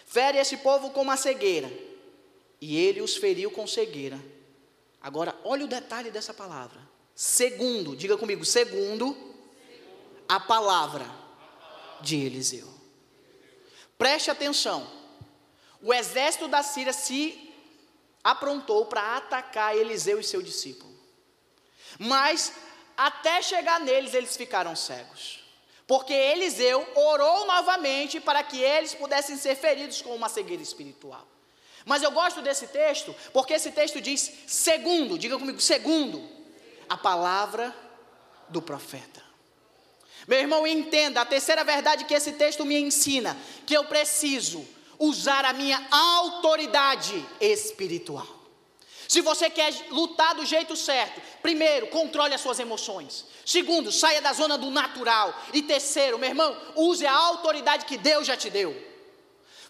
Fere 0.07 0.39
esse 0.39 0.57
povo 0.57 0.91
com 0.91 1.03
uma 1.03 1.17
cegueira, 1.17 1.71
e 2.61 2.77
ele 2.77 3.01
os 3.01 3.17
feriu 3.17 3.49
com 3.53 3.65
cegueira. 3.65 4.19
Agora, 5.01 5.39
olha 5.45 5.65
o 5.65 5.69
detalhe 5.69 6.11
dessa 6.11 6.35
palavra. 6.35 6.81
Segundo, 7.15 7.95
diga 7.95 8.17
comigo, 8.17 8.45
segundo 8.45 9.17
a 10.29 10.41
palavra 10.41 11.05
de 12.01 12.17
Eliseu. 12.17 12.69
Preste 13.99 14.31
atenção. 14.31 14.91
O 15.83 15.93
exército 15.93 16.49
da 16.49 16.63
Síria 16.63 16.93
se 16.93 17.53
aprontou 18.25 18.87
para 18.87 19.17
atacar 19.17 19.77
Eliseu 19.77 20.19
e 20.19 20.25
seu 20.25 20.41
discípulo. 20.41 20.93
Mas 21.99 22.53
até 22.97 23.43
chegar 23.43 23.81
neles, 23.81 24.15
eles 24.15 24.37
ficaram 24.37 24.75
cegos. 24.75 25.41
Porque 25.87 26.13
Eliseu 26.13 26.87
orou 26.95 27.47
novamente 27.47 28.21
para 28.21 28.43
que 28.43 28.61
eles 28.61 28.95
pudessem 28.95 29.37
ser 29.37 29.57
feridos 29.57 30.01
com 30.01 30.15
uma 30.15 30.29
cegueira 30.29 30.63
espiritual. 30.63 31.27
Mas 31.85 32.03
eu 32.03 32.11
gosto 32.13 32.41
desse 32.41 32.69
texto, 32.69 33.15
porque 33.33 33.55
esse 33.55 33.73
texto 33.73 34.01
diz 34.01 34.33
segundo, 34.47 35.19
diga 35.19 35.39
comigo, 35.39 35.61
segundo 35.61 36.42
a 36.93 36.97
palavra 36.99 37.75
do 38.51 38.61
profeta. 38.61 39.23
Meu 40.29 40.39
irmão, 40.39 40.67
entenda, 40.67 41.23
a 41.23 41.25
terceira 41.25 41.65
verdade 41.65 42.05
que 42.05 42.13
esse 42.13 42.33
texto 42.33 42.67
me 42.67 42.79
ensina, 42.79 43.35
que 43.65 43.75
eu 43.75 43.85
preciso 43.87 44.63
usar 44.99 45.47
a 45.47 45.55
minha 45.55 45.83
autoridade 45.91 47.27
espiritual. 47.41 48.27
Se 49.09 49.23
você 49.23 49.49
quer 49.49 49.75
lutar 49.89 50.35
do 50.35 50.45
jeito 50.45 50.77
certo, 50.77 51.19
primeiro, 51.41 51.87
controle 51.87 52.35
as 52.35 52.43
suas 52.43 52.59
emoções. 52.59 53.25
Segundo, 53.45 53.91
saia 53.91 54.21
da 54.21 54.35
zona 54.35 54.59
do 54.59 54.71
natural. 54.71 55.35
E 55.55 55.63
terceiro, 55.63 56.19
meu 56.19 56.29
irmão, 56.29 56.55
use 56.77 57.07
a 57.07 57.13
autoridade 57.15 57.87
que 57.87 57.97
Deus 57.97 58.27
já 58.27 58.37
te 58.37 58.51
deu. 58.51 58.77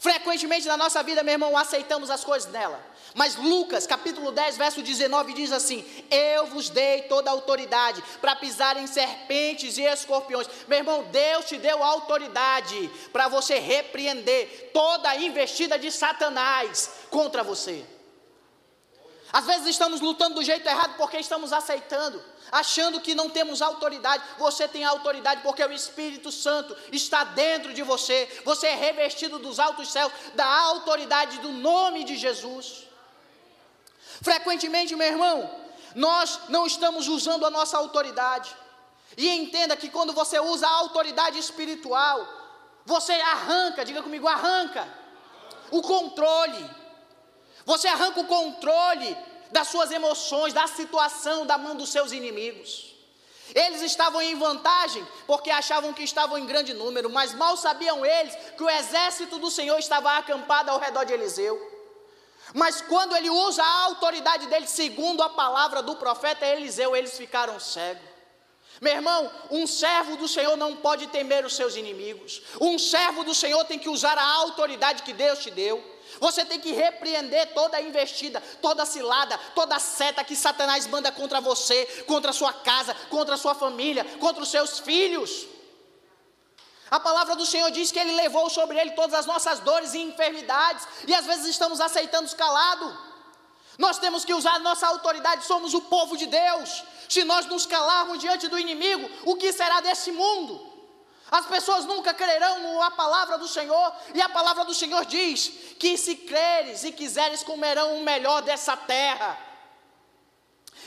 Frequentemente 0.02 0.66
na 0.66 0.76
nossa 0.76 1.00
vida, 1.00 1.22
meu 1.22 1.34
irmão, 1.34 1.56
aceitamos 1.56 2.10
as 2.10 2.24
coisas 2.24 2.50
dela. 2.50 2.84
Mas 3.14 3.36
Lucas, 3.36 3.86
capítulo 3.86 4.32
10, 4.32 4.56
verso 4.56 4.82
19, 4.82 5.32
diz 5.32 5.52
assim: 5.52 5.84
Eu 6.10 6.46
vos 6.46 6.68
dei 6.68 7.02
toda 7.02 7.30
a 7.30 7.32
autoridade 7.32 8.02
para 8.20 8.34
pisar 8.34 8.76
em 8.76 8.88
serpentes 8.88 9.78
e 9.78 9.82
escorpiões. 9.82 10.48
Meu 10.66 10.78
irmão, 10.78 11.04
Deus 11.04 11.44
te 11.44 11.56
deu 11.56 11.80
autoridade 11.84 12.90
para 13.12 13.28
você 13.28 13.60
repreender 13.60 14.72
toda 14.74 15.08
a 15.08 15.16
investida 15.18 15.78
de 15.78 15.92
Satanás 15.92 16.90
contra 17.08 17.44
você. 17.44 17.84
Às 19.32 19.46
vezes 19.46 19.68
estamos 19.68 20.00
lutando 20.00 20.34
do 20.34 20.44
jeito 20.44 20.68
errado 20.68 20.94
porque 20.96 21.16
estamos 21.16 21.52
aceitando, 21.52 22.22
achando 22.50 23.00
que 23.00 23.14
não 23.14 23.30
temos 23.30 23.62
autoridade. 23.62 24.22
Você 24.38 24.68
tem 24.68 24.84
autoridade 24.84 25.40
porque 25.42 25.64
o 25.64 25.72
Espírito 25.72 26.30
Santo 26.30 26.76
está 26.92 27.24
dentro 27.24 27.72
de 27.72 27.82
você. 27.82 28.28
Você 28.44 28.66
é 28.66 28.74
revestido 28.74 29.38
dos 29.38 29.58
altos 29.58 29.90
céus, 29.90 30.12
da 30.34 30.46
autoridade 30.46 31.38
do 31.38 31.50
nome 31.50 32.04
de 32.04 32.16
Jesus. 32.16 32.86
Frequentemente, 34.20 34.94
meu 34.94 35.06
irmão, 35.06 35.50
nós 35.94 36.40
não 36.50 36.66
estamos 36.66 37.08
usando 37.08 37.46
a 37.46 37.50
nossa 37.50 37.78
autoridade. 37.78 38.54
E 39.16 39.28
entenda 39.30 39.76
que 39.76 39.88
quando 39.88 40.12
você 40.12 40.38
usa 40.38 40.66
a 40.66 40.74
autoridade 40.76 41.38
espiritual, 41.38 42.26
você 42.84 43.12
arranca, 43.12 43.84
diga 43.84 44.02
comigo, 44.02 44.28
arranca 44.28 44.86
o 45.70 45.80
controle. 45.80 46.81
Você 47.64 47.88
arranca 47.88 48.20
o 48.20 48.26
controle 48.26 49.16
das 49.50 49.68
suas 49.68 49.90
emoções, 49.90 50.52
da 50.52 50.66
situação, 50.66 51.46
da 51.46 51.58
mão 51.58 51.76
dos 51.76 51.90
seus 51.90 52.12
inimigos. 52.12 52.92
Eles 53.54 53.82
estavam 53.82 54.22
em 54.22 54.34
vantagem 54.34 55.06
porque 55.26 55.50
achavam 55.50 55.92
que 55.92 56.02
estavam 56.02 56.38
em 56.38 56.46
grande 56.46 56.72
número, 56.72 57.10
mas 57.10 57.34
mal 57.34 57.56
sabiam 57.56 58.04
eles 58.04 58.34
que 58.56 58.62
o 58.62 58.70
exército 58.70 59.38
do 59.38 59.50
Senhor 59.50 59.78
estava 59.78 60.16
acampado 60.16 60.70
ao 60.70 60.78
redor 60.78 61.04
de 61.04 61.12
Eliseu. 61.12 61.70
Mas 62.54 62.80
quando 62.80 63.16
ele 63.16 63.30
usa 63.30 63.62
a 63.62 63.84
autoridade 63.84 64.46
dele, 64.46 64.66
segundo 64.66 65.22
a 65.22 65.28
palavra 65.28 65.82
do 65.82 65.96
profeta 65.96 66.46
Eliseu, 66.46 66.96
eles 66.96 67.16
ficaram 67.16 67.58
cegos. 67.60 68.12
Meu 68.80 68.94
irmão, 68.94 69.30
um 69.50 69.66
servo 69.66 70.16
do 70.16 70.26
Senhor 70.26 70.56
não 70.56 70.74
pode 70.76 71.06
temer 71.06 71.44
os 71.44 71.54
seus 71.54 71.76
inimigos. 71.76 72.42
Um 72.60 72.78
servo 72.78 73.22
do 73.22 73.34
Senhor 73.34 73.64
tem 73.64 73.78
que 73.78 73.88
usar 73.88 74.18
a 74.18 74.24
autoridade 74.24 75.02
que 75.02 75.12
Deus 75.12 75.38
te 75.38 75.50
deu. 75.50 75.91
Você 76.22 76.44
tem 76.44 76.60
que 76.60 76.70
repreender 76.70 77.52
toda 77.52 77.80
investida, 77.80 78.40
toda 78.62 78.86
cilada, 78.86 79.36
toda 79.56 79.76
seta 79.80 80.22
que 80.22 80.36
Satanás 80.36 80.86
manda 80.86 81.10
contra 81.10 81.40
você, 81.40 81.84
contra 82.06 82.30
a 82.30 82.32
sua 82.32 82.52
casa, 82.52 82.94
contra 83.10 83.34
a 83.34 83.36
sua 83.36 83.56
família, 83.56 84.04
contra 84.20 84.40
os 84.40 84.48
seus 84.48 84.78
filhos. 84.78 85.48
A 86.88 87.00
palavra 87.00 87.34
do 87.34 87.44
Senhor 87.44 87.68
diz 87.72 87.90
que 87.90 87.98
Ele 87.98 88.12
levou 88.12 88.48
sobre 88.48 88.78
Ele 88.78 88.92
todas 88.92 89.14
as 89.14 89.26
nossas 89.26 89.58
dores 89.58 89.94
e 89.94 89.98
enfermidades, 89.98 90.86
e 91.08 91.12
às 91.12 91.26
vezes 91.26 91.46
estamos 91.46 91.80
aceitando 91.80 92.32
calado. 92.36 92.96
Nós 93.76 93.98
temos 93.98 94.24
que 94.24 94.32
usar 94.32 94.60
nossa 94.60 94.86
autoridade, 94.86 95.44
somos 95.44 95.74
o 95.74 95.80
povo 95.80 96.16
de 96.16 96.26
Deus. 96.26 96.84
Se 97.08 97.24
nós 97.24 97.46
nos 97.46 97.66
calarmos 97.66 98.20
diante 98.20 98.46
do 98.46 98.60
inimigo, 98.60 99.10
o 99.24 99.34
que 99.34 99.52
será 99.52 99.80
desse 99.80 100.12
mundo? 100.12 100.71
As 101.32 101.46
pessoas 101.46 101.86
nunca 101.86 102.12
crerão 102.12 102.78
na 102.78 102.90
palavra 102.90 103.38
do 103.38 103.48
Senhor, 103.48 103.94
e 104.14 104.20
a 104.20 104.28
palavra 104.28 104.66
do 104.66 104.74
Senhor 104.74 105.06
diz 105.06 105.50
que 105.78 105.96
se 105.96 106.14
creres 106.14 106.84
e 106.84 106.92
quiseres 106.92 107.42
comerão 107.42 107.96
o 107.96 108.02
melhor 108.02 108.42
dessa 108.42 108.76
terra. 108.76 109.38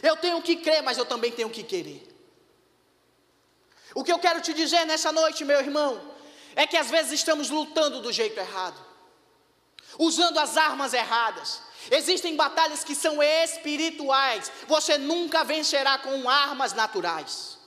Eu 0.04 0.16
tenho 0.18 0.40
que 0.44 0.58
crer, 0.58 0.84
mas 0.84 1.00
eu 1.00 1.06
também 1.06 1.32
tenho 1.32 1.50
que 1.50 1.64
querer. 1.64 2.08
O 3.96 4.04
que 4.04 4.12
eu 4.12 4.20
quero 4.20 4.40
te 4.40 4.54
dizer 4.54 4.86
nessa 4.86 5.12
noite, 5.12 5.44
meu 5.44 5.60
irmão, 5.60 6.00
é 6.56 6.68
que 6.68 6.78
às 6.78 6.92
vezes 6.92 7.14
estamos 7.14 7.50
lutando 7.50 8.00
do 8.00 8.14
jeito 8.14 8.40
errado, 8.40 8.80
usando 9.98 10.38
as 10.38 10.58
armas 10.58 10.94
erradas. 10.94 11.60
Existem 11.90 12.36
batalhas 12.36 12.84
que 12.84 12.94
são 12.94 13.24
espirituais, 13.24 14.52
você 14.68 14.96
nunca 15.00 15.44
vencerá 15.44 15.98
com 15.98 16.30
armas 16.30 16.72
naturais. 16.74 17.58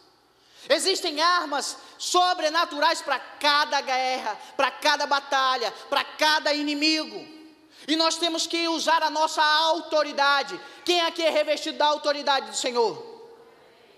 Existem 0.68 1.20
armas 1.20 1.76
sobrenaturais 1.98 3.02
para 3.02 3.18
cada 3.18 3.80
guerra, 3.80 4.38
para 4.56 4.70
cada 4.70 5.06
batalha, 5.06 5.72
para 5.90 6.04
cada 6.04 6.54
inimigo. 6.54 7.26
E 7.86 7.96
nós 7.96 8.16
temos 8.16 8.46
que 8.46 8.68
usar 8.68 9.02
a 9.02 9.10
nossa 9.10 9.42
autoridade. 9.42 10.58
Quem 10.84 11.00
aqui 11.00 11.22
é 11.22 11.30
revestido 11.30 11.78
da 11.78 11.86
autoridade 11.86 12.50
do 12.50 12.56
Senhor? 12.56 13.04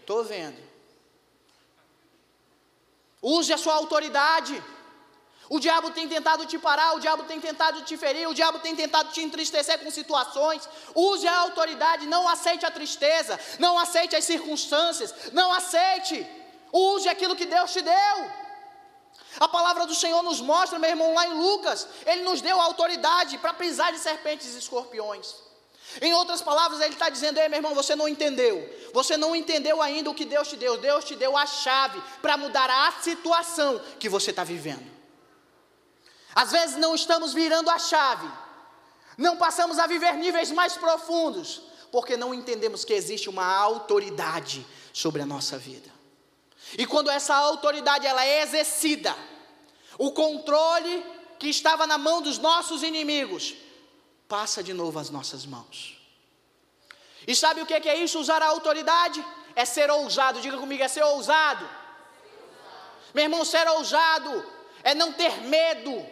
Estou 0.01 0.25
vendo. 0.25 0.59
Use 3.23 3.53
a 3.53 3.59
sua 3.59 3.75
autoridade. 3.75 4.63
O 5.49 5.59
diabo 5.59 5.91
tem 5.91 6.09
tentado 6.09 6.47
te 6.47 6.57
parar, 6.59 6.95
o 6.95 7.01
diabo 7.01 7.25
tem 7.25 7.41
tentado 7.41 7.83
te 7.83 7.97
ferir, 7.97 8.29
o 8.29 8.35
diabo 8.35 8.61
tem 8.61 8.77
tentado 8.77 9.11
te 9.11 9.21
entristecer 9.21 9.81
com 9.81 9.91
situações. 9.91 10.69
Use 10.95 11.27
a 11.27 11.39
autoridade, 11.41 12.07
não 12.07 12.29
aceite 12.29 12.65
a 12.65 12.71
tristeza, 12.71 13.39
não 13.59 13.77
aceite 13.77 14.15
as 14.15 14.25
circunstâncias, 14.25 15.13
não 15.33 15.53
aceite. 15.53 16.25
Use 16.73 17.09
aquilo 17.09 17.37
que 17.37 17.47
Deus 17.47 17.73
te 17.73 17.83
deu. 17.83 18.31
A 19.39 19.49
palavra 19.49 19.87
do 19.87 19.95
Senhor 19.95 20.23
nos 20.23 20.41
mostra, 20.41 20.79
meu 20.79 20.91
irmão, 20.91 21.15
lá 21.15 21.27
em 21.27 21.35
Lucas, 21.35 21.87
Ele 22.05 22.23
nos 22.23 22.41
deu 22.41 22.61
autoridade 22.61 23.39
para 23.39 23.55
pisar 23.55 23.93
de 23.93 23.99
serpentes 23.99 24.55
e 24.55 24.59
escorpiões. 24.59 25.35
Em 26.01 26.13
outras 26.13 26.41
palavras, 26.41 26.81
Ele 26.81 26.95
está 26.95 27.09
dizendo: 27.09 27.39
Ei, 27.39 27.49
meu 27.49 27.59
irmão, 27.59 27.75
você 27.75 27.97
não 27.97 28.09
entendeu. 28.09 28.69
Você 28.93 29.17
não 29.17 29.35
entendeu 29.35 29.81
ainda 29.83 30.11
o 30.11 30.15
que 30.15 30.25
Deus 30.25 30.49
te 30.49 30.57
deu. 30.57 30.77
Deus 30.77 31.05
te 31.05 31.17
deu 31.17 31.37
a 31.37 31.47
chave 31.47 32.01
para 32.23 32.37
mudar 32.37 32.69
a 32.71 32.93
situação 33.01 33.81
que 33.99 34.09
você 34.09 34.31
está 34.31 34.45
vivendo. 34.45 34.89
Às 36.35 36.53
vezes 36.53 36.77
não 36.77 36.95
estamos 36.95 37.33
virando 37.33 37.71
a 37.71 37.79
chave, 37.79 38.31
não 39.19 39.37
passamos 39.37 39.79
a 39.81 39.87
viver 39.87 40.15
níveis 40.15 40.53
mais 40.53 40.77
profundos, 40.77 41.63
porque 41.91 42.17
não 42.17 42.33
entendemos 42.33 42.85
que 42.85 42.93
existe 42.93 43.29
uma 43.29 43.45
autoridade 43.45 44.65
sobre 44.93 45.23
a 45.23 45.27
nossa 45.27 45.59
vida. 45.59 46.00
E 46.79 46.87
quando 46.87 47.11
essa 47.11 47.35
autoridade 47.35 48.07
ela 48.07 48.25
é 48.25 48.43
exercida, 48.43 49.17
o 49.99 50.13
controle 50.13 51.05
que 51.39 51.49
estava 51.49 51.87
na 51.87 51.99
mão 51.99 52.23
dos 52.23 52.39
nossos 52.39 52.83
inimigos 52.83 53.55
passa 54.29 54.63
de 54.63 54.73
novo 54.73 54.99
às 54.99 55.11
nossas 55.11 55.45
mãos. 55.45 55.99
E 57.27 57.35
sabe 57.35 57.61
o 57.61 57.67
que 57.67 57.75
é 57.75 57.97
isso? 57.97 58.19
Usar 58.19 58.43
a 58.43 58.47
autoridade 58.47 59.25
é 59.55 59.65
ser 59.65 59.91
ousado. 59.91 60.41
Diga 60.41 60.57
comigo, 60.57 60.83
é 60.83 60.89
ser 60.89 61.03
ousado. 61.03 61.69
Meu 63.13 63.25
irmão, 63.25 63.45
ser 63.45 63.67
ousado 63.69 64.33
é 64.83 64.95
não 64.95 65.13
ter 65.13 65.41
medo. 65.43 66.07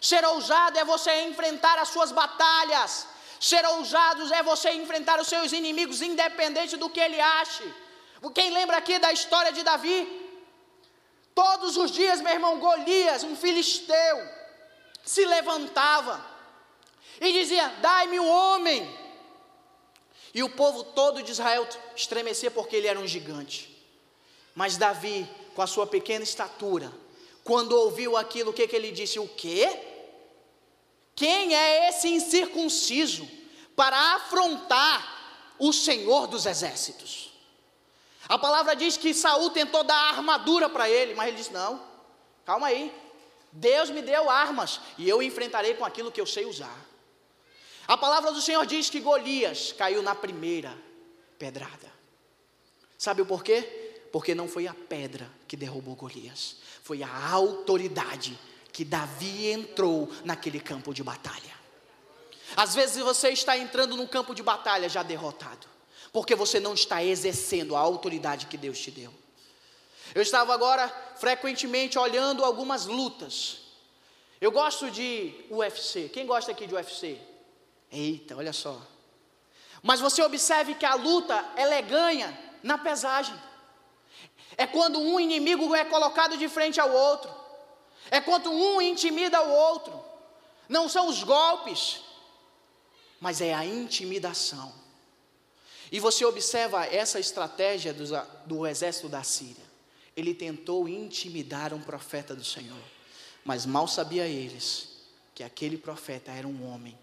Ser 0.00 0.24
ousado 0.24 0.78
é 0.78 0.84
você 0.84 1.22
enfrentar 1.24 1.78
as 1.78 1.88
suas 1.88 2.10
batalhas. 2.10 3.06
Ser 3.38 3.64
ousado 3.66 4.32
é 4.34 4.42
você 4.42 4.70
enfrentar 4.72 5.20
os 5.20 5.28
seus 5.28 5.52
inimigos, 5.52 6.02
independente 6.02 6.76
do 6.76 6.90
que 6.90 7.00
ele 7.00 7.20
ache. 7.20 7.72
Quem 8.28 8.50
lembra 8.50 8.76
aqui 8.76 8.98
da 8.98 9.12
história 9.12 9.52
de 9.52 9.62
Davi? 9.62 10.20
Todos 11.34 11.76
os 11.76 11.90
dias, 11.90 12.20
meu 12.20 12.32
irmão, 12.32 12.58
Golias, 12.58 13.24
um 13.24 13.34
filisteu, 13.34 14.28
se 15.02 15.24
levantava 15.24 16.24
e 17.20 17.32
dizia: 17.32 17.68
Dai-me 17.80 18.20
um 18.20 18.28
homem. 18.28 18.98
E 20.34 20.42
o 20.42 20.50
povo 20.50 20.84
todo 20.84 21.22
de 21.22 21.32
Israel 21.32 21.66
estremecia 21.96 22.50
porque 22.50 22.76
ele 22.76 22.86
era 22.86 22.98
um 22.98 23.06
gigante. 23.06 23.76
Mas 24.54 24.76
Davi, 24.76 25.28
com 25.54 25.62
a 25.62 25.66
sua 25.66 25.86
pequena 25.86 26.22
estatura, 26.22 26.92
quando 27.42 27.72
ouviu 27.72 28.16
aquilo, 28.16 28.50
o 28.50 28.52
que, 28.52 28.68
que 28.68 28.76
ele 28.76 28.92
disse? 28.92 29.18
O 29.18 29.26
quê? 29.26 29.80
Quem 31.16 31.54
é 31.54 31.88
esse 31.88 32.08
incircunciso 32.08 33.28
para 33.74 34.14
afrontar 34.14 35.54
o 35.58 35.72
Senhor 35.72 36.26
dos 36.26 36.46
exércitos? 36.46 37.29
A 38.30 38.38
palavra 38.38 38.76
diz 38.76 38.96
que 38.96 39.12
Saul 39.12 39.50
tentou 39.50 39.82
dar 39.82 40.14
armadura 40.14 40.68
para 40.68 40.88
ele, 40.88 41.16
mas 41.16 41.26
ele 41.26 41.36
disse: 41.36 41.52
Não, 41.52 41.82
calma 42.44 42.68
aí. 42.68 42.94
Deus 43.50 43.90
me 43.90 44.00
deu 44.00 44.30
armas 44.30 44.80
e 44.96 45.08
eu 45.08 45.20
enfrentarei 45.20 45.74
com 45.74 45.84
aquilo 45.84 46.12
que 46.12 46.20
eu 46.20 46.26
sei 46.26 46.46
usar. 46.46 46.78
A 47.88 47.96
palavra 47.96 48.30
do 48.30 48.40
Senhor 48.40 48.64
diz 48.64 48.88
que 48.88 49.00
Golias 49.00 49.72
caiu 49.72 50.00
na 50.00 50.14
primeira 50.14 50.72
pedrada. 51.40 51.92
Sabe 52.96 53.20
o 53.20 53.26
porquê? 53.26 53.62
Porque 54.12 54.32
não 54.32 54.46
foi 54.46 54.68
a 54.68 54.74
pedra 54.74 55.28
que 55.48 55.56
derrubou 55.56 55.96
Golias, 55.96 56.58
foi 56.84 57.02
a 57.02 57.30
autoridade 57.32 58.38
que 58.72 58.84
Davi 58.84 59.50
entrou 59.50 60.08
naquele 60.24 60.60
campo 60.60 60.94
de 60.94 61.02
batalha. 61.02 61.58
Às 62.56 62.76
vezes 62.76 63.02
você 63.02 63.30
está 63.30 63.58
entrando 63.58 63.96
num 63.96 64.06
campo 64.06 64.36
de 64.36 64.42
batalha 64.44 64.88
já 64.88 65.02
derrotado 65.02 65.69
porque 66.12 66.34
você 66.34 66.58
não 66.58 66.74
está 66.74 67.02
exercendo 67.02 67.76
a 67.76 67.80
autoridade 67.80 68.46
que 68.46 68.56
Deus 68.56 68.78
te 68.78 68.90
deu. 68.90 69.12
Eu 70.14 70.22
estava 70.22 70.52
agora 70.52 70.88
frequentemente 71.16 71.98
olhando 71.98 72.44
algumas 72.44 72.86
lutas. 72.86 73.58
Eu 74.40 74.50
gosto 74.50 74.90
de 74.90 75.32
UFC. 75.50 76.08
Quem 76.08 76.26
gosta 76.26 76.50
aqui 76.50 76.66
de 76.66 76.74
UFC? 76.74 77.18
Eita, 77.92 78.36
olha 78.36 78.52
só. 78.52 78.80
Mas 79.82 80.00
você 80.00 80.22
observe 80.22 80.74
que 80.74 80.84
a 80.84 80.94
luta 80.94 81.44
ela 81.56 81.74
é 81.74 81.82
ganha 81.82 82.36
na 82.62 82.76
pesagem. 82.76 83.34
É 84.56 84.66
quando 84.66 84.98
um 84.98 85.20
inimigo 85.20 85.74
é 85.74 85.84
colocado 85.84 86.36
de 86.36 86.48
frente 86.48 86.80
ao 86.80 86.90
outro. 86.90 87.32
É 88.10 88.20
quando 88.20 88.50
um 88.50 88.82
intimida 88.82 89.40
o 89.42 89.50
outro. 89.50 90.04
Não 90.68 90.88
são 90.88 91.08
os 91.08 91.22
golpes, 91.22 92.00
mas 93.20 93.40
é 93.40 93.54
a 93.54 93.64
intimidação. 93.64 94.79
E 95.90 95.98
você 95.98 96.24
observa 96.24 96.84
essa 96.86 97.18
estratégia 97.18 97.92
do, 97.92 98.04
do 98.46 98.66
exército 98.66 99.08
da 99.08 99.22
Síria. 99.22 99.70
Ele 100.16 100.34
tentou 100.34 100.88
intimidar 100.88 101.72
um 101.74 101.80
profeta 101.80 102.34
do 102.34 102.44
Senhor, 102.44 102.82
mas 103.44 103.66
mal 103.66 103.88
sabia 103.88 104.26
eles 104.26 104.88
que 105.34 105.42
aquele 105.42 105.76
profeta 105.76 106.30
era 106.30 106.46
um 106.46 106.70
homem 106.70 106.96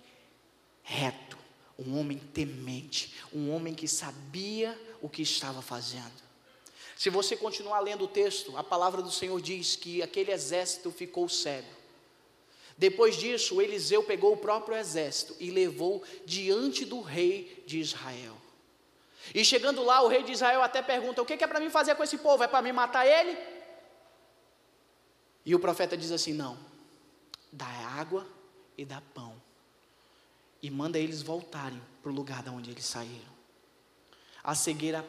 reto, 0.83 1.37
um 1.77 1.99
homem 1.99 2.17
temente, 2.17 3.13
um 3.33 3.51
homem 3.51 3.73
que 3.73 3.87
sabia 3.87 4.79
o 5.01 5.09
que 5.09 5.21
estava 5.21 5.61
fazendo. 5.61 6.27
Se 6.95 7.09
você 7.09 7.35
continuar 7.35 7.79
lendo 7.81 8.05
o 8.05 8.07
texto, 8.07 8.57
a 8.57 8.63
palavra 8.63 9.01
do 9.01 9.11
Senhor 9.11 9.39
diz 9.41 9.75
que 9.75 10.01
aquele 10.01 10.31
exército 10.31 10.91
ficou 10.91 11.27
cego. 11.29 11.67
Depois 12.77 13.15
disso, 13.17 13.61
Eliseu 13.61 14.03
pegou 14.03 14.33
o 14.33 14.37
próprio 14.37 14.77
exército 14.77 15.35
e 15.39 15.49
levou 15.49 16.03
diante 16.25 16.85
do 16.85 17.01
rei 17.01 17.63
de 17.65 17.79
Israel. 17.79 18.35
E 19.33 19.43
chegando 19.43 19.83
lá, 19.83 20.01
o 20.01 20.07
rei 20.07 20.23
de 20.23 20.31
Israel 20.31 20.61
até 20.61 20.81
pergunta: 20.81 21.21
O 21.21 21.25
que 21.25 21.33
é 21.33 21.47
para 21.47 21.59
mim 21.59 21.69
fazer 21.69 21.95
com 21.95 22.03
esse 22.03 22.17
povo? 22.17 22.43
É 22.43 22.47
para 22.47 22.61
mim 22.61 22.71
matar 22.71 23.05
ele? 23.05 23.37
E 25.45 25.55
o 25.55 25.59
profeta 25.59 25.95
diz 25.97 26.11
assim: 26.11 26.33
Não, 26.33 26.57
dá 27.51 27.65
água 27.65 28.27
e 28.77 28.85
dá 28.85 29.01
pão. 29.13 29.41
E 30.61 30.69
manda 30.69 30.97
eles 30.97 31.21
voltarem 31.21 31.81
para 32.01 32.11
o 32.11 32.15
lugar 32.15 32.43
de 32.43 32.49
onde 32.49 32.71
eles 32.71 32.85
saíram. 32.85 33.37
A 34.43 34.55
cegueira 34.55 35.05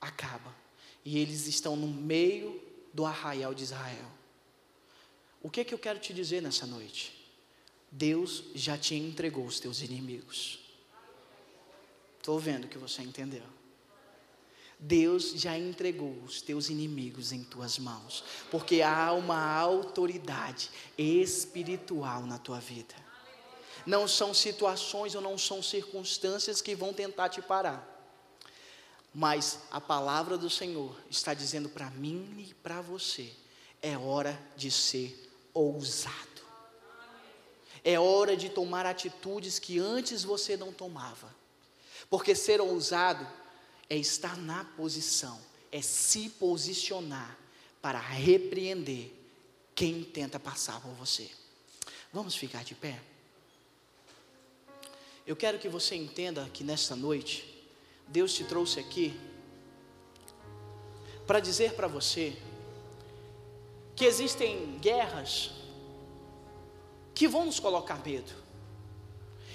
acaba. 0.00 0.54
E 1.04 1.18
eles 1.18 1.46
estão 1.46 1.76
no 1.76 1.86
meio 1.86 2.60
do 2.92 3.04
arraial 3.04 3.54
de 3.54 3.62
Israel. 3.62 4.10
O 5.42 5.48
que, 5.48 5.60
é 5.60 5.64
que 5.64 5.72
eu 5.72 5.78
quero 5.78 5.98
te 5.98 6.12
dizer 6.12 6.42
nessa 6.42 6.66
noite? 6.66 7.14
Deus 7.90 8.44
já 8.54 8.76
te 8.76 8.94
entregou 8.94 9.46
os 9.46 9.60
teus 9.60 9.80
inimigos. 9.80 10.65
Estou 12.26 12.40
vendo 12.40 12.66
que 12.66 12.76
você 12.76 13.02
entendeu. 13.02 13.44
Deus 14.80 15.30
já 15.36 15.56
entregou 15.56 16.10
os 16.24 16.42
teus 16.42 16.68
inimigos 16.68 17.30
em 17.30 17.44
tuas 17.44 17.78
mãos, 17.78 18.24
porque 18.50 18.82
há 18.82 19.12
uma 19.12 19.56
autoridade 19.56 20.68
espiritual 20.98 22.26
na 22.26 22.36
tua 22.36 22.58
vida. 22.58 22.96
Não 23.86 24.08
são 24.08 24.34
situações 24.34 25.14
ou 25.14 25.20
não 25.20 25.38
são 25.38 25.62
circunstâncias 25.62 26.60
que 26.60 26.74
vão 26.74 26.92
tentar 26.92 27.28
te 27.28 27.40
parar. 27.40 27.86
Mas 29.14 29.60
a 29.70 29.80
palavra 29.80 30.36
do 30.36 30.50
Senhor 30.50 31.00
está 31.08 31.32
dizendo 31.32 31.68
para 31.68 31.90
mim 31.90 32.44
e 32.50 32.54
para 32.54 32.80
você: 32.80 33.32
é 33.80 33.96
hora 33.96 34.36
de 34.56 34.68
ser 34.72 35.30
ousado. 35.54 36.42
É 37.84 38.00
hora 38.00 38.36
de 38.36 38.48
tomar 38.48 38.84
atitudes 38.84 39.60
que 39.60 39.78
antes 39.78 40.24
você 40.24 40.56
não 40.56 40.72
tomava. 40.72 41.45
Porque 42.08 42.34
ser 42.34 42.60
ousado 42.60 43.26
é 43.88 43.96
estar 43.96 44.36
na 44.36 44.64
posição, 44.64 45.40
é 45.72 45.82
se 45.82 46.28
posicionar 46.30 47.36
para 47.82 47.98
repreender 47.98 49.12
quem 49.74 50.02
tenta 50.02 50.40
passar 50.40 50.80
por 50.80 50.92
você. 50.92 51.30
Vamos 52.12 52.34
ficar 52.34 52.64
de 52.64 52.74
pé? 52.74 53.00
Eu 55.26 55.36
quero 55.36 55.58
que 55.58 55.68
você 55.68 55.94
entenda 55.96 56.48
que 56.52 56.62
nesta 56.62 56.94
noite, 56.94 57.66
Deus 58.08 58.32
te 58.32 58.44
trouxe 58.44 58.78
aqui 58.78 59.18
para 61.26 61.40
dizer 61.40 61.74
para 61.74 61.88
você 61.88 62.36
que 63.96 64.04
existem 64.04 64.78
guerras 64.78 65.50
que 67.12 67.26
vão 67.26 67.46
nos 67.46 67.58
colocar 67.58 68.04
medo. 68.04 68.32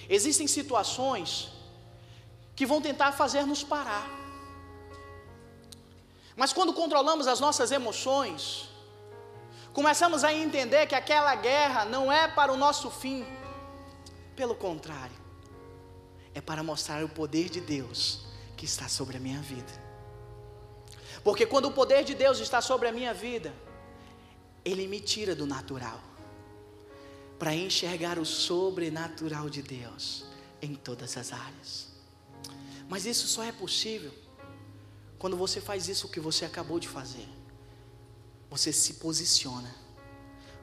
Existem 0.10 0.47
situações 0.47 1.49
que 2.62 2.66
vão 2.68 2.80
tentar 2.80 3.12
fazer 3.12 3.43
nos 3.43 3.64
parar. 3.64 4.07
Mas 6.36 6.53
quando 6.53 6.72
controlamos 6.74 7.26
as 7.26 7.39
nossas 7.39 7.72
emoções, 7.72 8.70
começamos 9.74 10.24
a 10.24 10.32
entender 10.32 10.86
que 10.86 10.93
aquela 10.93 11.34
guerra 11.34 11.86
não 11.86 12.12
é 12.12 12.28
para 12.28 12.53
o 12.53 12.55
nosso 12.55 12.91
fim, 12.91 13.26
pelo 14.36 14.53
contrário, 14.53 15.18
é 16.36 16.39
para 16.39 16.62
mostrar 16.62 17.03
o 17.03 17.09
poder 17.09 17.49
de 17.49 17.59
Deus 17.59 18.28
que 18.55 18.66
está 18.66 18.88
sobre 18.88 19.18
a 19.18 19.20
minha 19.20 19.41
vida. 19.41 19.74
Porque 21.24 21.47
quando 21.47 21.66
o 21.66 21.72
poder 21.72 22.03
de 22.03 22.14
Deus 22.14 22.38
está 22.38 22.62
sobre 22.62 22.88
a 22.88 22.91
minha 22.91 23.12
vida, 23.12 23.51
Ele 24.64 24.86
me 24.88 24.99
tira 24.99 25.34
do 25.34 25.47
natural, 25.47 25.99
para 27.39 27.55
enxergar 27.55 28.20
o 28.20 28.26
sobrenatural 28.26 29.49
de 29.49 29.64
Deus 29.64 30.26
em 30.62 30.76
todas 30.76 31.18
as 31.18 31.34
áreas. 31.34 31.91
Mas 32.92 33.06
isso 33.06 33.26
só 33.26 33.42
é 33.42 33.54
possível 33.54 34.12
quando 35.18 35.38
você 35.38 35.62
faz 35.62 35.88
isso 35.88 36.10
que 36.10 36.20
você 36.20 36.44
acabou 36.44 36.78
de 36.78 36.89
fazer, 36.89 37.26
você 38.50 38.74
se 38.74 38.96
posiciona, 38.96 39.74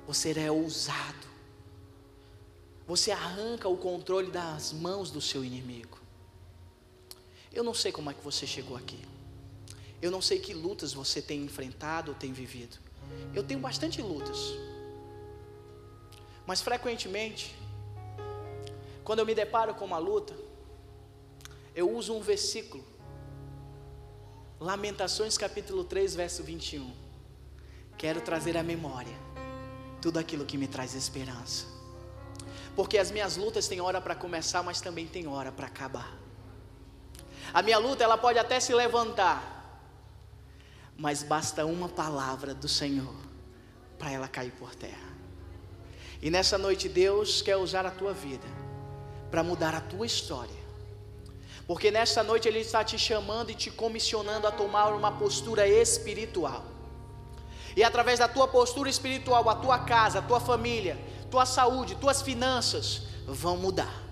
você 0.07 0.39
é 0.39 0.51
ousado, 0.51 1.27
você 2.87 3.13
arranca 3.13 3.67
o 3.67 3.79
controle 3.79 4.31
das 4.31 4.75
mãos 4.75 5.11
do 5.11 5.23
seu 5.23 5.43
inimigo. 5.43 5.99
Eu 7.51 7.65
não 7.65 7.73
sei 7.73 7.91
como 7.93 8.11
é 8.11 8.13
que 8.13 8.23
você 8.23 8.47
chegou 8.47 8.77
aqui, 8.77 9.01
eu 10.03 10.11
não 10.11 10.21
sei 10.21 10.39
que 10.39 10.53
lutas 10.53 10.93
você 10.93 11.23
tem 11.23 11.43
enfrentado 11.43 12.11
ou 12.11 12.15
tem 12.15 12.31
vivido. 12.31 12.77
Eu 13.35 13.43
tenho 13.43 13.59
bastante 13.59 14.03
lutas, 14.03 14.39
mas 16.47 16.61
frequentemente, 16.61 17.57
quando 19.03 19.21
eu 19.21 19.25
me 19.25 19.35
deparo 19.35 19.75
com 19.75 19.87
uma 19.87 19.97
luta, 19.97 20.48
eu 21.79 21.89
uso 21.89 22.13
um 22.13 22.21
versículo 22.21 22.85
Lamentações 24.59 25.39
capítulo 25.39 25.85
3, 25.85 26.17
verso 26.17 26.43
21. 26.43 26.93
Quero 27.97 28.21
trazer 28.21 28.57
à 28.57 28.65
memória 28.65 29.17
tudo 30.03 30.19
aquilo 30.19 30.45
que 30.45 30.59
me 30.59 30.67
traz 30.67 30.97
esperança. 30.97 31.67
Porque 32.75 32.99
as 32.99 33.13
minhas 33.13 33.37
lutas 33.37 33.69
têm 33.69 33.81
hora 33.81 34.01
para 34.01 34.17
começar, 34.17 34.61
mas 34.65 34.81
também 34.81 35.07
tem 35.07 35.29
hora 35.29 35.53
para 35.53 35.69
acabar. 35.69 36.19
A 37.55 37.63
minha 37.63 37.79
luta 37.79 38.03
ela 38.03 38.19
pode 38.19 38.41
até 38.41 38.59
se 38.59 38.75
levantar, 38.75 39.81
mas 40.97 41.23
basta 41.23 41.65
uma 41.65 41.89
palavra 41.89 42.53
do 42.53 42.67
Senhor 42.67 43.15
para 43.97 44.11
ela 44.11 44.27
cair 44.27 44.51
por 44.51 44.75
terra. 44.75 45.17
E 46.21 46.29
nessa 46.29 46.59
noite 46.59 46.89
Deus 46.89 47.41
quer 47.41 47.57
usar 47.57 47.87
a 47.87 47.93
tua 47.93 48.13
vida 48.13 48.49
para 49.31 49.45
mudar 49.45 49.77
a 49.77 49.81
tua 49.81 50.05
história 50.05 50.58
porque 51.69 51.91
nesta 51.91 52.23
noite 52.23 52.49
Ele 52.49 52.61
está 52.61 52.83
te 52.83 52.99
chamando 52.99 53.51
e 53.51 53.55
te 53.55 53.71
comissionando 53.71 54.47
a 54.47 54.51
tomar 54.51 54.95
uma 54.95 55.13
postura 55.13 55.69
espiritual. 55.69 56.65
E 57.77 57.85
através 57.85 58.19
da 58.19 58.27
tua 58.27 58.49
postura 58.49 58.89
espiritual, 58.89 59.51
a 59.51 59.55
tua 59.55 59.79
casa, 59.81 60.21
a 60.21 60.23
tua 60.23 60.41
família, 60.41 60.99
tua 61.31 61.45
saúde, 61.45 61.95
tuas 61.97 62.23
finanças 62.23 63.03
vão 63.27 63.59
mudar. 63.59 64.03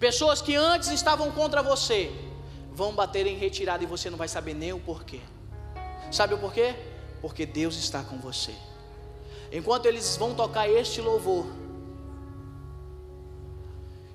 Pessoas 0.00 0.42
que 0.42 0.56
antes 0.56 0.88
estavam 0.88 1.30
contra 1.30 1.62
você 1.62 2.10
vão 2.72 2.92
bater 2.92 3.28
em 3.28 3.38
retirada 3.38 3.84
e 3.84 3.86
você 3.86 4.10
não 4.10 4.18
vai 4.18 4.26
saber 4.26 4.54
nem 4.54 4.72
o 4.72 4.80
porquê. 4.80 5.20
Sabe 6.10 6.34
o 6.34 6.38
porquê? 6.38 6.74
Porque 7.22 7.46
Deus 7.46 7.76
está 7.76 8.02
com 8.02 8.18
você. 8.18 8.52
Enquanto 9.52 9.86
eles 9.86 10.16
vão 10.16 10.34
tocar 10.34 10.68
este 10.68 11.00
louvor, 11.00 11.46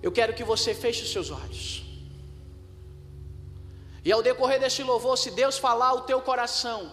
eu 0.03 0.11
quero 0.11 0.33
que 0.33 0.43
você 0.43 0.75
feche 0.75 1.03
os 1.03 1.13
seus 1.13 1.31
olhos. 1.31 1.88
E 4.03 4.11
ao 4.11 4.21
decorrer 4.21 4.59
deste 4.59 4.83
louvor, 4.83 5.17
se 5.17 5.31
Deus 5.31 5.57
falar 5.57 5.87
ao 5.87 6.01
teu 6.01 6.21
coração 6.21 6.91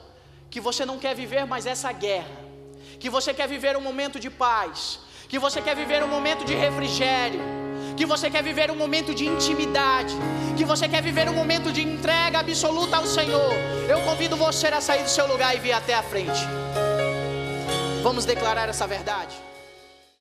que 0.50 0.60
você 0.60 0.84
não 0.84 0.98
quer 0.98 1.14
viver 1.14 1.46
mais 1.46 1.66
essa 1.66 1.92
guerra, 1.92 2.36
que 2.98 3.08
você 3.08 3.32
quer 3.32 3.46
viver 3.46 3.76
um 3.76 3.80
momento 3.80 4.18
de 4.18 4.30
paz, 4.30 4.98
que 5.28 5.38
você 5.38 5.60
quer 5.60 5.76
viver 5.76 6.02
um 6.02 6.08
momento 6.08 6.44
de 6.44 6.54
refrigério, 6.54 7.40
que 7.96 8.04
você 8.04 8.30
quer 8.30 8.42
viver 8.42 8.70
um 8.70 8.76
momento 8.76 9.14
de 9.14 9.26
intimidade, 9.26 10.14
que 10.56 10.64
você 10.64 10.88
quer 10.88 11.02
viver 11.02 11.28
um 11.28 11.34
momento 11.34 11.72
de 11.72 11.82
entrega 11.82 12.40
absoluta 12.40 12.96
ao 12.96 13.06
Senhor, 13.06 13.52
eu 13.88 14.00
convido 14.02 14.36
você 14.36 14.68
a 14.68 14.80
sair 14.80 15.02
do 15.02 15.08
seu 15.08 15.26
lugar 15.26 15.54
e 15.56 15.60
vir 15.60 15.72
até 15.72 15.94
a 15.94 16.02
frente. 16.02 16.40
Vamos 18.02 18.24
declarar 18.24 18.68
essa 18.68 18.86
verdade. 18.86 19.45